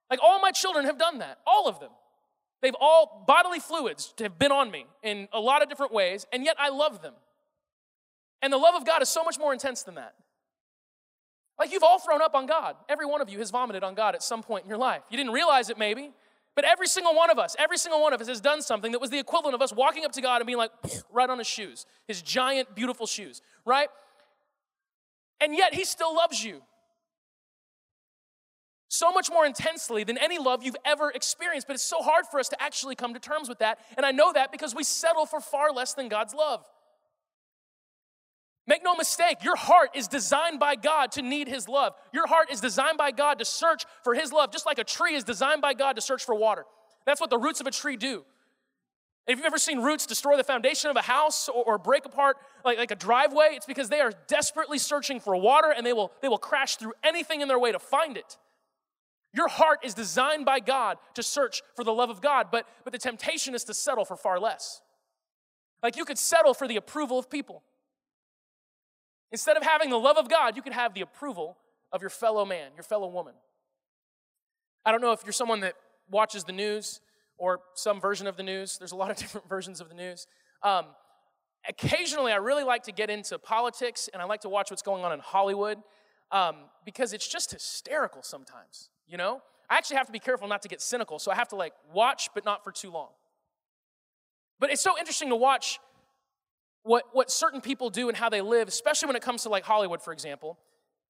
Like, 0.10 0.20
all 0.24 0.40
my 0.40 0.52
children 0.52 0.86
have 0.86 0.98
done 0.98 1.20
that. 1.20 1.40
All 1.46 1.68
of 1.68 1.80
them. 1.80 1.92
They've 2.62 2.76
all, 2.80 3.24
bodily 3.28 3.60
fluids 3.60 4.14
have 4.20 4.38
been 4.38 4.52
on 4.52 4.70
me 4.70 4.86
in 5.02 5.28
a 5.32 5.40
lot 5.40 5.62
of 5.62 5.70
different 5.70 5.94
ways, 5.94 6.26
and 6.34 6.44
yet 6.44 6.56
I 6.60 6.70
love 6.70 7.02
them. 7.02 7.14
And 8.42 8.52
the 8.52 8.58
love 8.58 8.76
of 8.76 8.86
God 8.86 9.02
is 9.02 9.10
so 9.10 9.24
much 9.24 9.38
more 9.38 9.54
intense 9.54 9.84
than 9.84 9.96
that. 9.96 10.14
Like 11.58 11.74
you've 11.74 11.84
all 11.84 12.00
thrown 12.00 12.22
up 12.22 12.36
on 12.36 12.46
God. 12.46 12.76
Every 12.88 13.06
one 13.06 13.22
of 13.22 13.30
you 13.30 13.38
has 13.40 13.52
vomited 13.52 13.84
on 13.84 13.94
God 13.94 14.16
at 14.16 14.24
some 14.24 14.42
point 14.42 14.64
in 14.64 14.70
your 14.70 14.78
life. 14.78 15.02
You 15.10 15.18
didn't 15.18 15.34
realize 15.34 15.70
it 15.70 15.78
maybe, 15.78 16.12
but 16.56 16.64
every 16.64 16.88
single 16.88 17.14
one 17.14 17.30
of 17.30 17.38
us, 17.38 17.56
every 17.60 17.78
single 17.78 18.02
one 18.02 18.14
of 18.14 18.22
us 18.22 18.28
has 18.28 18.40
done 18.40 18.62
something 18.62 18.94
that 18.94 19.00
was 19.00 19.10
the 19.10 19.20
equivalent 19.20 19.56
of 19.56 19.62
us 19.62 19.74
walking 19.74 20.06
up 20.06 20.14
to 20.14 20.22
God 20.22 20.38
and 20.38 20.48
being 20.48 20.58
like, 20.58 20.72
right 21.12 21.30
on 21.30 21.38
his 21.38 21.48
shoes, 21.48 21.86
his 22.08 22.22
giant, 22.22 22.74
beautiful 22.76 23.06
shoes, 23.06 23.42
right? 23.66 23.90
And 25.42 25.54
yet 25.54 25.74
he 25.74 25.84
still 25.84 26.16
loves 26.16 26.44
you 26.44 26.62
so 28.90 29.12
much 29.12 29.30
more 29.32 29.46
intensely 29.46 30.04
than 30.04 30.18
any 30.18 30.38
love 30.38 30.64
you've 30.64 30.76
ever 30.84 31.12
experienced. 31.12 31.68
But 31.68 31.76
it's 31.76 31.84
so 31.84 32.02
hard 32.02 32.26
for 32.26 32.40
us 32.40 32.50
to 32.50 32.62
actually 32.62 32.96
come 32.96 33.14
to 33.14 33.20
terms 33.20 33.48
with 33.48 33.60
that. 33.60 33.80
And 33.96 34.06
I 34.06 34.12
know 34.12 34.34
that 34.34 34.52
because 34.52 34.76
we 34.76 34.84
settle 34.84 35.26
for 35.26 35.40
far 35.40 35.72
less 35.72 35.94
than 35.94 36.10
God's 36.10 36.34
love. 36.34 36.66
Make 38.68 38.84
no 38.84 38.96
mistake, 38.96 39.44
your 39.44 39.56
heart 39.56 39.92
is 39.96 40.08
designed 40.08 40.60
by 40.60 40.76
God 40.76 41.14
to 41.14 41.24
need 41.24 41.48
His 41.48 41.68
love. 41.68 41.94
Your 42.14 42.28
heart 42.28 42.52
is 42.52 42.62
designed 42.62 43.00
by 43.00 43.10
God 43.10 43.40
to 43.40 43.46
search 43.46 43.86
for 44.04 44.14
His 44.14 44.32
love, 44.32 44.52
just 44.52 44.68
like 44.68 44.78
a 44.78 44.84
tree 44.84 45.16
is 45.16 45.24
designed 45.24 45.62
by 45.62 45.74
God 45.74 45.96
to 45.96 46.02
search 46.02 46.24
for 46.24 46.36
water. 46.36 46.66
That's 47.06 47.20
what 47.20 47.32
the 47.32 47.38
roots 47.40 47.62
of 47.62 47.66
a 47.66 47.72
tree 47.72 47.96
do. 47.96 48.24
If 49.26 49.38
you've 49.38 49.46
ever 49.46 49.58
seen 49.58 49.80
roots 49.80 50.06
destroy 50.06 50.38
the 50.38 50.44
foundation 50.44 50.92
of 50.92 50.98
a 50.98 51.02
house 51.02 51.50
or, 51.50 51.64
or, 51.64 51.78
break 51.78 52.06
apart 52.06 52.38
like, 52.66 52.78
like 52.78 52.92
a 52.92 52.96
driveway, 52.96 53.50
it's 53.54 53.66
because 53.66 53.90
they 53.90 54.02
are 54.02 54.12
desperately 54.28 54.80
searching 54.80 55.20
for 55.20 55.36
water 55.36 55.74
and 55.76 55.86
they 55.86 55.94
will, 55.94 56.12
they 56.22 56.28
will 56.28 56.40
crash 56.40 56.78
through 56.78 56.94
anything 57.04 57.42
in 57.42 57.48
their 57.48 57.60
way 57.60 57.72
to 57.72 57.80
find 57.80 58.18
it. 58.18 58.38
Your 59.34 59.48
heart 59.48 59.80
is 59.84 59.94
designed 59.94 60.46
by 60.46 60.60
God 60.60 60.98
to 61.14 61.22
search 61.22 61.62
for 61.76 61.84
the 61.84 61.94
love 61.94 62.10
of 62.10 62.22
God, 62.22 62.48
but, 62.52 62.66
but 62.84 62.94
the 62.94 63.00
temptation 63.00 63.54
is 63.54 63.64
to 63.66 63.74
settle 63.74 64.06
for 64.06 64.16
far 64.16 64.40
less. 64.40 64.82
Like 65.84 65.96
you 65.96 66.06
could 66.06 66.18
settle 66.18 66.54
for 66.54 66.68
the 66.68 66.78
approval 66.78 67.20
of 67.20 67.30
people. 67.30 67.64
Instead 69.32 69.58
of 69.58 69.64
having 69.64 69.92
the 69.92 70.00
love 70.00 70.18
of 70.18 70.30
God, 70.30 70.56
you 70.56 70.62
could 70.62 70.74
have 70.74 70.94
the 70.94 71.02
approval 71.02 71.58
of 71.92 72.02
your 72.02 72.10
fellow 72.10 72.46
man, 72.46 72.72
your 72.76 72.84
fellow 72.84 73.08
woman. 73.08 73.36
I 74.86 74.92
don't 74.92 75.02
know 75.02 75.12
if 75.12 75.22
you're 75.24 75.34
someone 75.34 75.60
that 75.60 75.76
watches 76.10 76.44
the 76.44 76.52
news 76.52 77.00
or 77.38 77.60
some 77.76 78.02
version 78.02 78.26
of 78.26 78.36
the 78.36 78.44
news. 78.44 78.78
There's 78.80 78.92
a 78.92 78.96
lot 78.96 79.12
of 79.12 79.18
different 79.18 79.48
versions 79.48 79.80
of 79.80 79.90
the 79.90 79.96
news. 79.96 80.26
Um, 80.64 80.86
occasionally, 81.68 82.32
I 82.32 82.38
really 82.38 82.64
like 82.64 82.84
to 82.84 82.92
get 82.92 83.12
into 83.12 83.38
politics 83.38 84.10
and 84.12 84.22
I 84.24 84.26
like 84.26 84.42
to 84.42 84.50
watch 84.50 84.72
what's 84.72 84.82
going 84.82 85.04
on 85.04 85.12
in 85.12 85.20
Hollywood 85.20 85.78
um, 86.32 86.56
because 86.84 87.14
it's 87.14 87.28
just 87.28 87.52
hysterical 87.52 88.24
sometimes 88.24 88.90
you 89.10 89.18
know? 89.18 89.42
I 89.70 89.78
actually 89.78 89.98
have 89.98 90.06
to 90.06 90.12
be 90.12 90.20
careful 90.20 90.48
not 90.48 90.62
to 90.62 90.68
get 90.68 90.82
cynical, 90.82 91.20
so 91.20 91.32
I 91.32 91.36
have 91.36 91.50
to 91.50 91.56
like 91.56 91.74
watch, 91.94 92.30
but 92.34 92.46
not 92.46 92.64
for 92.64 92.72
too 92.72 92.92
long. 92.92 93.10
But 94.60 94.72
it's 94.72 94.82
so 94.82 94.98
interesting 94.98 95.30
to 95.30 95.36
watch 95.36 95.80
what, 96.84 97.06
what 97.12 97.30
certain 97.30 97.62
people 97.62 97.90
do 97.90 98.08
and 98.08 98.18
how 98.18 98.30
they 98.30 98.42
live, 98.42 98.68
especially 98.68 99.08
when 99.08 99.16
it 99.16 99.22
comes 99.22 99.44
to 99.44 99.50
like 99.50 99.64
Hollywood, 99.64 100.02
for 100.02 100.14
example. 100.14 100.58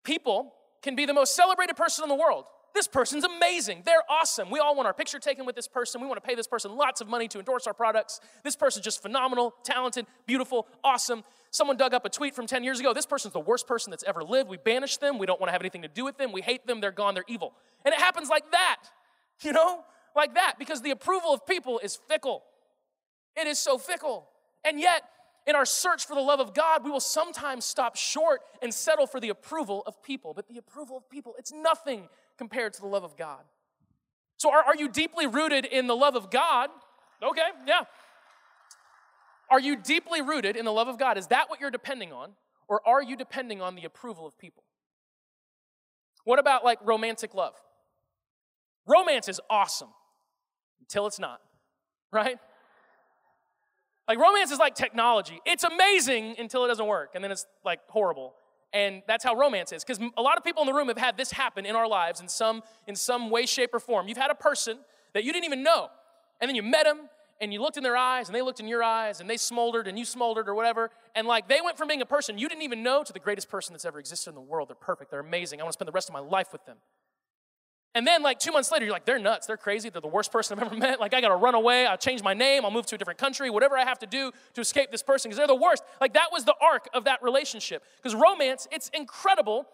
People 0.03 0.53
can 0.81 0.95
be 0.95 1.05
the 1.05 1.13
most 1.13 1.35
celebrated 1.35 1.75
person 1.75 2.03
in 2.03 2.09
the 2.09 2.15
world. 2.15 2.45
This 2.73 2.87
person's 2.87 3.23
amazing. 3.23 3.83
They're 3.85 4.03
awesome. 4.09 4.49
We 4.49 4.59
all 4.59 4.75
want 4.75 4.87
our 4.87 4.93
picture 4.93 5.19
taken 5.19 5.45
with 5.45 5.55
this 5.55 5.67
person. 5.67 6.01
We 6.01 6.07
want 6.07 6.21
to 6.21 6.27
pay 6.27 6.35
this 6.35 6.47
person 6.47 6.75
lots 6.75 7.01
of 7.01 7.07
money 7.07 7.27
to 7.29 7.39
endorse 7.39 7.67
our 7.67 7.73
products. 7.73 8.19
This 8.43 8.55
person's 8.55 8.85
just 8.85 9.01
phenomenal, 9.01 9.53
talented, 9.63 10.05
beautiful, 10.25 10.67
awesome. 10.83 11.23
Someone 11.51 11.77
dug 11.77 11.93
up 11.93 12.05
a 12.05 12.09
tweet 12.09 12.35
from 12.35 12.47
10 12.47 12.63
years 12.63 12.79
ago. 12.79 12.93
This 12.93 13.05
person's 13.05 13.33
the 13.33 13.39
worst 13.39 13.67
person 13.67 13.91
that's 13.91 14.03
ever 14.03 14.23
lived. 14.23 14.49
We 14.49 14.57
banish 14.57 14.97
them. 14.97 15.17
We 15.17 15.25
don't 15.25 15.39
want 15.39 15.49
to 15.49 15.51
have 15.51 15.61
anything 15.61 15.81
to 15.81 15.87
do 15.87 16.05
with 16.05 16.17
them. 16.17 16.31
We 16.31 16.41
hate 16.41 16.67
them. 16.67 16.79
They're 16.79 16.91
gone. 16.91 17.15
They're 17.15 17.25
evil. 17.27 17.53
And 17.83 17.93
it 17.93 17.99
happens 17.99 18.29
like 18.29 18.51
that, 18.51 18.77
you 19.41 19.51
know, 19.51 19.83
like 20.15 20.35
that, 20.35 20.55
because 20.59 20.81
the 20.81 20.91
approval 20.91 21.33
of 21.33 21.45
people 21.45 21.79
is 21.79 21.97
fickle. 22.07 22.43
It 23.35 23.47
is 23.47 23.57
so 23.57 23.77
fickle. 23.77 24.27
And 24.63 24.79
yet, 24.79 25.03
in 25.47 25.55
our 25.55 25.65
search 25.65 26.05
for 26.05 26.15
the 26.15 26.21
love 26.21 26.39
of 26.39 26.53
God, 26.53 26.83
we 26.83 26.91
will 26.91 26.99
sometimes 26.99 27.65
stop 27.65 27.95
short 27.95 28.41
and 28.61 28.73
settle 28.73 29.07
for 29.07 29.19
the 29.19 29.29
approval 29.29 29.83
of 29.87 30.01
people. 30.03 30.33
But 30.33 30.47
the 30.47 30.57
approval 30.57 30.97
of 30.97 31.09
people, 31.09 31.33
it's 31.39 31.51
nothing 31.51 32.09
compared 32.39 32.73
to 32.73 32.81
the 32.81 32.87
love 32.87 33.03
of 33.03 33.15
God. 33.17 33.41
So, 34.37 34.49
are, 34.49 34.63
are 34.63 34.75
you 34.75 34.87
deeply 34.89 35.27
rooted 35.27 35.65
in 35.65 35.85
the 35.85 35.95
love 35.95 36.15
of 36.15 36.31
God? 36.31 36.69
Okay, 37.21 37.41
yeah. 37.67 37.81
Are 39.51 39.59
you 39.59 39.75
deeply 39.75 40.21
rooted 40.21 40.55
in 40.55 40.63
the 40.63 40.71
love 40.71 40.87
of 40.87 40.97
God? 40.97 41.17
Is 41.17 41.27
that 41.27 41.49
what 41.49 41.59
you're 41.59 41.69
depending 41.69 42.13
on? 42.13 42.31
Or 42.69 42.81
are 42.87 43.03
you 43.03 43.17
depending 43.17 43.61
on 43.61 43.75
the 43.75 43.83
approval 43.83 44.25
of 44.25 44.37
people? 44.39 44.63
What 46.23 46.39
about 46.39 46.63
like 46.63 46.79
romantic 46.83 47.33
love? 47.33 47.55
Romance 48.87 49.27
is 49.27 49.41
awesome 49.49 49.89
until 50.79 51.07
it's 51.07 51.19
not, 51.19 51.41
right? 52.11 52.37
Like 54.07 54.17
romance 54.17 54.51
is 54.51 54.59
like 54.59 54.75
technology. 54.75 55.39
It's 55.45 55.65
amazing 55.65 56.35
until 56.39 56.63
it 56.63 56.69
doesn't 56.69 56.87
work, 56.87 57.11
and 57.15 57.23
then 57.23 57.31
it's 57.31 57.45
like 57.65 57.79
horrible. 57.89 58.33
And 58.71 59.01
that's 59.07 59.23
how 59.23 59.35
romance 59.35 59.71
is. 59.71 59.83
Because 59.83 59.99
a 60.17 60.21
lot 60.21 60.37
of 60.37 60.43
people 60.43 60.61
in 60.61 60.67
the 60.67 60.73
room 60.73 60.89
have 60.89 60.97
had 60.97 61.17
this 61.17 61.31
happen 61.31 61.65
in 61.65 61.75
our 61.75 61.87
lives 61.87 62.21
in 62.21 62.27
some, 62.27 62.61
in 62.87 62.95
some 62.95 63.29
way, 63.29 63.45
shape, 63.45 63.73
or 63.73 63.79
form. 63.79 64.07
You've 64.07 64.17
had 64.17 64.31
a 64.31 64.35
person 64.35 64.77
that 65.13 65.23
you 65.23 65.33
didn't 65.33 65.45
even 65.45 65.63
know, 65.63 65.89
and 66.39 66.47
then 66.47 66.55
you 66.55 66.61
met 66.61 66.83
them, 66.83 67.09
and 67.41 67.53
you 67.53 67.61
looked 67.61 67.77
in 67.77 67.83
their 67.83 67.97
eyes 67.97 68.27
and 68.27 68.35
they 68.35 68.41
looked 68.41 68.59
in 68.59 68.67
your 68.67 68.83
eyes 68.83 69.21
and 69.21 69.29
they 69.29 69.37
smoldered 69.37 69.87
and 69.87 69.97
you 69.97 70.05
smoldered 70.05 70.49
or 70.49 70.53
whatever. 70.53 70.91
And 71.15 71.27
like 71.27 71.47
they 71.47 71.61
went 71.63 71.77
from 71.77 71.87
being 71.87 72.01
a 72.01 72.05
person 72.05 72.37
you 72.37 72.49
didn't 72.49 72.63
even 72.63 72.83
know 72.83 73.03
to 73.03 73.13
the 73.13 73.19
greatest 73.19 73.49
person 73.49 73.73
that's 73.73 73.85
ever 73.85 73.99
existed 73.99 74.29
in 74.29 74.35
the 74.35 74.41
world. 74.41 74.69
They're 74.69 74.75
perfect. 74.75 75.11
They're 75.11 75.19
amazing. 75.19 75.59
I 75.59 75.63
want 75.63 75.71
to 75.71 75.77
spend 75.77 75.87
the 75.87 75.93
rest 75.93 76.09
of 76.09 76.13
my 76.13 76.19
life 76.19 76.51
with 76.51 76.65
them. 76.65 76.77
And 77.95 78.05
then 78.05 78.21
like 78.21 78.37
two 78.37 78.51
months 78.51 78.71
later, 78.71 78.85
you're 78.85 78.93
like, 78.93 79.05
they're 79.05 79.19
nuts. 79.19 79.47
They're 79.47 79.57
crazy. 79.57 79.89
They're 79.89 80.01
the 80.01 80.07
worst 80.07 80.31
person 80.31 80.57
I've 80.59 80.65
ever 80.65 80.75
met. 80.77 80.99
Like 80.99 81.13
I 81.13 81.21
got 81.21 81.29
to 81.29 81.35
run 81.35 81.55
away. 81.55 81.85
I'll 81.85 81.97
change 81.97 82.21
my 82.21 82.33
name. 82.33 82.63
I'll 82.63 82.71
move 82.71 82.85
to 82.87 82.95
a 82.95 82.97
different 82.97 83.19
country. 83.19 83.49
Whatever 83.49 83.77
I 83.77 83.83
have 83.83 83.99
to 83.99 84.07
do 84.07 84.31
to 84.53 84.61
escape 84.61 84.91
this 84.91 85.01
person 85.01 85.29
because 85.29 85.37
they're 85.37 85.47
the 85.47 85.55
worst. 85.55 85.83
Like 85.99 86.13
that 86.13 86.29
was 86.31 86.45
the 86.45 86.55
arc 86.61 86.87
of 86.93 87.05
that 87.05 87.23
relationship. 87.23 87.83
Because 87.97 88.15
romance, 88.15 88.67
it's 88.71 88.89
incredible 88.89 89.65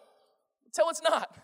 until 0.65 0.89
it's 0.89 1.01
not. 1.01 1.35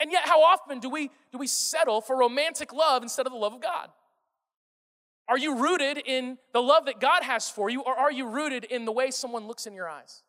And 0.00 0.10
yet, 0.10 0.22
how 0.24 0.42
often 0.42 0.80
do 0.80 0.90
we 0.90 1.10
do 1.30 1.38
we 1.38 1.46
settle 1.46 2.00
for 2.00 2.16
romantic 2.16 2.72
love 2.72 3.04
instead 3.04 3.24
of 3.24 3.32
the 3.32 3.38
love 3.38 3.54
of 3.54 3.62
God? 3.62 3.88
Are 5.28 5.38
you 5.38 5.56
rooted 5.56 5.98
in 5.98 6.38
the 6.52 6.60
love 6.60 6.86
that 6.86 6.98
God 7.00 7.22
has 7.22 7.48
for 7.48 7.70
you, 7.70 7.82
or 7.82 7.94
are 7.96 8.10
you 8.10 8.26
rooted 8.26 8.64
in 8.64 8.84
the 8.84 8.92
way 8.92 9.12
someone 9.12 9.46
looks 9.46 9.66
in 9.66 9.74
your 9.74 9.88
eyes? 9.88 10.24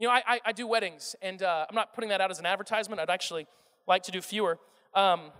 You 0.00 0.06
know, 0.06 0.14
I, 0.14 0.22
I, 0.26 0.40
I 0.46 0.52
do 0.52 0.66
weddings, 0.66 1.14
and 1.20 1.42
uh, 1.42 1.66
I'm 1.68 1.74
not 1.74 1.92
putting 1.92 2.08
that 2.08 2.22
out 2.22 2.30
as 2.30 2.38
an 2.38 2.46
advertisement. 2.46 3.02
I'd 3.02 3.10
actually 3.10 3.46
like 3.86 4.02
to 4.04 4.10
do 4.10 4.22
fewer. 4.22 4.58
Um, 4.94 5.30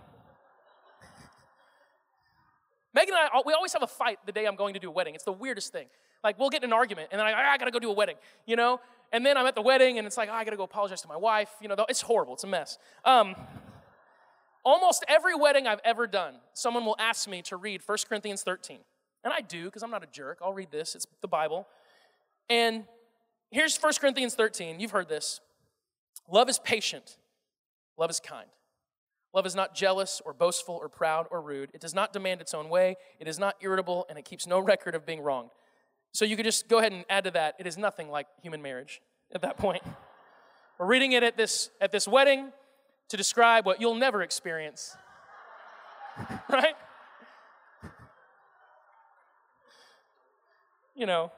Megan 2.93 3.15
and 3.15 3.29
I, 3.33 3.41
we 3.43 3.53
always 3.53 3.73
have 3.73 3.81
a 3.81 3.87
fight 3.87 4.19
the 4.27 4.31
day 4.31 4.45
I'm 4.45 4.55
going 4.55 4.75
to 4.75 4.79
do 4.79 4.89
a 4.89 4.91
wedding. 4.91 5.15
It's 5.15 5.23
the 5.23 5.33
weirdest 5.33 5.71
thing. 5.71 5.87
Like, 6.23 6.37
we'll 6.37 6.51
get 6.51 6.63
in 6.63 6.69
an 6.69 6.73
argument, 6.73 7.09
and 7.11 7.19
then 7.19 7.25
I, 7.25 7.53
I 7.53 7.57
gotta 7.57 7.71
go 7.71 7.79
do 7.79 7.89
a 7.89 7.93
wedding, 7.93 8.17
you 8.45 8.55
know? 8.55 8.79
And 9.11 9.25
then 9.25 9.35
I'm 9.35 9.47
at 9.47 9.55
the 9.55 9.63
wedding, 9.63 9.97
and 9.97 10.05
it's 10.05 10.15
like, 10.15 10.29
oh, 10.29 10.33
I 10.33 10.43
gotta 10.43 10.57
go 10.57 10.63
apologize 10.63 11.01
to 11.01 11.07
my 11.07 11.17
wife. 11.17 11.49
You 11.59 11.67
know, 11.67 11.75
it's 11.89 12.01
horrible, 12.01 12.35
it's 12.35 12.43
a 12.43 12.47
mess. 12.47 12.77
Um, 13.03 13.35
almost 14.63 15.03
every 15.07 15.33
wedding 15.33 15.65
I've 15.65 15.81
ever 15.83 16.05
done, 16.05 16.35
someone 16.53 16.85
will 16.85 16.97
ask 16.99 17.27
me 17.27 17.41
to 17.43 17.55
read 17.55 17.81
1 17.83 17.97
Corinthians 18.07 18.43
13. 18.43 18.77
And 19.23 19.33
I 19.33 19.41
do, 19.41 19.65
because 19.65 19.81
I'm 19.81 19.89
not 19.89 20.03
a 20.03 20.07
jerk. 20.11 20.37
I'll 20.39 20.53
read 20.53 20.69
this, 20.69 20.93
it's 20.93 21.07
the 21.21 21.27
Bible. 21.27 21.67
And 22.47 22.83
here's 23.51 23.77
1 23.77 23.93
Corinthians 23.99 24.33
13. 24.35 24.79
You've 24.79 24.91
heard 24.91 25.09
this. 25.09 25.39
Love 26.29 26.49
is 26.49 26.59
patient, 26.59 27.17
love 27.97 28.09
is 28.09 28.19
kind. 28.19 28.47
Love 29.33 29.45
is 29.45 29.55
not 29.55 29.73
jealous 29.73 30.21
or 30.25 30.33
boastful 30.33 30.75
or 30.75 30.89
proud 30.89 31.25
or 31.31 31.41
rude. 31.41 31.69
It 31.73 31.79
does 31.79 31.93
not 31.93 32.11
demand 32.11 32.41
its 32.41 32.53
own 32.53 32.67
way. 32.67 32.97
It 33.17 33.29
is 33.29 33.39
not 33.39 33.55
irritable, 33.61 34.05
and 34.09 34.19
it 34.19 34.25
keeps 34.25 34.45
no 34.45 34.59
record 34.73 34.95
of 34.95 35.05
being 35.05 35.21
wronged. 35.21 35.51
So 36.13 36.25
you 36.25 36.35
could 36.35 36.45
just 36.45 36.67
go 36.67 36.79
ahead 36.79 36.91
and 36.91 37.05
add 37.09 37.23
to 37.23 37.31
that. 37.31 37.55
It 37.57 37.65
is 37.65 37.77
nothing 37.77 38.09
like 38.09 38.27
human 38.41 38.61
marriage 38.61 39.01
at 39.33 39.41
that 39.41 39.57
point. 39.57 39.83
We're 40.79 40.87
reading 40.87 41.13
it 41.13 41.23
at 41.23 41.37
this, 41.37 41.69
at 41.79 41.91
this 41.91 42.07
wedding 42.07 42.51
to 43.09 43.17
describe 43.17 43.65
what 43.65 43.79
you'll 43.79 43.95
never 43.95 44.21
experience. 44.21 44.95
right? 46.49 46.75
You 50.95 51.05
know, 51.05 51.31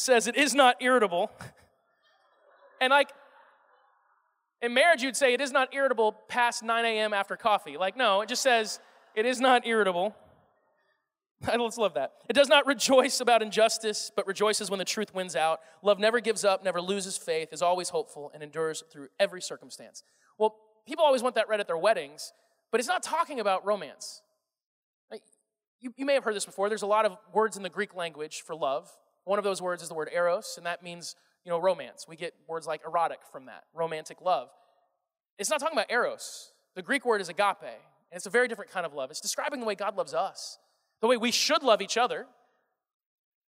says 0.00 0.26
it 0.26 0.36
is 0.36 0.54
not 0.54 0.76
irritable. 0.80 1.30
And 2.80 2.90
like, 2.90 3.10
in 4.62 4.74
marriage, 4.74 5.02
you'd 5.02 5.16
say 5.16 5.34
it 5.34 5.40
is 5.40 5.52
not 5.52 5.74
irritable 5.74 6.12
past 6.28 6.62
9 6.62 6.84
a.m. 6.84 7.12
after 7.12 7.36
coffee. 7.36 7.76
Like, 7.76 7.96
no, 7.96 8.20
it 8.22 8.28
just 8.28 8.42
says 8.42 8.80
it 9.14 9.26
is 9.26 9.40
not 9.40 9.66
irritable. 9.66 10.14
Let's 11.46 11.78
love 11.78 11.94
that. 11.94 12.12
It 12.28 12.32
does 12.32 12.48
not 12.48 12.66
rejoice 12.66 13.20
about 13.20 13.42
injustice, 13.42 14.10
but 14.14 14.26
rejoices 14.26 14.70
when 14.70 14.78
the 14.78 14.84
truth 14.84 15.14
wins 15.14 15.36
out. 15.36 15.60
Love 15.82 15.98
never 15.98 16.20
gives 16.20 16.44
up, 16.44 16.64
never 16.64 16.80
loses 16.80 17.16
faith, 17.16 17.52
is 17.52 17.62
always 17.62 17.90
hopeful, 17.90 18.30
and 18.32 18.42
endures 18.42 18.82
through 18.90 19.08
every 19.20 19.42
circumstance. 19.42 20.02
Well, 20.38 20.56
people 20.86 21.04
always 21.04 21.22
want 21.22 21.34
that 21.34 21.48
read 21.48 21.60
at 21.60 21.66
their 21.66 21.78
weddings, 21.78 22.32
but 22.70 22.80
it's 22.80 22.88
not 22.88 23.02
talking 23.02 23.40
about 23.40 23.66
romance. 23.66 24.22
You, 25.84 25.92
you 25.98 26.06
may 26.06 26.14
have 26.14 26.24
heard 26.24 26.34
this 26.34 26.46
before. 26.46 26.70
There's 26.70 26.82
a 26.82 26.86
lot 26.86 27.04
of 27.04 27.18
words 27.34 27.58
in 27.58 27.62
the 27.62 27.68
Greek 27.68 27.94
language 27.94 28.42
for 28.46 28.54
love. 28.54 28.90
One 29.24 29.38
of 29.38 29.44
those 29.44 29.62
words 29.62 29.82
is 29.82 29.88
the 29.88 29.94
word 29.94 30.10
eros, 30.12 30.54
and 30.56 30.66
that 30.66 30.82
means, 30.82 31.16
you 31.44 31.50
know, 31.50 31.58
romance. 31.58 32.06
We 32.08 32.16
get 32.16 32.34
words 32.46 32.66
like 32.66 32.82
erotic 32.86 33.20
from 33.32 33.46
that, 33.46 33.64
romantic 33.74 34.20
love. 34.20 34.48
It's 35.38 35.50
not 35.50 35.60
talking 35.60 35.76
about 35.76 35.90
eros. 35.90 36.52
The 36.74 36.82
Greek 36.82 37.04
word 37.04 37.20
is 37.20 37.28
agape, 37.28 37.62
and 37.62 38.16
it's 38.16 38.26
a 38.26 38.30
very 38.30 38.48
different 38.48 38.70
kind 38.70 38.84
of 38.84 38.94
love. 38.94 39.10
It's 39.10 39.20
describing 39.20 39.60
the 39.60 39.66
way 39.66 39.74
God 39.74 39.96
loves 39.96 40.14
us 40.14 40.58
the 41.04 41.08
way 41.08 41.18
we 41.18 41.30
should 41.30 41.62
love 41.62 41.82
each 41.82 41.98
other. 41.98 42.26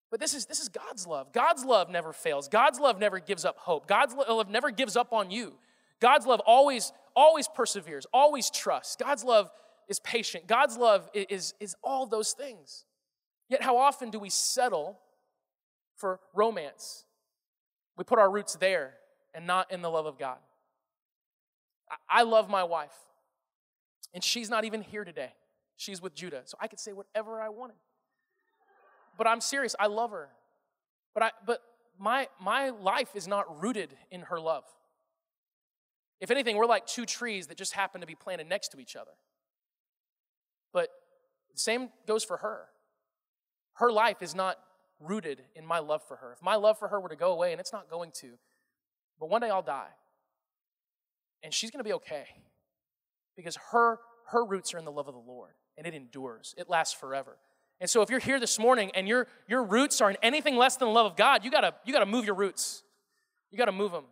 But 0.10 0.22
this 0.22 0.34
is, 0.34 0.46
this 0.46 0.62
is 0.62 0.70
God's 0.70 1.06
love. 1.06 1.34
God's 1.34 1.66
love 1.66 1.90
never 1.90 2.14
fails. 2.14 2.48
God's 2.48 2.80
love 2.80 2.98
never 2.98 3.20
gives 3.20 3.44
up 3.44 3.58
hope. 3.58 3.88
God's 3.88 4.14
love 4.14 4.50
never 4.50 4.72
gives 4.72 4.96
up 4.96 5.12
on 5.12 5.32
you. 5.32 5.56
God's 6.00 6.26
love 6.26 6.40
always, 6.46 6.94
always 7.14 7.50
perseveres, 7.50 8.06
always 8.14 8.50
trusts. 8.50 8.96
God's 8.96 9.26
love 9.26 9.52
is 9.90 10.00
patient. 10.00 10.48
God's 10.48 10.78
love 10.78 11.10
is, 11.14 11.26
is, 11.30 11.54
is 11.60 11.76
all 11.84 12.06
those 12.06 12.32
things. 12.32 12.86
Yet, 13.50 13.62
how 13.62 13.78
often 13.78 14.12
do 14.12 14.20
we 14.20 14.30
settle 14.30 15.00
for 16.02 16.20
romance? 16.34 17.06
We 17.96 18.04
put 18.04 18.20
our 18.20 18.30
roots 18.30 18.56
there 18.56 18.96
and 19.34 19.48
not 19.48 19.72
in 19.72 19.82
the 19.82 19.90
love 19.90 20.06
of 20.06 20.20
God. 20.20 20.38
I, 22.10 22.24
love 22.24 22.50
my 22.50 22.64
wife, 22.64 22.96
and 24.14 24.24
she's 24.24 24.50
not 24.50 24.66
even 24.66 24.82
here 24.82 25.04
today. 25.04 25.34
She's 25.76 26.02
with 26.02 26.16
Judah. 26.16 26.42
So 26.46 26.58
I 26.60 26.68
could 26.68 26.80
say 26.80 26.94
whatever 26.94 27.42
I 27.42 27.50
wanted. 27.50 27.76
But 29.18 29.28
I'm 29.28 29.42
serious. 29.42 29.76
I 29.80 29.88
love 29.88 30.12
her. 30.12 30.30
But 31.14 31.24
I 31.24 31.32
but 31.46 31.60
my 32.00 32.28
my 32.40 32.70
life 32.70 33.10
is 33.14 33.28
not 33.28 33.62
rooted 33.62 33.90
in 34.10 34.22
her 34.22 34.40
love. 34.40 34.64
If 36.22 36.32
anything, 36.32 36.56
we're 36.56 36.66
like 36.66 36.86
two 36.86 37.06
trees 37.06 37.48
that 37.48 37.58
just 37.58 37.74
happen 37.74 38.02
to 38.02 38.08
be 38.08 38.16
planted 38.16 38.48
next 38.48 38.70
to 38.70 38.80
each 38.80 38.96
other. 38.96 39.12
But 40.72 40.90
the 41.52 41.60
same 41.60 41.90
goes 42.08 42.24
for 42.24 42.38
her. 42.38 42.68
Her 43.74 43.92
life 43.92 44.22
is 44.22 44.34
not 44.34 44.58
rooted 45.02 45.42
in 45.56 45.66
my 45.66 45.80
love 45.80 46.02
for 46.08 46.18
her. 46.18 46.34
If 46.34 46.42
my 46.42 46.56
love 46.56 46.78
for 46.78 46.88
her 46.88 47.00
were 47.00 47.10
to 47.10 47.16
go 47.16 47.32
away, 47.32 47.52
and 47.52 47.60
it's 47.60 47.74
not 47.74 47.90
going 47.90 48.12
to, 48.22 48.38
but 49.20 49.30
one 49.30 49.42
day 49.42 49.50
I'll 49.50 49.62
die. 49.62 49.90
And 51.44 51.54
she's 51.54 51.72
going 51.72 51.80
to 51.80 51.88
be 51.88 51.94
okay 51.94 52.26
because 53.36 53.58
her 53.72 54.00
her 54.32 54.46
roots 54.46 54.74
are 54.74 54.78
in 54.78 54.86
the 54.86 54.92
love 54.92 55.08
of 55.08 55.14
the 55.14 55.20
Lord 55.20 55.52
and 55.78 55.86
it 55.86 55.94
endures, 55.94 56.56
it 56.58 56.70
lasts 56.70 56.94
forever. 56.94 57.38
And 57.80 57.90
so 57.90 58.02
if 58.02 58.10
you're 58.10 58.20
here 58.20 58.40
this 58.40 58.60
morning 58.60 58.92
and 58.94 59.08
your, 59.08 59.28
your 59.48 59.64
roots 59.64 60.02
are 60.02 60.10
in 60.10 60.18
anything 60.22 60.56
less 60.56 60.76
than 60.78 60.88
the 60.88 60.94
love 60.94 61.08
of 61.08 61.18
God, 61.18 61.44
you 61.44 61.52
gotta, 61.52 61.74
you 61.86 61.94
gotta 61.94 62.06
move 62.06 62.26
your 62.26 62.36
roots. 62.36 62.84
You 63.50 63.58
gotta 63.58 63.72
move 63.72 63.92
them. 63.92 64.06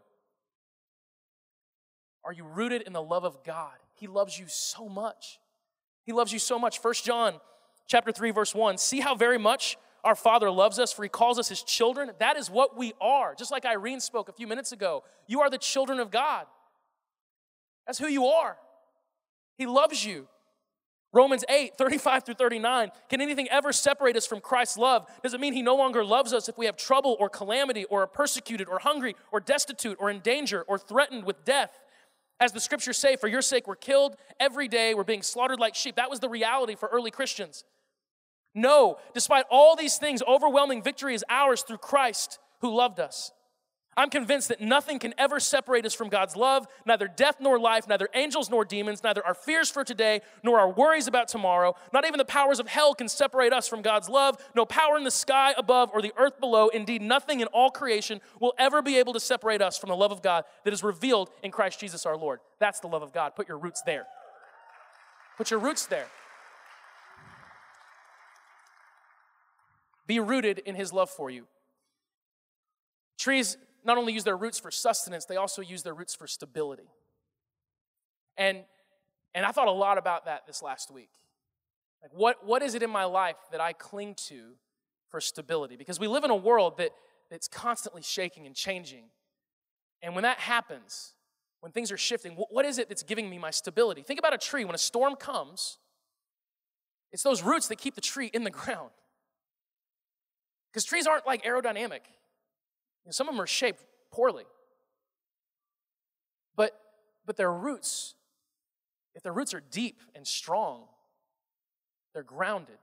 Are 2.23 2.33
you 2.33 2.43
rooted 2.43 2.81
in 2.81 2.93
the 2.93 3.01
love 3.01 3.23
of 3.23 3.43
God? 3.43 3.73
He 3.93 4.07
loves 4.07 4.37
you 4.37 4.45
so 4.47 4.89
much. 4.89 5.39
He 6.03 6.11
loves 6.11 6.33
you 6.33 6.39
so 6.39 6.57
much. 6.57 6.79
First 6.79 7.05
John 7.05 7.35
chapter 7.87 8.11
3, 8.11 8.31
verse 8.31 8.55
1. 8.55 8.77
See 8.77 8.99
how 8.99 9.15
very 9.15 9.37
much 9.37 9.77
our 10.03 10.15
Father 10.15 10.49
loves 10.49 10.79
us, 10.79 10.91
for 10.91 11.03
He 11.03 11.09
calls 11.09 11.39
us 11.39 11.49
His 11.49 11.63
children. 11.63 12.11
That 12.19 12.37
is 12.37 12.49
what 12.49 12.77
we 12.77 12.93
are. 13.01 13.35
Just 13.35 13.51
like 13.51 13.65
Irene 13.65 13.99
spoke 13.99 14.29
a 14.29 14.33
few 14.33 14.47
minutes 14.47 14.71
ago. 14.71 15.03
You 15.27 15.41
are 15.41 15.49
the 15.49 15.57
children 15.57 15.99
of 15.99 16.11
God. 16.11 16.45
That's 17.85 17.99
who 17.99 18.07
you 18.07 18.27
are. 18.27 18.57
He 19.57 19.65
loves 19.65 20.05
you. 20.05 20.27
Romans 21.11 21.43
8, 21.49 21.75
35 21.75 22.23
through 22.23 22.35
39. 22.35 22.91
Can 23.09 23.19
anything 23.19 23.47
ever 23.49 23.73
separate 23.73 24.15
us 24.15 24.27
from 24.27 24.41
Christ's 24.41 24.77
love? 24.77 25.07
Does 25.23 25.33
it 25.33 25.39
mean 25.39 25.53
he 25.53 25.63
no 25.63 25.75
longer 25.75 26.05
loves 26.05 26.33
us 26.33 26.47
if 26.47 26.57
we 26.57 26.67
have 26.67 26.77
trouble 26.77 27.17
or 27.19 27.29
calamity 27.29 27.85
or 27.85 28.03
are 28.03 28.07
persecuted 28.07 28.67
or 28.67 28.79
hungry 28.79 29.15
or 29.31 29.39
destitute 29.39 29.97
or 29.99 30.11
in 30.11 30.19
danger 30.19 30.63
or 30.67 30.77
threatened 30.77 31.23
with 31.23 31.43
death? 31.45 31.79
As 32.39 32.51
the 32.51 32.59
scriptures 32.59 32.97
say, 32.97 33.15
for 33.15 33.27
your 33.27 33.41
sake 33.41 33.67
we're 33.67 33.75
killed 33.75 34.15
every 34.39 34.67
day, 34.67 34.93
we're 34.93 35.03
being 35.03 35.23
slaughtered 35.23 35.59
like 35.59 35.73
sheep. 35.73 35.95
That 35.95 36.11
was 36.11 36.19
the 36.19 36.29
reality 36.29 36.75
for 36.75 36.87
early 36.89 37.11
Christians. 37.11 37.63
No, 38.55 38.97
despite 39.13 39.45
all 39.49 39.75
these 39.75 39.97
things, 39.97 40.23
overwhelming 40.27 40.81
victory 40.81 41.13
is 41.13 41.23
ours 41.29 41.61
through 41.61 41.77
Christ 41.77 42.39
who 42.61 42.75
loved 42.75 42.99
us. 42.99 43.31
I'm 43.99 44.09
convinced 44.09 44.47
that 44.47 44.61
nothing 44.61 44.97
can 44.97 45.13
ever 45.17 45.41
separate 45.41 45.85
us 45.85 45.93
from 45.93 46.07
God's 46.07 46.37
love, 46.37 46.67
neither 46.85 47.05
death 47.05 47.37
nor 47.41 47.59
life, 47.59 47.85
neither 47.85 48.07
angels 48.13 48.49
nor 48.49 48.63
demons, 48.63 49.03
neither 49.03 49.25
our 49.25 49.33
fears 49.33 49.69
for 49.69 49.83
today 49.83 50.21
nor 50.41 50.57
our 50.57 50.69
worries 50.69 51.07
about 51.07 51.27
tomorrow. 51.27 51.75
Not 51.91 52.05
even 52.05 52.17
the 52.17 52.23
powers 52.23 52.61
of 52.61 52.67
hell 52.67 52.95
can 52.95 53.09
separate 53.09 53.51
us 53.51 53.67
from 53.67 53.81
God's 53.81 54.07
love. 54.07 54.37
No 54.55 54.65
power 54.65 54.95
in 54.95 55.03
the 55.03 55.11
sky 55.11 55.53
above 55.57 55.89
or 55.93 56.01
the 56.01 56.13
earth 56.17 56.39
below, 56.39 56.69
indeed, 56.69 57.01
nothing 57.01 57.41
in 57.41 57.47
all 57.47 57.71
creation 57.71 58.21
will 58.39 58.53
ever 58.57 58.81
be 58.81 58.97
able 58.97 59.11
to 59.11 59.19
separate 59.19 59.61
us 59.61 59.77
from 59.77 59.89
the 59.89 59.97
love 59.97 60.13
of 60.13 60.21
God 60.21 60.45
that 60.63 60.71
is 60.71 60.81
revealed 60.81 61.29
in 61.43 61.51
Christ 61.51 61.81
Jesus 61.81 62.05
our 62.05 62.15
Lord. 62.15 62.39
That's 62.57 62.79
the 62.79 62.87
love 62.87 63.01
of 63.01 63.11
God. 63.11 63.35
Put 63.35 63.49
your 63.49 63.57
roots 63.57 63.81
there. 63.85 64.05
Put 65.37 65.51
your 65.51 65.59
roots 65.59 65.87
there. 65.87 66.07
Be 70.09 70.19
rooted 70.19 70.57
in 70.65 70.73
his 70.73 70.91
love 70.91 71.11
for 71.11 71.29
you. 71.29 71.45
Trees 73.19 73.57
not 73.85 73.99
only 73.99 74.11
use 74.11 74.23
their 74.23 74.35
roots 74.35 74.57
for 74.57 74.71
sustenance, 74.71 75.25
they 75.25 75.35
also 75.35 75.61
use 75.61 75.83
their 75.83 75.93
roots 75.93 76.15
for 76.15 76.25
stability. 76.25 76.89
And, 78.35 78.63
and 79.35 79.45
I 79.45 79.51
thought 79.51 79.67
a 79.67 79.71
lot 79.71 79.99
about 79.99 80.25
that 80.25 80.47
this 80.47 80.63
last 80.63 80.89
week. 80.89 81.11
Like, 82.01 82.11
what, 82.11 82.43
what 82.43 82.63
is 82.63 82.73
it 82.73 82.81
in 82.81 82.89
my 82.89 83.03
life 83.03 83.35
that 83.51 83.61
I 83.61 83.71
cling 83.71 84.15
to 84.29 84.53
for 85.09 85.21
stability? 85.21 85.75
Because 85.75 85.99
we 85.99 86.07
live 86.07 86.23
in 86.23 86.31
a 86.31 86.35
world 86.35 86.79
that, 86.79 86.89
that's 87.29 87.47
constantly 87.47 88.01
shaking 88.01 88.47
and 88.47 88.55
changing. 88.55 89.03
And 90.01 90.15
when 90.15 90.23
that 90.23 90.39
happens, 90.39 91.13
when 91.59 91.71
things 91.71 91.91
are 91.91 91.97
shifting, 91.97 92.31
what, 92.31 92.51
what 92.51 92.65
is 92.65 92.79
it 92.79 92.89
that's 92.89 93.03
giving 93.03 93.29
me 93.29 93.37
my 93.37 93.51
stability? 93.51 94.01
Think 94.01 94.17
about 94.17 94.33
a 94.33 94.39
tree. 94.39 94.65
When 94.65 94.73
a 94.73 94.79
storm 94.79 95.15
comes, 95.17 95.77
it's 97.11 97.21
those 97.21 97.43
roots 97.43 97.67
that 97.67 97.77
keep 97.77 97.93
the 97.93 98.01
tree 98.01 98.31
in 98.33 98.43
the 98.43 98.49
ground. 98.49 98.89
Because 100.71 100.85
trees 100.85 101.07
aren't 101.07 101.25
like 101.25 101.43
aerodynamic. 101.43 102.01
Some 103.11 103.27
of 103.27 103.33
them 103.33 103.41
are 103.41 103.47
shaped 103.47 103.83
poorly. 104.11 104.45
But, 106.55 106.79
but 107.25 107.37
their 107.37 107.51
roots, 107.51 108.13
if 109.15 109.23
their 109.23 109.33
roots 109.33 109.53
are 109.53 109.61
deep 109.71 110.01
and 110.13 110.27
strong, 110.27 110.83
they're 112.13 112.23
grounded 112.23 112.77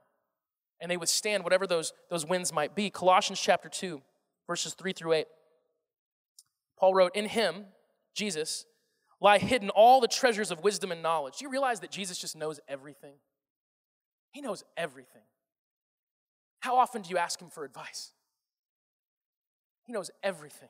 and 0.81 0.91
they 0.91 0.97
withstand 0.97 1.45
whatever 1.45 1.67
those, 1.67 1.93
those 2.11 2.27
winds 2.27 2.53
might 2.53 2.75
be. 2.75 2.91
Colossians 2.91 3.41
chapter 3.41 3.69
2, 3.69 4.01
verses 4.47 4.75
3 4.75 4.93
through 4.93 5.13
8. 5.15 5.27
Paul 6.79 6.95
wrote, 6.95 7.17
In 7.17 7.27
him, 7.27 7.67
Jesus, 8.15 8.67
lie 9.21 9.39
hidden 9.39 9.71
all 9.71 10.01
the 10.01 10.09
treasures 10.09 10.51
of 10.51 10.63
wisdom 10.63 10.93
and 10.93 11.03
knowledge. 11.03 11.39
Do 11.39 11.45
you 11.45 11.51
realize 11.51 11.81
that 11.81 11.91
Jesus 11.91 12.19
just 12.19 12.37
knows 12.37 12.61
everything? 12.69 13.15
He 14.33 14.41
knows 14.43 14.65
everything. 14.77 15.23
How 16.61 16.77
often 16.77 17.03
do 17.03 17.11
you 17.11 17.19
ask 17.19 17.41
him 17.41 17.51
for 17.51 17.65
advice? 17.65 18.13
He 19.85 19.93
knows 19.93 20.11
everything. 20.23 20.69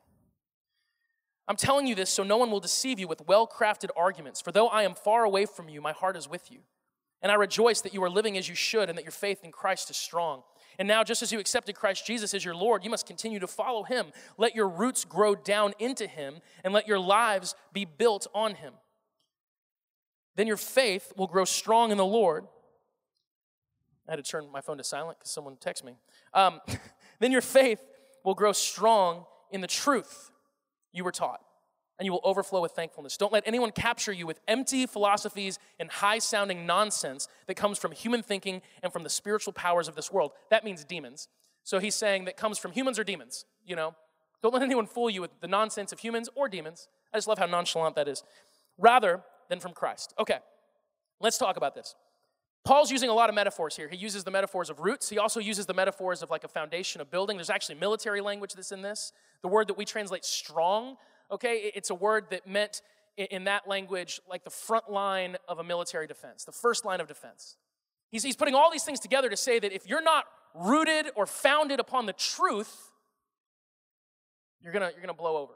I'm 1.49 1.57
telling 1.57 1.87
you 1.87 1.95
this 1.95 2.11
so 2.11 2.23
no 2.23 2.37
one 2.37 2.51
will 2.51 2.61
deceive 2.61 2.99
you 2.99 3.09
with 3.09 3.27
well 3.27 3.47
crafted 3.47 3.91
arguments, 3.97 4.41
for 4.41 4.53
though 4.53 4.69
I 4.69 4.83
am 4.83 4.95
far 4.95 5.25
away 5.25 5.47
from 5.47 5.69
you, 5.69 5.81
my 5.81 5.93
heart 5.93 6.17
is 6.17 6.29
with 6.29 6.51
you. 6.51 6.61
And 7.23 7.33
I 7.33 7.37
rejoice 7.37 7.81
that 7.81 7.95
you 7.95 8.03
are 8.05 8.11
living 8.11 8.37
as 8.37 8.49
you 8.49 8.55
should 8.55 8.89
and 8.89 8.99
that 8.99 9.05
your 9.05 9.13
faith 9.13 9.43
in 9.43 9.51
Christ 9.51 9.91
is 9.91 9.97
strong. 9.97 10.43
And 10.79 10.87
now, 10.87 11.03
just 11.03 11.23
as 11.23 11.33
you 11.33 11.39
accepted 11.39 11.75
Christ 11.75 12.07
Jesus 12.07 12.35
as 12.35 12.45
your 12.45 12.55
Lord, 12.55 12.85
you 12.85 12.91
must 12.91 13.07
continue 13.07 13.39
to 13.39 13.47
follow 13.47 13.85
him. 13.85 14.07
Let 14.37 14.55
your 14.55 14.69
roots 14.69 15.05
grow 15.05 15.35
down 15.35 15.73
into 15.79 16.07
him 16.07 16.37
and 16.63 16.75
let 16.75 16.87
your 16.87 16.99
lives 16.99 17.55
be 17.73 17.87
built 17.87 18.27
on 18.35 18.57
him. 18.57 18.75
Then 20.35 20.47
your 20.47 20.59
faith 20.59 21.15
will 21.17 21.27
grow 21.27 21.47
strong 21.47 21.91
in 21.91 21.97
the 21.97 22.05
Lord. 22.05 22.47
I 24.09 24.13
had 24.13 24.17
to 24.17 24.23
turn 24.23 24.51
my 24.51 24.61
phone 24.61 24.79
to 24.79 24.85
silent 24.85 25.19
because 25.19 25.31
someone 25.31 25.57
texted 25.57 25.85
me. 25.85 25.97
Um, 26.35 26.61
then 27.19 27.33
your 27.33 27.41
faith 27.41 27.83
will 28.25 28.35
grow 28.35 28.53
strong 28.53 29.25
in 29.51 29.61
the 29.61 29.67
truth 29.67 30.31
you 30.93 31.05
were 31.05 31.13
taught, 31.13 31.41
and 31.99 32.07
you 32.07 32.13
will 32.13 32.21
overflow 32.25 32.61
with 32.61 32.73
thankfulness. 32.73 33.17
Don't 33.17 33.33
let 33.33 33.43
anyone 33.47 33.71
capture 33.73 34.13
you 34.13 34.27
with 34.27 34.41
empty 34.49 34.87
philosophies 34.87 35.59
and 35.79 35.91
high 35.91 36.19
sounding 36.19 36.67
nonsense 36.67 37.29
that 37.47 37.55
comes 37.55 37.79
from 37.79 37.93
human 37.93 38.23
thinking 38.23 38.63
and 38.83 38.93
from 38.93 39.03
the 39.03 39.11
spiritual 39.11 39.53
powers 39.53 39.89
of 39.89 39.95
this 39.95 40.13
world. 40.13 40.33
That 40.51 40.65
means 40.65 40.85
demons. 40.85 41.29
So 41.65 41.79
he's 41.79 41.95
saying 41.95 42.27
that 42.27 42.37
comes 42.37 42.59
from 42.59 42.73
humans 42.73 42.99
or 42.99 43.05
demons, 43.05 43.45
you 43.67 43.77
know? 43.77 43.95
Don't 44.43 44.55
let 44.55 44.63
anyone 44.63 44.87
fool 44.87 45.11
you 45.11 45.21
with 45.21 45.41
the 45.41 45.49
nonsense 45.49 45.93
of 45.93 45.99
humans 45.99 46.29
or 46.35 46.49
demons. 46.49 46.89
I 47.13 47.17
just 47.17 47.27
love 47.27 47.39
how 47.39 47.47
nonchalant 47.47 47.97
that 47.97 48.07
is. 48.07 48.23
Rather 48.79 49.23
than 49.49 49.61
from 49.61 49.73
Christ. 49.73 50.15
Okay, 50.19 50.39
let's 51.21 51.39
talk 51.39 51.57
about 51.57 51.75
this. 51.75 51.95
Paul's 52.67 52.91
using 52.91 53.09
a 53.09 53.15
lot 53.15 53.29
of 53.29 53.37
metaphors 53.37 53.77
here. 53.77 53.89
He 53.89 53.97
uses 53.97 54.25
the 54.25 54.33
metaphors 54.33 54.71
of 54.71 54.81
roots. 54.81 55.09
He 55.09 55.19
also 55.19 55.39
uses 55.39 55.67
the 55.67 55.73
metaphors 55.73 56.21
of 56.21 56.31
like 56.31 56.43
a 56.43 56.49
foundation, 56.49 57.01
a 57.01 57.05
building. 57.05 57.37
There's 57.37 57.49
actually 57.49 57.77
military 57.77 58.21
language 58.21 58.55
that's 58.55 58.73
in 58.73 58.83
this. 58.83 59.13
The 59.43 59.49
word 59.49 59.69
that 59.69 59.79
we 59.79 59.85
translate 59.85 60.25
strong, 60.25 60.97
okay, 61.31 61.71
it's 61.77 61.91
a 61.91 61.95
word 61.95 62.27
that 62.31 62.45
meant 62.49 62.83
in 63.17 63.45
that 63.45 63.69
language 63.69 64.21
like 64.29 64.43
the 64.43 64.51
front 64.51 64.91
line 64.91 65.37
of 65.47 65.61
a 65.61 65.65
military 65.65 66.09
defense, 66.09 66.45
the 66.45 66.51
first 66.51 66.85
line 66.85 67.01
of 67.01 67.07
defense. 67.07 67.57
He's, 68.11 68.25
he's 68.25 68.35
putting 68.35 68.57
all 68.57 68.69
these 68.69 68.83
things 68.83 68.99
together 68.99 69.31
to 69.31 69.37
say 69.37 69.61
that 69.61 69.73
if 69.73 69.89
you're 69.89 70.03
not 70.03 70.25
rooted 70.53 71.13
or 71.15 71.25
founded 71.25 71.79
upon 71.79 72.07
the 72.07 72.15
truth, 72.15 72.91
you're 74.61 74.73
gonna, 74.73 74.91
you're 74.91 75.01
gonna 75.01 75.15
blow 75.15 75.37
over. 75.37 75.55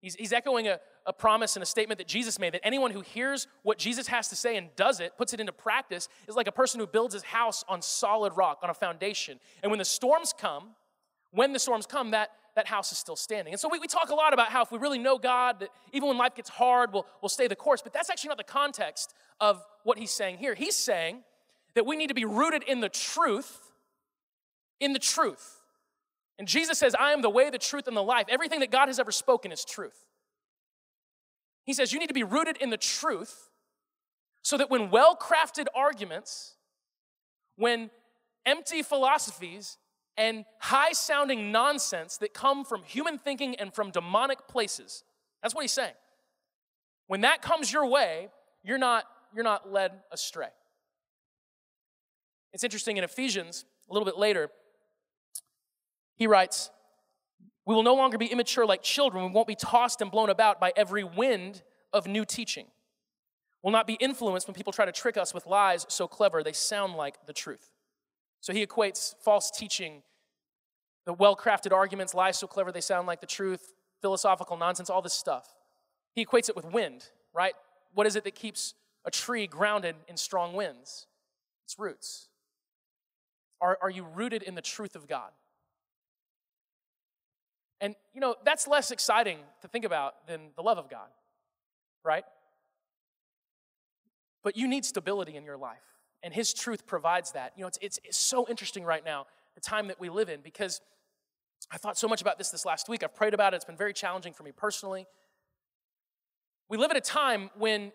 He's, 0.00 0.14
he's 0.14 0.32
echoing 0.32 0.66
a, 0.66 0.80
a 1.06 1.12
promise 1.12 1.56
and 1.56 1.62
a 1.62 1.66
statement 1.66 1.98
that 1.98 2.08
Jesus 2.08 2.38
made 2.38 2.54
that 2.54 2.64
anyone 2.64 2.90
who 2.90 3.00
hears 3.00 3.46
what 3.62 3.78
Jesus 3.78 4.06
has 4.06 4.28
to 4.28 4.36
say 4.36 4.56
and 4.56 4.74
does 4.76 5.00
it, 5.00 5.16
puts 5.18 5.34
it 5.34 5.40
into 5.40 5.52
practice, 5.52 6.08
is 6.26 6.34
like 6.34 6.46
a 6.46 6.52
person 6.52 6.80
who 6.80 6.86
builds 6.86 7.12
his 7.12 7.22
house 7.22 7.64
on 7.68 7.82
solid 7.82 8.32
rock, 8.36 8.60
on 8.62 8.70
a 8.70 8.74
foundation. 8.74 9.38
And 9.62 9.70
when 9.70 9.78
the 9.78 9.84
storms 9.84 10.32
come, 10.36 10.70
when 11.30 11.52
the 11.52 11.58
storms 11.58 11.84
come, 11.86 12.12
that, 12.12 12.30
that 12.56 12.66
house 12.66 12.90
is 12.92 12.98
still 12.98 13.16
standing. 13.16 13.52
And 13.52 13.60
so 13.60 13.68
we, 13.68 13.78
we 13.78 13.86
talk 13.86 14.10
a 14.10 14.14
lot 14.14 14.32
about 14.32 14.48
how 14.48 14.62
if 14.62 14.72
we 14.72 14.78
really 14.78 14.98
know 14.98 15.18
God, 15.18 15.60
that 15.60 15.68
even 15.92 16.08
when 16.08 16.16
life 16.16 16.34
gets 16.34 16.48
hard, 16.48 16.92
we'll, 16.92 17.06
we'll 17.20 17.28
stay 17.28 17.48
the 17.48 17.56
course. 17.56 17.82
But 17.82 17.92
that's 17.92 18.08
actually 18.08 18.28
not 18.28 18.38
the 18.38 18.44
context 18.44 19.14
of 19.40 19.62
what 19.82 19.98
he's 19.98 20.12
saying 20.12 20.38
here. 20.38 20.54
He's 20.54 20.76
saying 20.76 21.22
that 21.74 21.84
we 21.84 21.96
need 21.96 22.08
to 22.08 22.14
be 22.14 22.24
rooted 22.24 22.62
in 22.62 22.80
the 22.80 22.88
truth, 22.88 23.72
in 24.80 24.92
the 24.92 24.98
truth. 24.98 25.60
And 26.38 26.48
Jesus 26.48 26.78
says, 26.78 26.94
I 26.98 27.12
am 27.12 27.20
the 27.20 27.30
way, 27.30 27.50
the 27.50 27.58
truth, 27.58 27.88
and 27.88 27.96
the 27.96 28.02
life. 28.02 28.26
Everything 28.28 28.60
that 28.60 28.70
God 28.70 28.86
has 28.86 28.98
ever 28.98 29.12
spoken 29.12 29.52
is 29.52 29.64
truth. 29.64 30.06
He 31.64 31.72
says 31.72 31.92
you 31.92 31.98
need 31.98 32.08
to 32.08 32.14
be 32.14 32.22
rooted 32.22 32.56
in 32.58 32.70
the 32.70 32.76
truth 32.76 33.50
so 34.42 34.56
that 34.58 34.70
when 34.70 34.90
well 34.90 35.16
crafted 35.16 35.66
arguments, 35.74 36.56
when 37.56 37.90
empty 38.44 38.82
philosophies, 38.82 39.78
and 40.16 40.44
high 40.60 40.92
sounding 40.92 41.50
nonsense 41.50 42.18
that 42.18 42.32
come 42.32 42.64
from 42.64 42.82
human 42.84 43.18
thinking 43.18 43.56
and 43.56 43.74
from 43.74 43.90
demonic 43.90 44.46
places, 44.46 45.02
that's 45.42 45.54
what 45.54 45.62
he's 45.62 45.72
saying. 45.72 45.94
When 47.06 47.22
that 47.22 47.42
comes 47.42 47.72
your 47.72 47.86
way, 47.86 48.28
you're 48.62 48.78
not, 48.78 49.04
you're 49.34 49.44
not 49.44 49.70
led 49.70 49.92
astray. 50.12 50.48
It's 52.52 52.64
interesting 52.64 52.96
in 52.96 53.04
Ephesians, 53.04 53.64
a 53.90 53.92
little 53.92 54.06
bit 54.06 54.16
later, 54.16 54.50
he 56.16 56.26
writes, 56.26 56.70
we 57.66 57.74
will 57.74 57.82
no 57.82 57.94
longer 57.94 58.18
be 58.18 58.26
immature 58.26 58.66
like 58.66 58.82
children. 58.82 59.24
We 59.24 59.30
won't 59.30 59.48
be 59.48 59.54
tossed 59.54 60.00
and 60.00 60.10
blown 60.10 60.30
about 60.30 60.60
by 60.60 60.72
every 60.76 61.04
wind 61.04 61.62
of 61.92 62.06
new 62.06 62.24
teaching. 62.24 62.66
We'll 63.62 63.72
not 63.72 63.86
be 63.86 63.94
influenced 63.94 64.46
when 64.46 64.54
people 64.54 64.72
try 64.72 64.84
to 64.84 64.92
trick 64.92 65.16
us 65.16 65.32
with 65.32 65.46
lies 65.46 65.86
so 65.88 66.06
clever 66.06 66.42
they 66.42 66.52
sound 66.52 66.94
like 66.94 67.26
the 67.26 67.32
truth. 67.32 67.70
So 68.40 68.52
he 68.52 68.66
equates 68.66 69.14
false 69.24 69.50
teaching, 69.50 70.02
the 71.06 71.14
well 71.14 71.34
crafted 71.34 71.72
arguments, 71.72 72.12
lies 72.12 72.38
so 72.38 72.46
clever 72.46 72.70
they 72.70 72.82
sound 72.82 73.06
like 73.06 73.22
the 73.22 73.26
truth, 73.26 73.72
philosophical 74.02 74.58
nonsense, 74.58 74.90
all 74.90 75.00
this 75.00 75.14
stuff. 75.14 75.54
He 76.14 76.26
equates 76.26 76.50
it 76.50 76.56
with 76.56 76.66
wind, 76.66 77.08
right? 77.32 77.54
What 77.94 78.06
is 78.06 78.16
it 78.16 78.24
that 78.24 78.34
keeps 78.34 78.74
a 79.06 79.10
tree 79.10 79.46
grounded 79.46 79.96
in 80.08 80.18
strong 80.18 80.52
winds? 80.52 81.06
It's 81.64 81.78
roots. 81.78 82.28
Are, 83.62 83.78
are 83.80 83.90
you 83.90 84.04
rooted 84.04 84.42
in 84.42 84.56
the 84.56 84.62
truth 84.62 84.94
of 84.94 85.08
God? 85.08 85.30
And, 87.80 87.94
you 88.14 88.20
know, 88.20 88.36
that's 88.44 88.66
less 88.66 88.90
exciting 88.90 89.38
to 89.62 89.68
think 89.68 89.84
about 89.84 90.26
than 90.26 90.50
the 90.56 90.62
love 90.62 90.78
of 90.78 90.88
God, 90.88 91.08
right? 92.04 92.24
But 94.42 94.56
you 94.56 94.68
need 94.68 94.84
stability 94.84 95.36
in 95.36 95.44
your 95.44 95.56
life, 95.56 95.82
and 96.22 96.32
His 96.32 96.54
truth 96.54 96.86
provides 96.86 97.32
that. 97.32 97.52
You 97.56 97.62
know, 97.62 97.68
it's, 97.68 97.78
it's, 97.82 97.98
it's 98.04 98.18
so 98.18 98.46
interesting 98.48 98.84
right 98.84 99.04
now, 99.04 99.26
the 99.54 99.60
time 99.60 99.88
that 99.88 99.98
we 99.98 100.08
live 100.08 100.28
in, 100.28 100.40
because 100.40 100.80
I 101.70 101.78
thought 101.78 101.98
so 101.98 102.08
much 102.08 102.20
about 102.20 102.38
this 102.38 102.50
this 102.50 102.64
last 102.64 102.88
week. 102.88 103.02
I've 103.02 103.14
prayed 103.14 103.34
about 103.34 103.54
it, 103.54 103.56
it's 103.56 103.64
been 103.64 103.76
very 103.76 103.92
challenging 103.92 104.32
for 104.32 104.42
me 104.42 104.52
personally. 104.52 105.06
We 106.68 106.78
live 106.78 106.90
at 106.90 106.96
a 106.96 107.00
time 107.00 107.50
when 107.56 107.92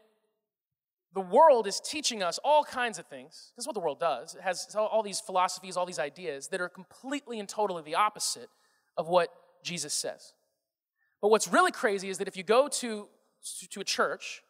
the 1.13 1.21
world 1.21 1.65
is 1.65 1.79
teaching 1.79 2.21
us 2.21 2.39
all 2.43 2.63
kinds 2.63 2.99
of 2.99 3.07
things. 3.07 3.51
This 3.55 3.63
is 3.63 3.67
what 3.67 3.73
the 3.73 3.79
world 3.79 3.99
does. 3.99 4.35
It 4.35 4.41
has 4.41 4.75
all 4.75 5.01
these 5.01 5.19
philosophies, 5.19 5.75
all 5.75 5.85
these 5.85 5.99
ideas 5.99 6.49
that 6.49 6.61
are 6.61 6.69
completely 6.69 7.39
and 7.39 7.49
totally 7.49 7.81
the 7.81 7.95
opposite 7.95 8.49
of 8.95 9.07
what 9.07 9.29
Jesus 9.63 9.93
says. 9.93 10.33
But 11.21 11.29
what's 11.29 11.47
really 11.47 11.71
crazy 11.71 12.09
is 12.09 12.17
that 12.19 12.27
if 12.27 12.37
you 12.37 12.43
go 12.43 12.67
to, 12.67 13.07
to 13.69 13.79
a 13.79 13.83
church, 13.83 14.41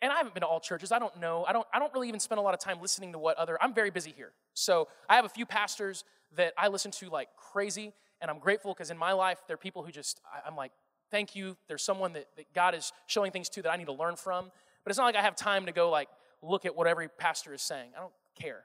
and 0.00 0.12
I 0.12 0.16
haven't 0.16 0.34
been 0.34 0.42
to 0.42 0.46
all 0.46 0.60
churches, 0.60 0.92
I 0.92 0.98
don't 0.98 1.18
know. 1.18 1.44
I 1.48 1.52
don't, 1.52 1.66
I 1.72 1.78
don't 1.78 1.92
really 1.94 2.08
even 2.08 2.20
spend 2.20 2.38
a 2.38 2.42
lot 2.42 2.54
of 2.54 2.60
time 2.60 2.80
listening 2.80 3.12
to 3.12 3.18
what 3.18 3.36
other, 3.38 3.56
I'm 3.62 3.74
very 3.74 3.90
busy 3.90 4.12
here. 4.14 4.32
So 4.52 4.88
I 5.08 5.16
have 5.16 5.24
a 5.24 5.30
few 5.30 5.46
pastors 5.46 6.04
that 6.36 6.52
I 6.58 6.68
listen 6.68 6.90
to 6.92 7.08
like 7.08 7.28
crazy, 7.36 7.92
and 8.20 8.30
I'm 8.30 8.38
grateful 8.38 8.72
because 8.72 8.90
in 8.90 8.98
my 8.98 9.12
life, 9.12 9.42
there 9.46 9.54
are 9.54 9.58
people 9.58 9.82
who 9.82 9.90
just, 9.90 10.20
I, 10.32 10.46
I'm 10.46 10.56
like, 10.56 10.72
thank 11.10 11.34
you. 11.34 11.56
There's 11.68 11.82
someone 11.82 12.12
that, 12.14 12.26
that 12.36 12.52
God 12.54 12.74
is 12.74 12.92
showing 13.06 13.30
things 13.32 13.48
to 13.50 13.62
that 13.62 13.70
I 13.70 13.76
need 13.76 13.86
to 13.86 13.92
learn 13.92 14.16
from. 14.16 14.50
But 14.84 14.90
it's 14.90 14.98
not 14.98 15.04
like 15.04 15.16
I 15.16 15.22
have 15.22 15.36
time 15.36 15.66
to 15.66 15.72
go 15.72 15.90
like 15.90 16.08
look 16.42 16.66
at 16.66 16.76
what 16.76 16.86
every 16.86 17.08
pastor 17.08 17.54
is 17.54 17.62
saying. 17.62 17.90
I 17.96 18.00
don't 18.00 18.12
care. 18.38 18.64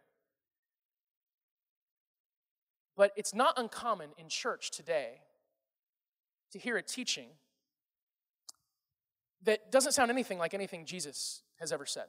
But 2.99 3.13
it's 3.15 3.33
not 3.33 3.53
uncommon 3.55 4.09
in 4.17 4.27
church 4.27 4.71
today 4.71 5.21
to 6.51 6.59
hear 6.59 6.75
a 6.75 6.81
teaching 6.81 7.29
that 9.43 9.71
doesn't 9.71 9.93
sound 9.93 10.11
anything 10.11 10.37
like 10.37 10.53
anything 10.53 10.83
Jesus 10.83 11.41
has 11.61 11.71
ever 11.71 11.85
said. 11.85 12.07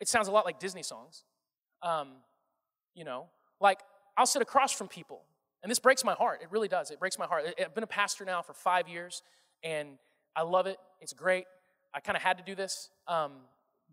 It 0.00 0.08
sounds 0.08 0.26
a 0.26 0.32
lot 0.32 0.44
like 0.44 0.58
Disney 0.58 0.82
songs. 0.82 1.22
Um, 1.80 2.08
you 2.96 3.04
know, 3.04 3.26
like 3.60 3.78
I'll 4.16 4.26
sit 4.26 4.42
across 4.42 4.72
from 4.72 4.88
people, 4.88 5.22
and 5.62 5.70
this 5.70 5.78
breaks 5.78 6.02
my 6.02 6.14
heart. 6.14 6.40
It 6.42 6.50
really 6.50 6.66
does. 6.66 6.90
It 6.90 6.98
breaks 6.98 7.20
my 7.20 7.26
heart. 7.26 7.44
I've 7.60 7.72
been 7.72 7.84
a 7.84 7.86
pastor 7.86 8.24
now 8.24 8.42
for 8.42 8.52
five 8.52 8.88
years, 8.88 9.22
and 9.62 9.90
I 10.34 10.42
love 10.42 10.66
it. 10.66 10.78
It's 11.00 11.12
great. 11.12 11.44
I 11.94 12.00
kind 12.00 12.16
of 12.16 12.22
had 12.22 12.36
to 12.38 12.44
do 12.44 12.56
this, 12.56 12.90
um, 13.06 13.30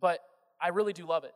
but 0.01 0.21
I 0.59 0.69
really 0.69 0.93
do 0.93 1.05
love 1.05 1.25
it. 1.25 1.35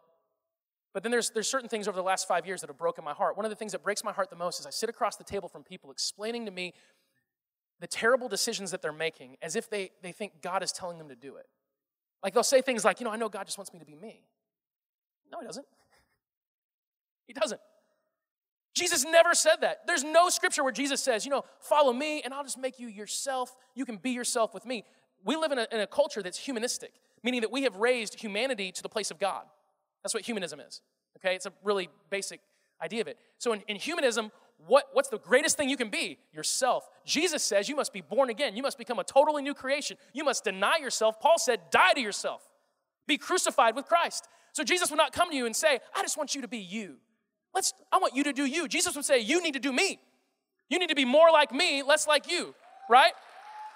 But 0.94 1.04
then 1.04 1.12
there's, 1.12 1.30
there's 1.30 1.48
certain 1.48 1.70
things 1.70 1.88
over 1.88 1.96
the 1.96 2.04
last 2.04 2.28
five 2.28 2.48
years 2.48 2.62
that 2.62 2.70
have 2.70 2.78
broken 2.78 3.04
my 3.04 3.14
heart. 3.14 3.38
One 3.38 3.46
of 3.46 3.50
the 3.50 3.56
things 3.56 3.74
that 3.74 3.84
breaks 3.84 4.04
my 4.04 4.12
heart 4.12 4.30
the 4.30 4.36
most 4.36 4.60
is 4.60 4.66
I 4.66 4.72
sit 4.72 4.90
across 4.90 5.16
the 5.16 5.24
table 5.24 5.48
from 5.48 5.64
people 5.64 5.92
explaining 5.92 6.46
to 6.46 6.52
me 6.52 6.74
the 7.80 7.88
terrible 7.88 8.28
decisions 8.28 8.72
that 8.72 8.82
they're 8.82 8.92
making 8.92 9.38
as 9.42 9.56
if 9.56 9.70
they, 9.70 9.92
they 10.02 10.12
think 10.12 10.42
God 10.42 10.64
is 10.64 10.72
telling 10.72 10.98
them 10.98 11.10
to 11.10 11.16
do 11.16 11.36
it. 11.36 11.46
Like 12.24 12.34
they'll 12.34 12.44
say 12.44 12.62
things 12.62 12.84
like, 12.84 13.00
you 13.00 13.06
know, 13.06 13.12
I 13.12 13.18
know 13.18 13.30
God 13.30 13.46
just 13.46 13.58
wants 13.58 13.72
me 13.74 13.80
to 13.80 13.86
be 13.86 13.96
me. 13.96 14.24
No, 15.32 15.40
he 15.40 15.46
doesn't. 15.46 15.66
He 17.28 17.34
doesn't. 17.34 17.62
Jesus 18.74 19.06
never 19.06 19.34
said 19.34 19.58
that. 19.62 19.86
There's 19.88 20.04
no 20.04 20.30
scripture 20.30 20.64
where 20.64 20.72
Jesus 20.72 21.02
says, 21.02 21.26
you 21.26 21.32
know, 21.32 21.44
follow 21.60 21.92
me 21.92 22.22
and 22.22 22.34
I'll 22.34 22.44
just 22.44 22.60
make 22.60 22.80
you 22.80 22.88
yourself. 22.88 23.56
You 23.76 23.86
can 23.86 23.98
be 23.98 24.12
yourself 24.12 24.54
with 24.54 24.66
me. 24.66 24.86
We 25.24 25.36
live 25.36 25.52
in 25.52 25.60
a, 25.60 25.68
in 25.72 25.80
a 25.80 25.88
culture 25.88 26.22
that's 26.22 26.38
humanistic, 26.38 26.94
meaning 27.24 27.42
that 27.42 27.52
we 27.52 27.64
have 27.64 27.76
raised 27.76 28.20
humanity 28.20 28.72
to 28.72 28.84
the 28.84 28.90
place 28.90 29.12
of 29.12 29.20
God. 29.20 29.46
That's 30.08 30.14
what 30.14 30.24
humanism 30.24 30.62
is. 30.62 30.80
Okay? 31.18 31.36
It's 31.36 31.46
a 31.46 31.52
really 31.66 31.90
basic 32.10 32.40
idea 32.82 33.02
of 33.02 33.10
it. 33.10 33.18
So 33.40 33.52
in, 33.52 33.60
in 33.68 33.76
humanism, 33.76 34.32
what, 34.66 34.86
what's 34.94 35.10
the 35.10 35.20
greatest 35.20 35.58
thing 35.58 35.68
you 35.68 35.76
can 35.76 35.90
be? 35.90 36.18
Yourself. 36.32 36.88
Jesus 37.06 37.44
says 37.44 37.68
you 37.68 37.76
must 37.76 37.92
be 37.92 38.00
born 38.00 38.30
again. 38.30 38.56
You 38.56 38.64
must 38.64 38.78
become 38.78 39.00
a 39.00 39.04
totally 39.04 39.44
new 39.44 39.54
creation. 39.54 39.98
You 40.14 40.24
must 40.24 40.46
deny 40.46 40.78
yourself. 40.80 41.20
Paul 41.20 41.38
said, 41.38 41.60
die 41.72 41.92
to 41.92 42.00
yourself. 42.00 42.42
Be 43.06 43.18
crucified 43.18 43.76
with 43.76 43.86
Christ. 43.86 44.30
So 44.54 44.64
Jesus 44.64 44.90
would 44.90 44.96
not 44.96 45.12
come 45.12 45.30
to 45.30 45.36
you 45.36 45.46
and 45.46 45.54
say, 45.54 45.82
I 45.94 46.04
just 46.04 46.18
want 46.18 46.34
you 46.34 46.42
to 46.42 46.48
be 46.48 46.60
you. 46.60 46.96
let's, 47.54 47.74
I 47.92 47.98
want 47.98 48.16
you 48.16 48.24
to 48.24 48.32
do 48.32 48.46
you. 48.46 48.70
Jesus 48.70 48.96
would 48.96 49.04
say, 49.04 49.20
you 49.20 49.44
need 49.44 49.56
to 49.56 49.60
do 49.60 49.74
me. 49.74 50.00
You 50.70 50.80
need 50.80 50.88
to 50.88 50.96
be 50.96 51.04
more 51.04 51.32
like 51.34 51.52
me, 51.52 51.84
less 51.84 52.08
like 52.08 52.32
you, 52.32 52.56
right? 52.90 53.12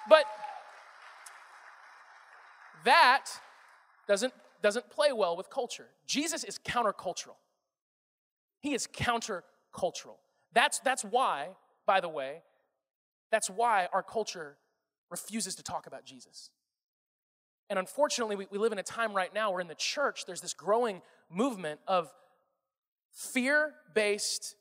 But 0.08 0.24
that 2.86 3.26
doesn't, 4.08 4.34
doesn't 4.62 4.89
play 4.89 5.12
well 5.12 5.36
with 5.36 5.50
culture. 5.50 5.88
Jesus 6.06 6.43
is 6.43 6.60
countercultural. 6.60 7.36
He 8.60 8.74
is 8.74 8.88
countercultural. 8.88 10.17
That's, 10.54 10.80
that's 10.80 11.04
why, 11.04 11.50
by 11.86 12.00
the 12.00 12.10
way, 12.10 12.41
that's 13.32 13.50
why 13.50 13.88
our 13.93 14.04
culture 14.04 14.58
refuses 15.10 15.56
to 15.56 15.63
talk 15.63 15.88
about 15.88 16.06
Jesus. 16.06 16.52
And 17.69 17.80
unfortunately, 17.80 18.36
we, 18.36 18.47
we 18.52 18.58
live 18.58 18.74
in 18.74 18.80
a 18.80 18.84
time 18.84 19.13
right 19.13 19.34
now 19.34 19.52
where 19.52 19.62
in 19.62 19.67
the 19.67 19.76
church 19.76 20.26
there's 20.26 20.41
this 20.41 20.54
growing 20.54 21.02
movement 21.30 21.80
of 21.88 22.13
fear 23.12 23.74
based 23.93 24.56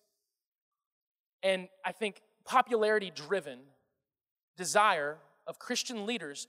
and 1.42 1.68
I 1.84 1.92
think 1.92 2.20
popularity 2.44 3.10
driven 3.14 3.60
desire 4.56 5.18
of 5.46 5.58
Christian 5.58 6.06
leaders 6.06 6.46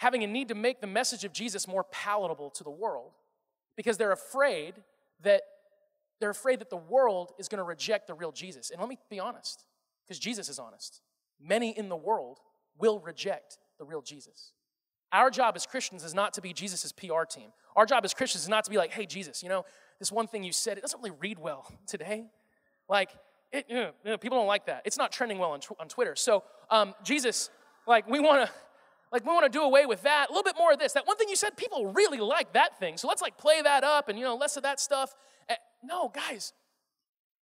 having 0.00 0.24
a 0.24 0.26
need 0.26 0.48
to 0.48 0.54
make 0.54 0.80
the 0.80 0.86
message 0.86 1.24
of 1.24 1.32
Jesus 1.32 1.68
more 1.68 1.84
palatable 1.84 2.48
to 2.48 2.64
the 2.64 2.70
world 2.70 3.12
because 3.76 3.98
they're 3.98 4.12
afraid 4.12 4.74
that 5.22 5.42
they're 6.20 6.30
afraid 6.30 6.60
that 6.60 6.70
the 6.70 6.76
world 6.76 7.32
is 7.38 7.48
going 7.48 7.58
to 7.58 7.64
reject 7.64 8.06
the 8.06 8.14
real 8.14 8.32
Jesus. 8.32 8.70
And 8.70 8.80
let 8.80 8.88
me 8.88 8.96
be 9.10 9.20
honest, 9.20 9.64
because 10.06 10.18
Jesus 10.18 10.48
is 10.48 10.58
honest. 10.58 11.02
Many 11.38 11.76
in 11.76 11.90
the 11.90 11.96
world 11.96 12.38
will 12.78 12.98
reject 12.98 13.58
the 13.78 13.84
real 13.84 14.00
Jesus. 14.00 14.52
Our 15.12 15.28
job 15.28 15.54
as 15.54 15.66
Christians 15.66 16.02
is 16.02 16.14
not 16.14 16.32
to 16.34 16.40
be 16.40 16.54
Jesus' 16.54 16.92
PR 16.92 17.24
team. 17.28 17.50
Our 17.76 17.84
job 17.84 18.04
as 18.04 18.14
Christians 18.14 18.44
is 18.44 18.48
not 18.48 18.64
to 18.64 18.70
be 18.70 18.78
like, 18.78 18.92
hey, 18.92 19.04
Jesus, 19.04 19.42
you 19.42 19.50
know, 19.50 19.66
this 19.98 20.10
one 20.10 20.26
thing 20.28 20.44
you 20.44 20.52
said, 20.52 20.78
it 20.78 20.80
doesn't 20.80 21.02
really 21.02 21.16
read 21.20 21.38
well 21.38 21.70
today. 21.86 22.24
Like, 22.88 23.10
it, 23.52 23.66
you 23.68 23.88
know, 24.04 24.16
people 24.16 24.38
don't 24.38 24.46
like 24.46 24.66
that. 24.66 24.82
It's 24.86 24.96
not 24.96 25.12
trending 25.12 25.38
well 25.38 25.52
on, 25.52 25.60
tw- 25.60 25.78
on 25.78 25.88
Twitter. 25.88 26.16
So, 26.16 26.42
um, 26.70 26.94
Jesus, 27.02 27.50
like, 27.86 28.08
we 28.08 28.18
want 28.18 28.46
to. 28.46 28.52
Like 29.12 29.24
we 29.24 29.32
want 29.32 29.50
to 29.50 29.58
do 29.58 29.62
away 29.62 29.86
with 29.86 30.02
that. 30.02 30.28
A 30.28 30.32
little 30.32 30.44
bit 30.44 30.56
more 30.56 30.72
of 30.72 30.78
this. 30.78 30.92
That 30.92 31.06
one 31.06 31.16
thing 31.16 31.28
you 31.28 31.36
said, 31.36 31.56
people 31.56 31.92
really 31.92 32.18
like 32.18 32.52
that 32.52 32.78
thing. 32.78 32.96
So 32.96 33.08
let's 33.08 33.22
like 33.22 33.36
play 33.36 33.60
that 33.62 33.82
up 33.82 34.08
and 34.08 34.18
you 34.18 34.24
know 34.24 34.36
less 34.36 34.56
of 34.56 34.62
that 34.62 34.78
stuff. 34.78 35.14
Eh, 35.48 35.54
no, 35.82 36.08
guys, 36.08 36.52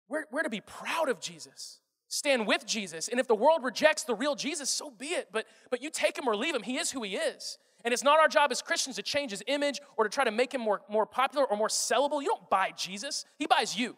we're, 0.08 0.24
we're 0.30 0.42
to 0.42 0.50
be 0.50 0.62
proud 0.62 1.08
of 1.08 1.20
Jesus 1.20 1.80
stand 2.08 2.46
with 2.46 2.66
Jesus. 2.66 3.08
And 3.08 3.20
if 3.20 3.28
the 3.28 3.34
world 3.34 3.62
rejects 3.62 4.02
the 4.04 4.14
real 4.14 4.34
Jesus, 4.34 4.68
so 4.68 4.90
be 4.90 5.08
it. 5.08 5.28
But, 5.30 5.46
but 5.70 5.82
you 5.82 5.90
take 5.90 6.18
him 6.18 6.26
or 6.26 6.34
leave 6.34 6.54
him, 6.54 6.62
he 6.62 6.78
is 6.78 6.90
who 6.90 7.02
he 7.02 7.16
is. 7.16 7.58
And 7.84 7.94
it's 7.94 8.02
not 8.02 8.18
our 8.18 8.28
job 8.28 8.50
as 8.50 8.60
Christians 8.60 8.96
to 8.96 9.02
change 9.02 9.30
his 9.30 9.42
image 9.46 9.80
or 9.96 10.04
to 10.04 10.10
try 10.10 10.24
to 10.24 10.30
make 10.30 10.52
him 10.52 10.60
more, 10.60 10.80
more 10.88 11.06
popular 11.06 11.44
or 11.44 11.56
more 11.56 11.68
sellable. 11.68 12.20
You 12.20 12.28
don't 12.28 12.50
buy 12.50 12.72
Jesus, 12.76 13.24
he 13.38 13.46
buys 13.46 13.78
you 13.78 13.96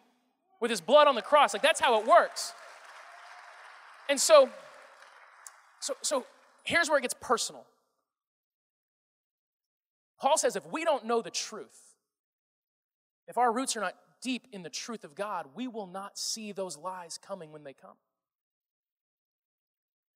with 0.59 0.69
his 0.69 0.81
blood 0.81 1.07
on 1.07 1.15
the 1.15 1.21
cross. 1.21 1.53
Like 1.53 1.63
that's 1.63 1.79
how 1.79 1.99
it 1.99 2.07
works. 2.07 2.53
And 4.09 4.19
so, 4.19 4.49
so, 5.79 5.95
so 6.01 6.25
here's 6.63 6.89
where 6.89 6.97
it 6.97 7.01
gets 7.01 7.15
personal. 7.19 7.65
Paul 10.19 10.37
says 10.37 10.55
if 10.55 10.65
we 10.67 10.83
don't 10.83 11.05
know 11.05 11.21
the 11.21 11.31
truth, 11.31 11.95
if 13.27 13.37
our 13.37 13.51
roots 13.51 13.75
are 13.75 13.81
not 13.81 13.95
deep 14.21 14.47
in 14.51 14.61
the 14.61 14.69
truth 14.69 15.03
of 15.03 15.15
God, 15.15 15.47
we 15.55 15.67
will 15.67 15.87
not 15.87 16.17
see 16.17 16.51
those 16.51 16.77
lies 16.77 17.17
coming 17.17 17.51
when 17.51 17.63
they 17.63 17.73
come. 17.73 17.95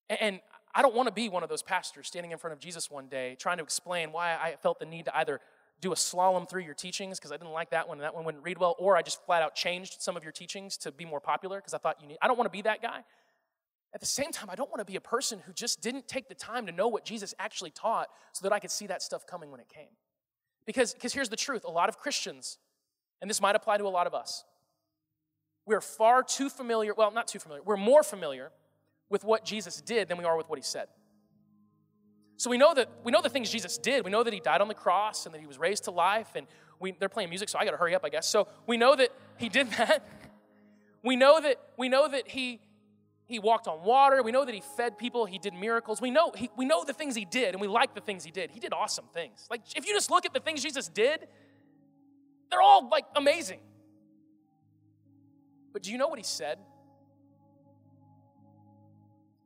And 0.08 0.40
I 0.74 0.82
don't 0.82 0.94
want 0.94 1.08
to 1.08 1.12
be 1.12 1.28
one 1.28 1.42
of 1.42 1.48
those 1.48 1.62
pastors 1.62 2.06
standing 2.06 2.30
in 2.30 2.38
front 2.38 2.52
of 2.52 2.60
Jesus 2.60 2.90
one 2.90 3.08
day 3.08 3.36
trying 3.40 3.56
to 3.56 3.64
explain 3.64 4.12
why 4.12 4.34
I 4.34 4.56
felt 4.62 4.78
the 4.78 4.86
need 4.86 5.06
to 5.06 5.16
either 5.16 5.40
do 5.80 5.92
a 5.92 5.94
slalom 5.94 6.48
through 6.48 6.62
your 6.62 6.74
teachings 6.74 7.18
because 7.18 7.32
I 7.32 7.36
didn't 7.36 7.52
like 7.52 7.70
that 7.70 7.88
one 7.88 7.98
and 7.98 8.04
that 8.04 8.14
one 8.14 8.24
wouldn't 8.24 8.44
read 8.44 8.58
well, 8.58 8.76
or 8.78 8.96
I 8.96 9.02
just 9.02 9.24
flat 9.26 9.42
out 9.42 9.54
changed 9.54 9.96
some 10.00 10.16
of 10.16 10.22
your 10.22 10.32
teachings 10.32 10.76
to 10.78 10.92
be 10.92 11.04
more 11.04 11.20
popular 11.20 11.58
because 11.58 11.74
I 11.74 11.78
thought 11.78 12.00
you 12.00 12.06
need. 12.06 12.18
I 12.22 12.28
don't 12.28 12.36
want 12.36 12.46
to 12.46 12.52
be 12.52 12.62
that 12.62 12.80
guy. 12.80 13.04
At 13.94 14.00
the 14.00 14.06
same 14.06 14.30
time, 14.30 14.50
I 14.50 14.54
don't 14.54 14.70
want 14.70 14.80
to 14.80 14.84
be 14.84 14.96
a 14.96 15.00
person 15.00 15.40
who 15.46 15.52
just 15.52 15.80
didn't 15.80 16.06
take 16.06 16.28
the 16.28 16.34
time 16.34 16.66
to 16.66 16.72
know 16.72 16.88
what 16.88 17.04
Jesus 17.04 17.34
actually 17.38 17.70
taught 17.70 18.08
so 18.32 18.42
that 18.42 18.52
I 18.52 18.58
could 18.58 18.70
see 18.70 18.86
that 18.88 19.02
stuff 19.02 19.26
coming 19.26 19.50
when 19.50 19.60
it 19.60 19.68
came. 19.68 19.88
Because, 20.66 20.92
because 20.92 21.14
here's 21.14 21.28
the 21.28 21.36
truth 21.36 21.64
a 21.64 21.70
lot 21.70 21.88
of 21.88 21.98
Christians 21.98 22.58
and 23.20 23.30
this 23.30 23.40
might 23.40 23.56
apply 23.56 23.78
to 23.78 23.84
a 23.84 23.88
lot 23.88 24.06
of 24.06 24.14
us. 24.14 24.44
We're 25.64 25.80
far 25.80 26.22
too 26.22 26.48
familiar, 26.48 26.94
well, 26.94 27.10
not 27.10 27.28
too 27.28 27.38
familiar, 27.38 27.62
we're 27.62 27.76
more 27.76 28.02
familiar 28.02 28.52
with 29.08 29.24
what 29.24 29.44
Jesus 29.44 29.80
did 29.80 30.08
than 30.08 30.18
we 30.18 30.24
are 30.24 30.36
with 30.36 30.48
what 30.48 30.58
he 30.58 30.62
said. 30.62 30.88
So 32.36 32.50
we 32.50 32.58
know 32.58 32.74
that 32.74 32.88
we 33.02 33.12
know 33.12 33.22
the 33.22 33.30
things 33.30 33.50
Jesus 33.50 33.78
did. 33.78 34.04
We 34.04 34.10
know 34.10 34.22
that 34.22 34.32
he 34.32 34.40
died 34.40 34.60
on 34.60 34.68
the 34.68 34.74
cross 34.74 35.24
and 35.24 35.34
that 35.34 35.40
he 35.40 35.46
was 35.46 35.58
raised 35.58 35.84
to 35.84 35.90
life. 35.90 36.28
And 36.34 36.46
we, 36.78 36.92
they're 36.92 37.08
playing 37.08 37.30
music, 37.30 37.48
so 37.48 37.58
I 37.58 37.64
got 37.64 37.70
to 37.70 37.78
hurry 37.78 37.94
up, 37.94 38.04
I 38.04 38.10
guess. 38.10 38.28
So 38.28 38.48
we 38.66 38.76
know 38.76 38.94
that 38.94 39.10
he 39.38 39.48
did 39.48 39.70
that. 39.78 40.06
We 41.02 41.16
know 41.16 41.40
that 41.40 41.60
we 41.78 41.88
know 41.88 42.08
that 42.08 42.28
he 42.28 42.60
he 43.26 43.38
walked 43.38 43.66
on 43.66 43.82
water. 43.82 44.22
We 44.22 44.32
know 44.32 44.44
that 44.44 44.54
he 44.54 44.62
fed 44.76 44.96
people. 44.98 45.26
He 45.26 45.38
did 45.38 45.52
miracles. 45.52 46.00
We 46.00 46.10
know 46.10 46.32
he, 46.34 46.48
we 46.56 46.64
know 46.64 46.84
the 46.84 46.92
things 46.92 47.14
he 47.14 47.24
did, 47.24 47.54
and 47.54 47.60
we 47.60 47.66
like 47.66 47.94
the 47.94 48.00
things 48.00 48.24
he 48.24 48.30
did. 48.30 48.50
He 48.50 48.60
did 48.60 48.72
awesome 48.72 49.06
things. 49.12 49.46
Like 49.50 49.62
if 49.74 49.86
you 49.86 49.92
just 49.92 50.10
look 50.10 50.24
at 50.24 50.32
the 50.32 50.40
things 50.40 50.62
Jesus 50.62 50.88
did, 50.88 51.26
they're 52.50 52.62
all 52.62 52.88
like 52.88 53.04
amazing. 53.16 53.60
But 55.72 55.82
do 55.82 55.92
you 55.92 55.98
know 55.98 56.08
what 56.08 56.18
he 56.18 56.24
said? 56.24 56.58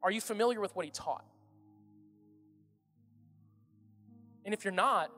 Are 0.03 0.11
you 0.11 0.21
familiar 0.21 0.61
with 0.61 0.75
what 0.77 0.85
he 0.85 0.91
taught? 0.91 1.25
And 4.45 4.55
if 4.55 4.65
you're 4.65 4.73
not, 4.73 5.11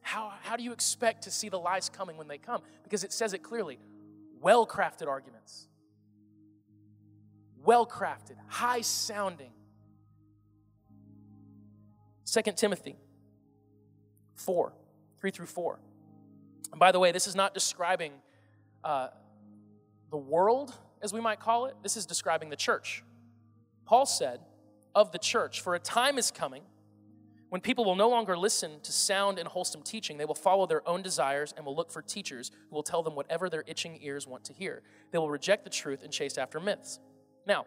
how, 0.00 0.32
how 0.42 0.56
do 0.56 0.62
you 0.62 0.72
expect 0.72 1.22
to 1.24 1.30
see 1.30 1.48
the 1.48 1.58
lies 1.58 1.88
coming 1.88 2.16
when 2.16 2.28
they 2.28 2.38
come? 2.38 2.62
Because 2.82 3.04
it 3.04 3.12
says 3.12 3.34
it 3.34 3.42
clearly 3.42 3.78
well 4.40 4.66
crafted 4.66 5.06
arguments, 5.06 5.68
well 7.64 7.86
crafted, 7.86 8.36
high 8.48 8.80
sounding. 8.80 9.52
2 12.26 12.40
Timothy 12.56 12.96
4 14.36 14.72
3 15.20 15.30
through 15.30 15.46
4. 15.46 15.78
And 16.72 16.80
by 16.80 16.90
the 16.90 16.98
way, 16.98 17.12
this 17.12 17.26
is 17.26 17.36
not 17.36 17.54
describing 17.54 18.12
uh, 18.82 19.08
the 20.10 20.16
world, 20.16 20.74
as 21.00 21.12
we 21.12 21.20
might 21.20 21.38
call 21.38 21.66
it, 21.66 21.74
this 21.82 21.96
is 21.96 22.06
describing 22.06 22.50
the 22.50 22.56
church. 22.56 23.04
Paul 23.84 24.06
said 24.06 24.40
of 24.94 25.12
the 25.12 25.18
church, 25.18 25.60
For 25.60 25.74
a 25.74 25.78
time 25.78 26.18
is 26.18 26.30
coming 26.30 26.62
when 27.50 27.60
people 27.60 27.84
will 27.84 27.96
no 27.96 28.08
longer 28.08 28.36
listen 28.36 28.80
to 28.82 28.92
sound 28.92 29.38
and 29.38 29.46
wholesome 29.46 29.82
teaching. 29.82 30.16
They 30.16 30.24
will 30.24 30.34
follow 30.34 30.66
their 30.66 30.86
own 30.88 31.02
desires 31.02 31.52
and 31.56 31.66
will 31.66 31.76
look 31.76 31.92
for 31.92 32.00
teachers 32.00 32.50
who 32.70 32.74
will 32.74 32.82
tell 32.82 33.02
them 33.02 33.14
whatever 33.14 33.50
their 33.50 33.64
itching 33.66 33.98
ears 34.00 34.26
want 34.26 34.44
to 34.44 34.54
hear. 34.54 34.82
They 35.10 35.18
will 35.18 35.30
reject 35.30 35.64
the 35.64 35.70
truth 35.70 36.02
and 36.02 36.10
chase 36.10 36.38
after 36.38 36.58
myths. 36.58 36.98
Now, 37.46 37.66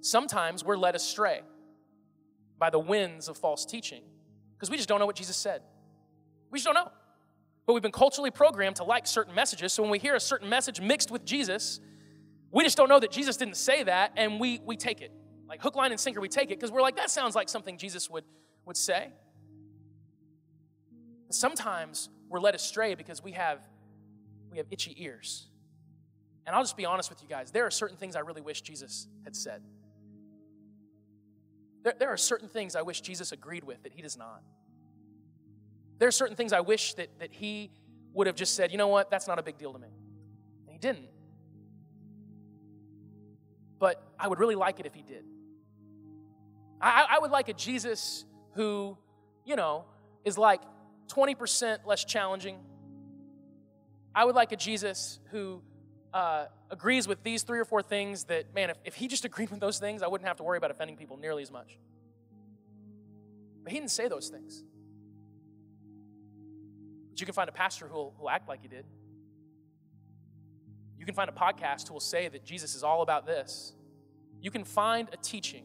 sometimes 0.00 0.64
we're 0.64 0.76
led 0.76 0.94
astray 0.94 1.42
by 2.58 2.70
the 2.70 2.78
winds 2.78 3.28
of 3.28 3.36
false 3.36 3.64
teaching 3.64 4.02
because 4.54 4.70
we 4.70 4.76
just 4.76 4.88
don't 4.88 4.98
know 4.98 5.06
what 5.06 5.16
Jesus 5.16 5.36
said. 5.36 5.62
We 6.50 6.58
just 6.58 6.66
don't 6.66 6.74
know. 6.74 6.90
But 7.66 7.74
we've 7.74 7.82
been 7.82 7.92
culturally 7.92 8.30
programmed 8.30 8.76
to 8.76 8.84
like 8.84 9.06
certain 9.06 9.34
messages. 9.34 9.72
So 9.72 9.82
when 9.82 9.90
we 9.90 9.98
hear 9.98 10.14
a 10.14 10.20
certain 10.20 10.48
message 10.48 10.80
mixed 10.80 11.10
with 11.10 11.24
Jesus, 11.24 11.80
we 12.50 12.64
just 12.64 12.76
don't 12.76 12.88
know 12.88 12.98
that 12.98 13.10
Jesus 13.10 13.36
didn't 13.36 13.58
say 13.58 13.82
that, 13.82 14.12
and 14.16 14.40
we, 14.40 14.60
we 14.64 14.76
take 14.76 15.02
it. 15.02 15.12
Like 15.46 15.62
hook, 15.62 15.76
line, 15.76 15.90
and 15.90 16.00
sinker, 16.00 16.20
we 16.20 16.28
take 16.28 16.50
it 16.50 16.58
because 16.58 16.72
we're 16.72 16.80
like, 16.80 16.96
that 16.96 17.10
sounds 17.10 17.34
like 17.34 17.48
something 17.48 17.76
Jesus 17.76 18.08
would, 18.08 18.24
would 18.64 18.76
say. 18.76 19.08
Sometimes 21.30 22.08
we're 22.28 22.40
led 22.40 22.54
astray 22.54 22.94
because 22.94 23.22
we 23.22 23.32
have, 23.32 23.60
we 24.50 24.56
have 24.58 24.66
itchy 24.70 24.94
ears. 24.96 25.48
And 26.48 26.56
I'll 26.56 26.62
just 26.62 26.78
be 26.78 26.86
honest 26.86 27.10
with 27.10 27.22
you 27.22 27.28
guys 27.28 27.50
there 27.50 27.66
are 27.66 27.70
certain 27.70 27.98
things 27.98 28.16
I 28.16 28.20
really 28.20 28.40
wish 28.40 28.62
Jesus 28.62 29.06
had 29.22 29.36
said. 29.36 29.62
There, 31.84 31.92
there 31.98 32.08
are 32.08 32.16
certain 32.16 32.48
things 32.48 32.74
I 32.74 32.80
wish 32.80 33.02
Jesus 33.02 33.32
agreed 33.32 33.64
with 33.64 33.82
that 33.82 33.92
he 33.92 34.00
does 34.00 34.16
not. 34.16 34.42
There 35.98 36.08
are 36.08 36.12
certain 36.12 36.36
things 36.36 36.54
I 36.54 36.60
wish 36.60 36.94
that, 36.94 37.10
that 37.18 37.34
he 37.34 37.70
would 38.14 38.26
have 38.26 38.34
just 38.34 38.54
said, 38.54 38.72
you 38.72 38.78
know 38.78 38.88
what, 38.88 39.10
that's 39.10 39.28
not 39.28 39.38
a 39.38 39.42
big 39.42 39.58
deal 39.58 39.74
to 39.74 39.78
me. 39.78 39.88
And 40.66 40.72
he 40.72 40.78
didn't. 40.78 41.10
But 43.78 44.02
I 44.18 44.26
would 44.26 44.38
really 44.38 44.54
like 44.54 44.80
it 44.80 44.86
if 44.86 44.94
he 44.94 45.02
did. 45.02 45.24
I, 46.80 47.08
I 47.10 47.18
would 47.18 47.30
like 47.30 47.50
a 47.50 47.54
Jesus 47.54 48.24
who, 48.54 48.96
you 49.44 49.54
know, 49.54 49.84
is 50.24 50.38
like 50.38 50.62
20% 51.08 51.84
less 51.84 52.06
challenging. 52.06 52.56
I 54.14 54.24
would 54.24 54.34
like 54.34 54.52
a 54.52 54.56
Jesus 54.56 55.20
who 55.30 55.62
uh, 56.12 56.46
agrees 56.70 57.06
with 57.06 57.22
these 57.22 57.42
three 57.42 57.58
or 57.58 57.64
four 57.64 57.82
things 57.82 58.24
that, 58.24 58.54
man, 58.54 58.70
if, 58.70 58.76
if 58.84 58.94
he 58.94 59.08
just 59.08 59.24
agreed 59.26 59.50
with 59.50 59.60
those 59.60 59.78
things, 59.78 60.02
I 60.02 60.06
wouldn't 60.06 60.28
have 60.28 60.36
to 60.38 60.42
worry 60.42 60.58
about 60.58 60.70
offending 60.70 60.96
people 60.96 61.16
nearly 61.16 61.42
as 61.42 61.50
much. 61.50 61.78
But 63.62 63.72
he 63.72 63.78
didn't 63.78 63.90
say 63.90 64.08
those 64.08 64.28
things. 64.28 64.64
But 67.10 67.20
you 67.20 67.26
can 67.26 67.34
find 67.34 67.48
a 67.48 67.52
pastor 67.52 67.86
who 67.88 67.94
will, 67.94 68.14
who 68.16 68.22
will 68.22 68.30
act 68.30 68.48
like 68.48 68.62
he 68.62 68.68
did. 68.68 68.84
You 70.98 71.06
can 71.06 71.14
find 71.14 71.30
a 71.30 71.32
podcast 71.32 71.88
who 71.88 71.94
will 71.94 72.00
say 72.00 72.28
that 72.28 72.44
Jesus 72.44 72.74
is 72.74 72.82
all 72.82 73.02
about 73.02 73.26
this. 73.26 73.74
You 74.40 74.50
can 74.50 74.64
find 74.64 75.08
a 75.12 75.16
teaching 75.16 75.64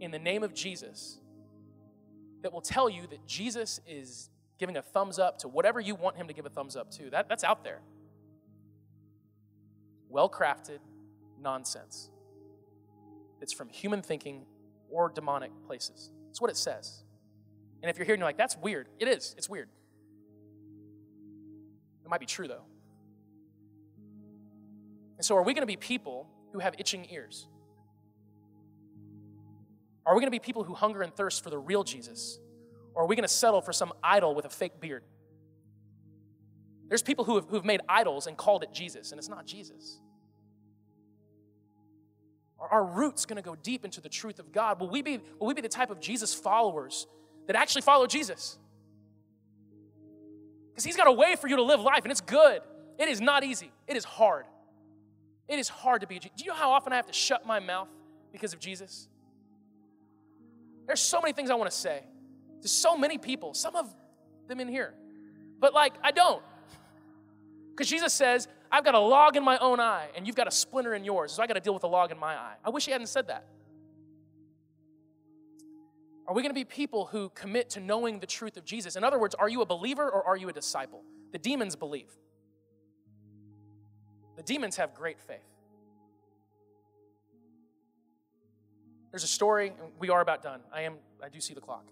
in 0.00 0.10
the 0.10 0.18
name 0.18 0.42
of 0.42 0.54
Jesus 0.54 1.18
that 2.42 2.52
will 2.52 2.60
tell 2.60 2.88
you 2.88 3.06
that 3.08 3.26
Jesus 3.26 3.80
is 3.86 4.30
giving 4.58 4.76
a 4.76 4.82
thumbs 4.82 5.18
up 5.18 5.38
to 5.38 5.48
whatever 5.48 5.80
you 5.80 5.94
want 5.94 6.16
him 6.16 6.28
to 6.28 6.32
give 6.32 6.46
a 6.46 6.50
thumbs 6.50 6.76
up 6.76 6.90
to. 6.92 7.10
That, 7.10 7.28
that's 7.28 7.44
out 7.44 7.64
there. 7.64 7.80
Well 10.08 10.28
crafted 10.28 10.78
nonsense. 11.40 12.10
It's 13.40 13.52
from 13.52 13.68
human 13.68 14.02
thinking 14.02 14.46
or 14.90 15.10
demonic 15.10 15.50
places. 15.66 16.10
That's 16.26 16.40
what 16.40 16.50
it 16.50 16.56
says. 16.56 17.02
And 17.82 17.90
if 17.90 17.98
you're 17.98 18.06
here 18.06 18.14
and 18.14 18.20
you're 18.20 18.28
like, 18.28 18.38
that's 18.38 18.56
weird, 18.56 18.88
it 18.98 19.08
is. 19.08 19.34
It's 19.36 19.48
weird. 19.48 19.68
It 22.04 22.08
might 22.08 22.20
be 22.20 22.26
true, 22.26 22.48
though. 22.48 22.64
And 25.16 25.24
so, 25.24 25.36
are 25.36 25.42
we 25.42 25.54
going 25.54 25.62
to 25.62 25.66
be 25.66 25.76
people 25.76 26.28
who 26.52 26.58
have 26.60 26.74
itching 26.78 27.06
ears? 27.10 27.48
Are 30.04 30.14
we 30.14 30.20
going 30.20 30.28
to 30.28 30.30
be 30.30 30.38
people 30.38 30.62
who 30.62 30.74
hunger 30.74 31.02
and 31.02 31.12
thirst 31.14 31.42
for 31.42 31.50
the 31.50 31.58
real 31.58 31.82
Jesus? 31.82 32.38
Or 32.94 33.02
are 33.02 33.06
we 33.06 33.16
going 33.16 33.24
to 33.24 33.28
settle 33.28 33.60
for 33.60 33.72
some 33.72 33.92
idol 34.02 34.34
with 34.34 34.44
a 34.44 34.48
fake 34.48 34.80
beard? 34.80 35.02
There's 36.88 37.02
people 37.02 37.24
who 37.24 37.36
have, 37.36 37.46
who 37.48 37.56
have 37.56 37.64
made 37.64 37.80
idols 37.88 38.26
and 38.26 38.36
called 38.36 38.62
it 38.62 38.72
Jesus, 38.72 39.10
and 39.10 39.18
it's 39.18 39.28
not 39.28 39.46
Jesus. 39.46 39.98
Are 42.58 42.68
our 42.68 42.84
roots 42.84 43.26
going 43.26 43.36
to 43.36 43.42
go 43.42 43.54
deep 43.54 43.84
into 43.84 44.00
the 44.00 44.08
truth 44.08 44.38
of 44.38 44.52
God? 44.52 44.80
Will 44.80 44.88
we, 44.88 45.02
be, 45.02 45.20
will 45.38 45.48
we 45.48 45.54
be 45.54 45.60
the 45.60 45.68
type 45.68 45.90
of 45.90 46.00
Jesus 46.00 46.34
followers 46.34 47.06
that 47.46 47.56
actually 47.56 47.82
follow 47.82 48.06
Jesus? 48.06 48.58
Because 50.70 50.84
he's 50.84 50.96
got 50.96 51.06
a 51.06 51.12
way 51.12 51.36
for 51.36 51.48
you 51.48 51.56
to 51.56 51.62
live 51.62 51.80
life, 51.80 52.04
and 52.04 52.10
it's 52.10 52.20
good. 52.20 52.60
It 52.98 53.08
is 53.08 53.20
not 53.20 53.44
easy, 53.44 53.70
it 53.86 53.96
is 53.96 54.04
hard. 54.04 54.46
It 55.48 55.58
is 55.60 55.68
hard 55.68 56.00
to 56.00 56.08
be. 56.08 56.18
Do 56.18 56.28
you 56.38 56.50
know 56.50 56.56
how 56.56 56.72
often 56.72 56.92
I 56.92 56.96
have 56.96 57.06
to 57.06 57.12
shut 57.12 57.46
my 57.46 57.60
mouth 57.60 57.88
because 58.32 58.52
of 58.52 58.58
Jesus? 58.58 59.08
There's 60.86 61.00
so 61.00 61.20
many 61.20 61.32
things 61.32 61.50
I 61.50 61.54
want 61.54 61.70
to 61.70 61.76
say 61.76 62.02
to 62.62 62.68
so 62.68 62.96
many 62.96 63.16
people, 63.18 63.54
some 63.54 63.76
of 63.76 63.92
them 64.48 64.60
in 64.60 64.68
here. 64.68 64.94
But 65.60 65.72
like, 65.72 65.94
I 66.02 66.10
don't. 66.10 66.42
Because 67.76 67.90
Jesus 67.90 68.14
says, 68.14 68.48
I've 68.72 68.84
got 68.84 68.94
a 68.94 68.98
log 68.98 69.36
in 69.36 69.44
my 69.44 69.58
own 69.58 69.80
eye, 69.80 70.08
and 70.16 70.26
you've 70.26 70.34
got 70.34 70.48
a 70.48 70.50
splinter 70.50 70.94
in 70.94 71.04
yours, 71.04 71.32
so 71.32 71.42
I 71.42 71.46
got 71.46 71.54
to 71.54 71.60
deal 71.60 71.74
with 71.74 71.84
a 71.84 71.88
log 71.88 72.10
in 72.10 72.18
my 72.18 72.34
eye. 72.34 72.54
I 72.64 72.70
wish 72.70 72.86
he 72.86 72.92
hadn't 72.92 73.08
said 73.08 73.28
that. 73.28 73.44
Are 76.26 76.34
we 76.34 76.42
going 76.42 76.50
to 76.50 76.58
be 76.58 76.64
people 76.64 77.04
who 77.04 77.28
commit 77.34 77.68
to 77.70 77.80
knowing 77.80 78.18
the 78.18 78.26
truth 78.26 78.56
of 78.56 78.64
Jesus? 78.64 78.96
In 78.96 79.04
other 79.04 79.18
words, 79.18 79.34
are 79.34 79.48
you 79.48 79.60
a 79.60 79.66
believer 79.66 80.08
or 80.08 80.24
are 80.24 80.36
you 80.36 80.48
a 80.48 80.52
disciple? 80.54 81.02
The 81.32 81.38
demons 81.38 81.76
believe. 81.76 82.10
The 84.36 84.42
demons 84.42 84.76
have 84.76 84.94
great 84.94 85.20
faith. 85.20 85.38
There's 89.10 89.22
a 89.22 89.28
story, 89.28 89.68
and 89.68 89.92
we 89.98 90.08
are 90.08 90.20
about 90.20 90.42
done. 90.42 90.60
I 90.72 90.82
am 90.82 90.94
I 91.22 91.28
do 91.28 91.40
see 91.40 91.54
the 91.54 91.60
clock. 91.60 91.86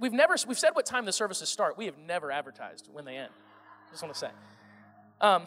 We've 0.00 0.12
never 0.12 0.36
we've 0.46 0.58
said 0.58 0.70
what 0.74 0.86
time 0.86 1.04
the 1.04 1.12
services 1.12 1.48
start. 1.48 1.78
We 1.78 1.86
have 1.86 1.98
never 1.98 2.30
advertised 2.30 2.88
when 2.92 3.04
they 3.04 3.16
end. 3.16 3.32
Just 3.90 4.02
want 4.02 4.14
to 4.14 4.20
say. 4.20 4.30
Um, 5.20 5.44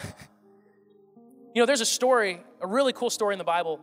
you 1.54 1.62
know, 1.62 1.66
there's 1.66 1.82
a 1.82 1.86
story, 1.86 2.42
a 2.62 2.68
really 2.68 2.94
cool 2.94 3.10
story 3.10 3.34
in 3.34 3.38
the 3.38 3.44
Bible, 3.44 3.80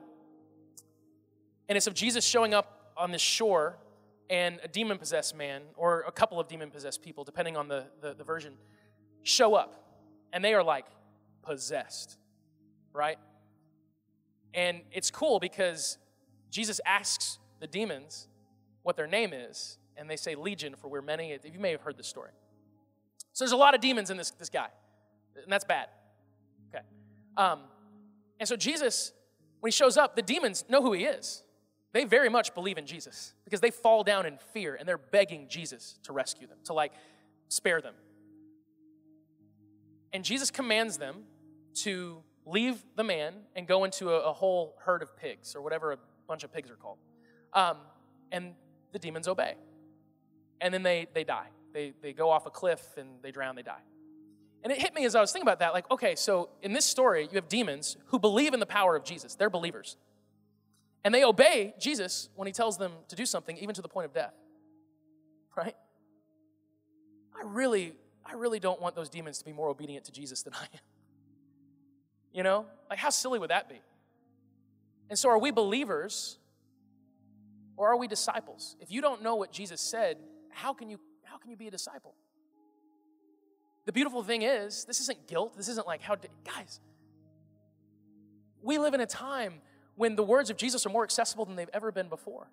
and 1.69 1.77
it's 1.77 1.87
of 1.87 1.95
Jesus 1.95 2.25
showing 2.25 2.55
up 2.55 2.93
on 2.97 3.13
this 3.13 3.23
shore 3.23 3.79
and 4.31 4.59
a 4.63 4.69
demon 4.69 4.99
possessed 4.99 5.35
man, 5.35 5.63
or 5.77 6.05
a 6.07 6.13
couple 6.13 6.39
of 6.39 6.49
demon 6.49 6.71
possessed 6.71 7.03
people, 7.03 7.25
depending 7.25 7.57
on 7.57 7.69
the, 7.69 7.87
the, 8.01 8.15
the 8.15 8.25
version, 8.25 8.55
show 9.23 9.55
up. 9.55 9.85
And 10.33 10.45
they 10.45 10.53
are 10.53 10.63
like 10.63 10.85
possessed, 11.43 12.19
right? 12.93 13.19
And 14.53 14.83
it's 14.93 15.11
cool 15.11 15.41
because 15.41 15.97
Jesus 16.51 16.81
asks 16.85 17.39
the 17.61 17.67
demons 17.67 18.29
what 18.83 18.97
their 18.97 19.07
name 19.07 19.33
is, 19.33 19.79
and 19.97 20.09
they 20.09 20.17
say 20.17 20.35
Legion, 20.35 20.75
for 20.77 20.89
we're 20.89 21.03
many. 21.03 21.37
You 21.45 21.59
may 21.59 21.71
have 21.73 21.81
heard 21.81 21.97
this 21.97 22.07
story. 22.07 22.31
So 23.39 23.45
there's 23.45 23.53
a 23.53 23.57
lot 23.57 23.77
of 23.77 23.81
demons 23.81 24.11
in 24.11 24.17
this, 24.17 24.33
this 24.33 24.51
guy, 24.51 24.67
and 25.41 25.53
that's 25.53 25.65
bad. 25.65 25.87
Okay. 26.75 26.85
Um, 27.37 27.61
and 28.41 28.49
so 28.49 28.57
Jesus, 28.57 29.13
when 29.61 29.69
he 29.69 29.73
shows 29.73 29.97
up, 29.97 30.17
the 30.17 30.23
demons 30.23 30.65
know 30.69 30.83
who 30.83 30.93
he 30.93 31.05
is. 31.05 31.45
They 31.93 32.03
very 32.03 32.29
much 32.29 32.53
believe 32.53 32.79
in 32.79 32.85
Jesus 32.85 33.35
because 33.45 33.61
they 33.61 33.71
fall 33.71 34.03
down 34.03 34.27
in 34.27 34.39
fear 34.53 34.75
and 34.75 34.89
they're 34.89 34.99
begging 34.99 35.47
Jesus 35.49 36.01
to 36.03 36.13
rescue 36.13 36.49
them, 36.49 36.59
to 36.65 36.73
like 36.73 36.91
spare 37.47 37.81
them. 37.81 37.95
And 40.13 40.25
Jesus 40.25 40.51
commands 40.51 40.99
them 40.99 41.23
to 41.85 42.25
leave 42.45 42.83
the 42.97 43.05
man 43.05 43.35
and 43.55 43.69
go 43.69 43.85
into 43.85 44.11
a, 44.11 44.19
a 44.19 44.33
whole 44.33 44.75
herd 44.85 45.01
of 45.01 45.17
pigs 45.17 45.55
or 45.55 45.63
whatever 45.63 45.93
a 45.93 45.99
bunch 46.27 46.43
of 46.43 46.53
pigs 46.53 46.73
are 46.73 46.77
called. 46.77 46.99
Um, 47.53 47.77
and 48.33 48.55
the 48.91 48.99
demons 48.99 49.29
obey. 49.29 49.55
And 50.61 50.75
then 50.75 50.83
they, 50.83 51.07
they 51.15 51.23
die. 51.23 51.51
They, 51.73 51.93
they 52.03 52.13
go 52.13 52.31
off 52.31 52.47
a 52.47 52.51
cliff 52.51 52.97
and 52.97 53.23
they 53.23 53.31
drown, 53.31 53.57
they 53.57 53.63
die. 53.63 53.83
And 54.63 54.73
it 54.73 54.81
hit 54.81 54.95
me 54.95 55.05
as 55.05 55.15
I 55.15 55.21
was 55.21 55.31
thinking 55.31 55.47
about 55.47 55.61
that 55.61 55.73
like, 55.73 55.91
okay, 55.91 56.15
so 56.15 56.51
in 56.63 56.73
this 56.73 56.85
story, 56.85 57.23
you 57.23 57.37
have 57.37 57.49
demons 57.49 57.97
who 58.07 58.19
believe 58.19 58.55
in 58.55 58.61
the 58.61 58.67
power 58.67 58.97
of 58.97 59.05
Jesus. 59.05 59.35
They're 59.35 59.51
believers. 59.51 59.97
And 61.05 61.15
they 61.15 61.25
obey 61.25 61.75
Jesus 61.79 62.29
when 62.35 62.47
he 62.47 62.53
tells 62.53 62.77
them 62.77 62.93
to 63.09 63.17
do 63.17 63.25
something, 63.25 63.57
even 63.59 63.75
to 63.75 63.83
the 63.83 63.89
point 63.89 64.07
of 64.07 64.13
death. 64.13 64.35
Right? 65.57 65.75
I 67.37 67.43
really, 67.45 67.93
I 68.27 68.35
really 68.35 68.59
don't 68.59 68.81
want 68.81 68.95
those 68.95 69.09
demons 69.09 69.39
to 69.39 69.45
be 69.45 69.53
more 69.53 69.69
obedient 69.69 70.05
to 70.07 70.13
Jesus 70.13 70.43
than 70.43 70.55
I 70.55 70.65
am. 70.65 70.81
You 72.33 72.43
know? 72.43 72.67
Like, 72.91 72.99
how 72.99 73.11
silly 73.11 73.39
would 73.39 73.51
that 73.51 73.69
be? 73.69 73.81
And 75.09 75.19
so, 75.19 75.31
are 75.31 75.39
we 75.39 75.51
believers 75.51 76.39
or 77.77 77.89
are 77.89 77.97
we 77.97 78.09
disciples? 78.09 78.77
If 78.81 78.91
you 78.91 79.01
don't 79.01 79.23
know 79.23 79.37
what 79.37 79.53
Jesus 79.53 79.81
said, 79.81 80.19
how 80.51 80.75
can 80.75 80.91
you, 80.91 80.99
how 81.39 81.43
can 81.43 81.53
you 81.53 81.57
be 81.57 81.69
a 81.69 81.71
disciple? 81.71 82.15
The 83.87 83.93
beautiful 83.93 84.25
thing 84.25 84.43
is, 84.43 84.85
this 84.87 85.01
isn't 85.01 85.29
guilt. 85.29 85.57
This 85.57 85.69
isn't 85.69 85.87
like, 85.87 86.03
how, 86.03 86.17
did, 86.17 86.33
guys, 86.45 86.81
we 88.61 88.77
live 88.77 88.93
in 88.93 89.01
a 89.01 89.07
time 89.07 89.55
when 89.95 90.17
the 90.17 90.25
words 90.25 90.51
of 90.51 90.57
Jesus 90.57 90.85
are 90.85 90.89
more 90.89 91.05
accessible 91.05 91.45
than 91.45 91.55
they've 91.55 91.71
ever 91.73 91.93
been 91.93 92.09
before. 92.09 92.51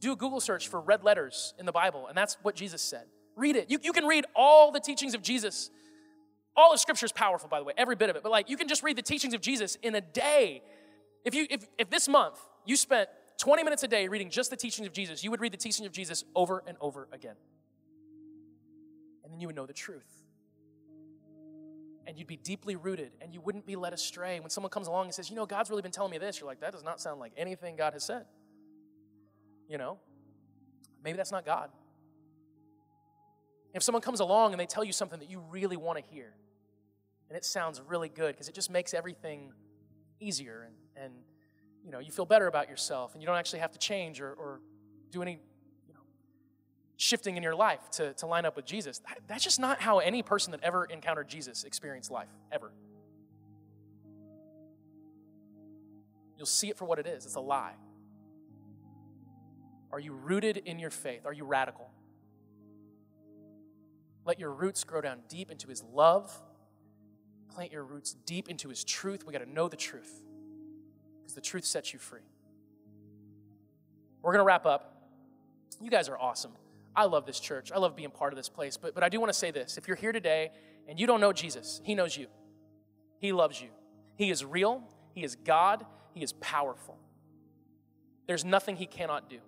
Do 0.00 0.12
a 0.12 0.16
Google 0.16 0.40
search 0.40 0.68
for 0.68 0.80
red 0.80 1.04
letters 1.04 1.52
in 1.58 1.66
the 1.66 1.72
Bible, 1.72 2.06
and 2.06 2.16
that's 2.16 2.38
what 2.40 2.54
Jesus 2.54 2.80
said. 2.80 3.04
Read 3.36 3.54
it. 3.54 3.70
You, 3.70 3.78
you 3.82 3.92
can 3.92 4.06
read 4.06 4.24
all 4.34 4.72
the 4.72 4.80
teachings 4.80 5.12
of 5.12 5.20
Jesus. 5.20 5.70
All 6.56 6.72
of 6.72 6.80
Scripture 6.80 7.04
is 7.04 7.12
powerful, 7.12 7.50
by 7.50 7.58
the 7.58 7.66
way, 7.66 7.74
every 7.76 7.96
bit 7.96 8.08
of 8.08 8.16
it. 8.16 8.22
But 8.22 8.32
like, 8.32 8.48
you 8.48 8.56
can 8.56 8.66
just 8.66 8.82
read 8.82 8.96
the 8.96 9.02
teachings 9.02 9.34
of 9.34 9.42
Jesus 9.42 9.76
in 9.82 9.94
a 9.94 10.00
day 10.00 10.62
if, 11.26 11.34
you, 11.34 11.46
if, 11.50 11.66
if 11.76 11.90
this 11.90 12.08
month 12.08 12.40
you 12.64 12.76
spent 12.76 13.10
20 13.36 13.62
minutes 13.62 13.82
a 13.82 13.88
day 13.88 14.08
reading 14.08 14.30
just 14.30 14.48
the 14.48 14.56
teachings 14.56 14.86
of 14.86 14.94
Jesus, 14.94 15.22
you 15.22 15.30
would 15.30 15.42
read 15.42 15.52
the 15.52 15.58
teachings 15.58 15.86
of 15.86 15.92
Jesus 15.92 16.24
over 16.34 16.62
and 16.66 16.78
over 16.80 17.08
again. 17.12 17.34
And 19.30 19.36
then 19.36 19.40
you 19.40 19.46
would 19.46 19.54
know 19.54 19.66
the 19.66 19.72
truth. 19.72 20.10
And 22.04 22.18
you'd 22.18 22.26
be 22.26 22.36
deeply 22.36 22.74
rooted 22.74 23.12
and 23.20 23.32
you 23.32 23.40
wouldn't 23.40 23.64
be 23.64 23.76
led 23.76 23.92
astray. 23.92 24.40
When 24.40 24.50
someone 24.50 24.70
comes 24.70 24.88
along 24.88 25.04
and 25.04 25.14
says, 25.14 25.30
You 25.30 25.36
know, 25.36 25.46
God's 25.46 25.70
really 25.70 25.82
been 25.82 25.92
telling 25.92 26.10
me 26.10 26.18
this, 26.18 26.40
you're 26.40 26.48
like, 26.48 26.60
That 26.60 26.72
does 26.72 26.82
not 26.82 27.00
sound 27.00 27.20
like 27.20 27.32
anything 27.36 27.76
God 27.76 27.92
has 27.92 28.04
said. 28.04 28.24
You 29.68 29.78
know, 29.78 29.98
maybe 31.04 31.16
that's 31.16 31.30
not 31.30 31.46
God. 31.46 31.70
If 33.72 33.84
someone 33.84 34.02
comes 34.02 34.18
along 34.18 34.50
and 34.52 34.60
they 34.60 34.66
tell 34.66 34.82
you 34.82 34.92
something 34.92 35.20
that 35.20 35.30
you 35.30 35.40
really 35.48 35.76
want 35.76 35.98
to 35.98 36.04
hear, 36.12 36.34
and 37.28 37.36
it 37.36 37.44
sounds 37.44 37.80
really 37.86 38.08
good 38.08 38.34
because 38.34 38.48
it 38.48 38.54
just 38.56 38.68
makes 38.68 38.92
everything 38.92 39.52
easier 40.18 40.66
and, 40.66 41.04
and 41.04 41.14
you 41.84 41.92
know 41.92 42.00
you 42.00 42.10
feel 42.10 42.26
better 42.26 42.48
about 42.48 42.68
yourself 42.68 43.14
and 43.14 43.22
you 43.22 43.26
don't 43.26 43.36
actually 43.36 43.60
have 43.60 43.70
to 43.70 43.78
change 43.78 44.20
or, 44.20 44.32
or 44.32 44.60
do 45.12 45.22
any 45.22 45.38
shifting 47.00 47.36
in 47.36 47.42
your 47.42 47.54
life 47.54 47.80
to, 47.90 48.12
to 48.14 48.26
line 48.26 48.44
up 48.44 48.56
with 48.56 48.64
jesus 48.64 48.98
that, 48.98 49.18
that's 49.26 49.44
just 49.44 49.58
not 49.58 49.80
how 49.80 49.98
any 49.98 50.22
person 50.22 50.50
that 50.50 50.60
ever 50.62 50.84
encountered 50.84 51.28
jesus 51.28 51.64
experienced 51.64 52.10
life 52.10 52.28
ever 52.52 52.70
you'll 56.36 56.46
see 56.46 56.68
it 56.68 56.76
for 56.76 56.84
what 56.84 56.98
it 56.98 57.06
is 57.06 57.24
it's 57.24 57.36
a 57.36 57.40
lie 57.40 57.74
are 59.92 60.00
you 60.00 60.12
rooted 60.12 60.58
in 60.58 60.78
your 60.78 60.90
faith 60.90 61.24
are 61.24 61.32
you 61.32 61.44
radical 61.44 61.88
let 64.26 64.38
your 64.38 64.50
roots 64.50 64.84
grow 64.84 65.00
down 65.00 65.20
deep 65.28 65.50
into 65.50 65.68
his 65.68 65.82
love 65.92 66.30
Plant 67.50 67.72
your 67.72 67.84
roots 67.84 68.14
deep 68.26 68.48
into 68.48 68.68
His 68.68 68.84
truth. 68.84 69.26
We 69.26 69.32
got 69.32 69.40
to 69.40 69.50
know 69.50 69.68
the 69.68 69.76
truth 69.76 70.22
because 71.20 71.34
the 71.34 71.40
truth 71.40 71.64
sets 71.64 71.92
you 71.92 71.98
free. 71.98 72.20
We're 74.22 74.32
going 74.32 74.40
to 74.40 74.46
wrap 74.46 74.66
up. 74.66 74.96
You 75.80 75.90
guys 75.90 76.08
are 76.08 76.18
awesome. 76.18 76.52
I 76.94 77.04
love 77.04 77.26
this 77.26 77.40
church. 77.40 77.70
I 77.72 77.78
love 77.78 77.96
being 77.96 78.10
part 78.10 78.32
of 78.32 78.36
this 78.36 78.48
place. 78.48 78.76
But, 78.76 78.94
but 78.94 79.02
I 79.02 79.08
do 79.08 79.20
want 79.20 79.32
to 79.32 79.38
say 79.38 79.50
this 79.50 79.78
if 79.78 79.86
you're 79.86 79.96
here 79.96 80.12
today 80.12 80.50
and 80.88 80.98
you 80.98 81.06
don't 81.06 81.20
know 81.20 81.32
Jesus, 81.32 81.80
He 81.84 81.94
knows 81.94 82.16
you, 82.16 82.26
He 83.18 83.32
loves 83.32 83.60
you. 83.60 83.68
He 84.16 84.30
is 84.30 84.44
real, 84.44 84.82
He 85.14 85.24
is 85.24 85.36
God, 85.36 85.86
He 86.14 86.22
is 86.22 86.32
powerful. 86.34 86.98
There's 88.26 88.44
nothing 88.44 88.76
He 88.76 88.86
cannot 88.86 89.30
do. 89.30 89.38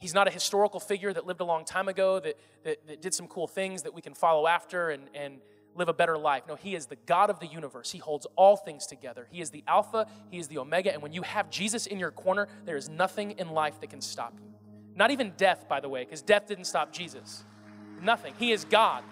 He's 0.00 0.14
not 0.14 0.28
a 0.28 0.30
historical 0.30 0.78
figure 0.78 1.12
that 1.12 1.26
lived 1.26 1.40
a 1.40 1.44
long 1.44 1.64
time 1.64 1.88
ago, 1.88 2.20
that, 2.20 2.36
that, 2.62 2.86
that, 2.86 3.02
did 3.02 3.14
some 3.14 3.26
cool 3.26 3.48
things 3.48 3.82
that 3.82 3.92
we 3.92 4.00
can 4.00 4.14
follow 4.14 4.46
after 4.46 4.90
and, 4.90 5.10
and 5.12 5.38
live 5.74 5.88
a 5.88 5.92
better 5.92 6.16
life. 6.16 6.44
No, 6.46 6.54
He 6.54 6.74
is 6.74 6.86
the 6.86 6.96
God 7.06 7.30
of 7.30 7.40
the 7.40 7.46
universe. 7.46 7.90
He 7.90 7.98
holds 7.98 8.26
all 8.36 8.56
things 8.56 8.86
together. 8.86 9.26
He 9.30 9.40
is 9.40 9.50
the 9.50 9.64
Alpha, 9.66 10.06
He 10.30 10.38
is 10.38 10.48
the 10.48 10.58
Omega. 10.58 10.92
And 10.92 11.02
when 11.02 11.12
you 11.12 11.22
have 11.22 11.50
Jesus 11.50 11.86
in 11.86 11.98
your 11.98 12.10
corner, 12.10 12.46
there 12.64 12.76
is 12.76 12.88
nothing 12.88 13.32
in 13.32 13.50
life 13.50 13.80
that 13.80 13.90
can 13.90 14.00
stop 14.00 14.34
you. 14.40 14.57
Not 14.98 15.12
even 15.12 15.32
death, 15.36 15.68
by 15.68 15.78
the 15.78 15.88
way, 15.88 16.04
because 16.04 16.22
death 16.22 16.48
didn't 16.48 16.64
stop 16.64 16.92
Jesus. 16.92 17.44
Nothing. 18.02 18.34
He 18.36 18.50
is 18.50 18.64
God. 18.64 19.04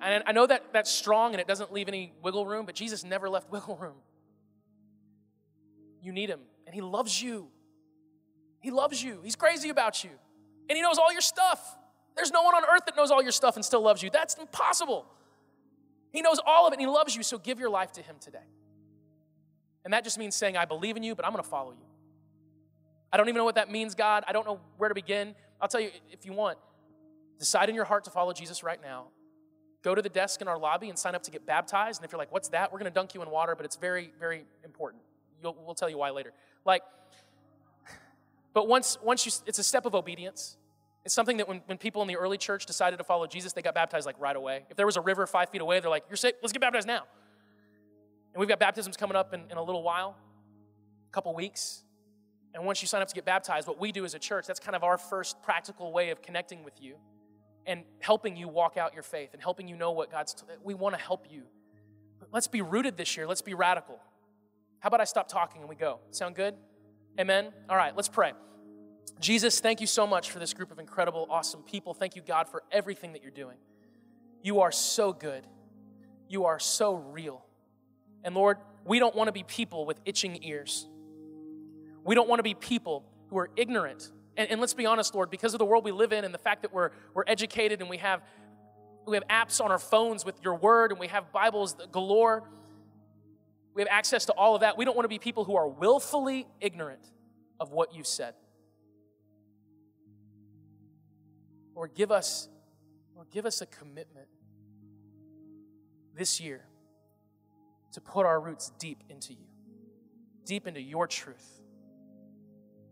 And 0.00 0.24
I 0.26 0.32
know 0.32 0.48
that 0.48 0.72
that's 0.72 0.90
strong 0.90 1.32
and 1.32 1.40
it 1.40 1.46
doesn't 1.46 1.72
leave 1.72 1.86
any 1.86 2.12
wiggle 2.22 2.44
room, 2.44 2.66
but 2.66 2.74
Jesus 2.74 3.04
never 3.04 3.30
left 3.30 3.52
wiggle 3.52 3.76
room. 3.76 3.94
You 6.02 6.12
need 6.12 6.28
him, 6.28 6.40
and 6.66 6.74
he 6.74 6.80
loves 6.80 7.22
you. 7.22 7.48
He 8.60 8.72
loves 8.72 9.02
you. 9.02 9.20
He's 9.22 9.36
crazy 9.36 9.68
about 9.68 10.02
you. 10.02 10.10
And 10.68 10.76
he 10.76 10.82
knows 10.82 10.98
all 10.98 11.12
your 11.12 11.20
stuff. 11.20 11.76
There's 12.16 12.32
no 12.32 12.42
one 12.42 12.54
on 12.56 12.64
earth 12.64 12.84
that 12.86 12.96
knows 12.96 13.12
all 13.12 13.22
your 13.22 13.32
stuff 13.32 13.54
and 13.54 13.64
still 13.64 13.82
loves 13.82 14.02
you. 14.02 14.10
That's 14.10 14.34
impossible. 14.34 15.06
He 16.12 16.20
knows 16.20 16.40
all 16.44 16.66
of 16.66 16.72
it 16.72 16.76
and 16.76 16.80
he 16.80 16.86
loves 16.88 17.14
you, 17.14 17.22
so 17.22 17.38
give 17.38 17.60
your 17.60 17.70
life 17.70 17.92
to 17.92 18.02
him 18.02 18.16
today. 18.20 18.38
And 19.86 19.92
that 19.92 20.02
just 20.02 20.18
means 20.18 20.34
saying, 20.34 20.56
I 20.56 20.64
believe 20.64 20.96
in 20.96 21.04
you, 21.04 21.14
but 21.14 21.24
I'm 21.24 21.30
going 21.30 21.44
to 21.44 21.48
follow 21.48 21.70
you. 21.70 21.86
I 23.12 23.16
don't 23.16 23.28
even 23.28 23.38
know 23.38 23.44
what 23.44 23.54
that 23.54 23.70
means, 23.70 23.94
God. 23.94 24.24
I 24.26 24.32
don't 24.32 24.44
know 24.44 24.58
where 24.78 24.88
to 24.88 24.96
begin. 24.96 25.36
I'll 25.60 25.68
tell 25.68 25.80
you 25.80 25.90
if 26.10 26.26
you 26.26 26.32
want, 26.32 26.58
decide 27.38 27.68
in 27.68 27.76
your 27.76 27.84
heart 27.84 28.02
to 28.04 28.10
follow 28.10 28.32
Jesus 28.32 28.64
right 28.64 28.82
now. 28.82 29.04
Go 29.84 29.94
to 29.94 30.02
the 30.02 30.08
desk 30.08 30.40
in 30.42 30.48
our 30.48 30.58
lobby 30.58 30.88
and 30.88 30.98
sign 30.98 31.14
up 31.14 31.22
to 31.22 31.30
get 31.30 31.46
baptized. 31.46 32.00
And 32.00 32.04
if 32.04 32.10
you're 32.10 32.18
like, 32.18 32.32
what's 32.32 32.48
that? 32.48 32.72
We're 32.72 32.80
going 32.80 32.90
to 32.90 32.94
dunk 32.94 33.14
you 33.14 33.22
in 33.22 33.30
water, 33.30 33.54
but 33.54 33.64
it's 33.64 33.76
very, 33.76 34.10
very 34.18 34.44
important. 34.64 35.04
You'll, 35.40 35.56
we'll 35.64 35.76
tell 35.76 35.88
you 35.88 35.98
why 35.98 36.10
later. 36.10 36.32
Like, 36.64 36.82
but 38.54 38.66
once, 38.66 38.98
once 39.04 39.24
you, 39.24 39.30
it's 39.46 39.60
a 39.60 39.64
step 39.64 39.86
of 39.86 39.94
obedience. 39.94 40.56
It's 41.04 41.14
something 41.14 41.36
that 41.36 41.46
when, 41.46 41.62
when 41.66 41.78
people 41.78 42.02
in 42.02 42.08
the 42.08 42.16
early 42.16 42.38
church 42.38 42.66
decided 42.66 42.96
to 42.96 43.04
follow 43.04 43.28
Jesus, 43.28 43.52
they 43.52 43.62
got 43.62 43.76
baptized 43.76 44.04
like 44.04 44.18
right 44.18 44.34
away. 44.34 44.64
If 44.68 44.76
there 44.76 44.86
was 44.86 44.96
a 44.96 45.00
river 45.00 45.28
five 45.28 45.50
feet 45.50 45.60
away, 45.60 45.78
they're 45.78 45.90
like, 45.90 46.06
you're 46.10 46.16
safe, 46.16 46.34
let's 46.42 46.52
get 46.52 46.60
baptized 46.60 46.88
now. 46.88 47.04
And 48.36 48.40
we've 48.40 48.50
got 48.50 48.60
baptisms 48.60 48.98
coming 48.98 49.16
up 49.16 49.32
in, 49.32 49.44
in 49.50 49.56
a 49.56 49.62
little 49.62 49.82
while, 49.82 50.14
a 51.08 51.10
couple 51.10 51.34
weeks. 51.34 51.82
And 52.52 52.66
once 52.66 52.82
you 52.82 52.86
sign 52.86 53.00
up 53.00 53.08
to 53.08 53.14
get 53.14 53.24
baptized, 53.24 53.66
what 53.66 53.80
we 53.80 53.92
do 53.92 54.04
as 54.04 54.12
a 54.12 54.18
church, 54.18 54.46
that's 54.46 54.60
kind 54.60 54.76
of 54.76 54.84
our 54.84 54.98
first 54.98 55.42
practical 55.42 55.90
way 55.90 56.10
of 56.10 56.20
connecting 56.20 56.62
with 56.62 56.74
you 56.78 56.96
and 57.64 57.82
helping 57.98 58.36
you 58.36 58.46
walk 58.46 58.76
out 58.76 58.92
your 58.92 59.02
faith 59.02 59.30
and 59.32 59.40
helping 59.40 59.68
you 59.68 59.74
know 59.74 59.92
what 59.92 60.10
God's. 60.10 60.34
T- 60.34 60.42
we 60.62 60.74
want 60.74 60.94
to 60.94 61.00
help 61.00 61.28
you. 61.30 61.44
Let's 62.30 62.46
be 62.46 62.60
rooted 62.60 62.98
this 62.98 63.16
year. 63.16 63.26
Let's 63.26 63.40
be 63.40 63.54
radical. 63.54 63.98
How 64.80 64.88
about 64.88 65.00
I 65.00 65.04
stop 65.04 65.28
talking 65.28 65.62
and 65.62 65.70
we 65.70 65.74
go? 65.74 66.00
Sound 66.10 66.34
good? 66.34 66.56
Amen? 67.18 67.54
All 67.70 67.76
right, 67.78 67.96
let's 67.96 68.10
pray. 68.10 68.34
Jesus, 69.18 69.60
thank 69.60 69.80
you 69.80 69.86
so 69.86 70.06
much 70.06 70.30
for 70.30 70.40
this 70.40 70.52
group 70.52 70.70
of 70.70 70.78
incredible, 70.78 71.26
awesome 71.30 71.62
people. 71.62 71.94
Thank 71.94 72.16
you, 72.16 72.20
God, 72.20 72.50
for 72.50 72.64
everything 72.70 73.14
that 73.14 73.22
you're 73.22 73.30
doing. 73.30 73.56
You 74.42 74.60
are 74.60 74.72
so 74.72 75.14
good. 75.14 75.46
You 76.28 76.44
are 76.44 76.58
so 76.58 76.96
real. 76.96 77.45
And 78.26 78.34
Lord, 78.34 78.58
we 78.84 78.98
don't 78.98 79.14
want 79.14 79.28
to 79.28 79.32
be 79.32 79.44
people 79.44 79.86
with 79.86 80.00
itching 80.04 80.42
ears. 80.42 80.88
We 82.04 82.16
don't 82.16 82.28
want 82.28 82.40
to 82.40 82.42
be 82.42 82.54
people 82.54 83.04
who 83.28 83.38
are 83.38 83.50
ignorant. 83.54 84.10
And, 84.36 84.50
and 84.50 84.60
let's 84.60 84.74
be 84.74 84.84
honest, 84.84 85.14
Lord, 85.14 85.30
because 85.30 85.54
of 85.54 85.58
the 85.58 85.64
world 85.64 85.84
we 85.84 85.92
live 85.92 86.12
in 86.12 86.24
and 86.24 86.34
the 86.34 86.38
fact 86.38 86.62
that 86.62 86.74
we're, 86.74 86.90
we're 87.14 87.22
educated 87.28 87.80
and 87.80 87.88
we 87.88 87.98
have, 87.98 88.20
we 89.06 89.16
have 89.16 89.26
apps 89.28 89.64
on 89.64 89.70
our 89.70 89.78
phones 89.78 90.24
with 90.24 90.42
your 90.42 90.56
word 90.56 90.90
and 90.90 90.98
we 90.98 91.06
have 91.06 91.30
Bibles 91.30 91.76
galore, 91.92 92.42
we 93.74 93.82
have 93.82 93.88
access 93.92 94.24
to 94.24 94.32
all 94.32 94.56
of 94.56 94.62
that. 94.62 94.76
We 94.76 94.84
don't 94.84 94.96
want 94.96 95.04
to 95.04 95.08
be 95.08 95.20
people 95.20 95.44
who 95.44 95.54
are 95.54 95.68
willfully 95.68 96.48
ignorant 96.60 97.08
of 97.60 97.70
what 97.70 97.94
you've 97.94 98.08
said. 98.08 98.34
Lord, 101.76 101.94
give 101.94 102.10
us, 102.10 102.48
Lord, 103.14 103.30
give 103.30 103.46
us 103.46 103.60
a 103.60 103.66
commitment 103.66 104.26
this 106.16 106.40
year 106.40 106.64
to 107.96 108.00
put 108.00 108.24
our 108.24 108.40
roots 108.40 108.70
deep 108.78 109.02
into 109.10 109.32
you, 109.32 109.48
deep 110.44 110.68
into 110.68 110.80
your 110.80 111.06
truth 111.06 111.56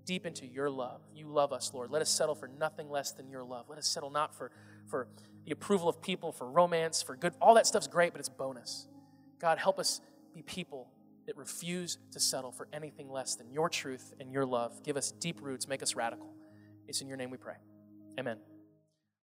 deep 0.05 0.27
into 0.27 0.47
your 0.47 0.71
love. 0.71 1.01
You 1.15 1.29
love 1.29 1.53
us, 1.53 1.73
Lord. 1.73 1.91
Let 1.91 2.03
us 2.03 2.11
settle 2.11 2.35
for 2.35 2.49
nothing 2.49 2.91
less 2.91 3.13
than 3.13 3.29
your 3.31 3.45
love. 3.45 3.67
Let 3.69 3.79
us 3.79 3.87
settle 3.87 4.11
not 4.11 4.35
for, 4.35 4.51
for 4.87 5.09
the 5.45 5.53
approval 5.53 5.89
of 5.89 6.01
people, 6.03 6.33
for 6.33 6.51
romance, 6.51 7.03
for 7.03 7.17
good. 7.17 7.35
All 7.41 7.55
that 7.55 7.67
stuff's 7.67 7.87
great, 7.87 8.13
but 8.13 8.21
it's 8.21 8.29
bonus. 8.29 8.87
God, 9.41 9.59
help 9.59 9.79
us 9.79 10.01
be 10.35 10.43
people 10.43 10.91
that 11.27 11.37
refuse 11.37 11.99
to 12.13 12.21
settle 12.21 12.53
for 12.53 12.69
anything 12.73 13.11
less 13.11 13.35
than 13.35 13.51
your 13.51 13.69
truth 13.69 14.13
and 14.21 14.33
your 14.33 14.45
love. 14.45 14.83
Give 14.83 14.97
us 14.97 15.11
deep 15.13 15.41
roots, 15.41 15.67
make 15.69 15.83
us 15.83 15.95
radical. 15.95 16.33
It's 16.87 17.01
in 17.01 17.09
your 17.09 17.17
name 17.17 17.31
we 17.31 17.39
pray. 17.39 17.57
Amen. 18.19 18.54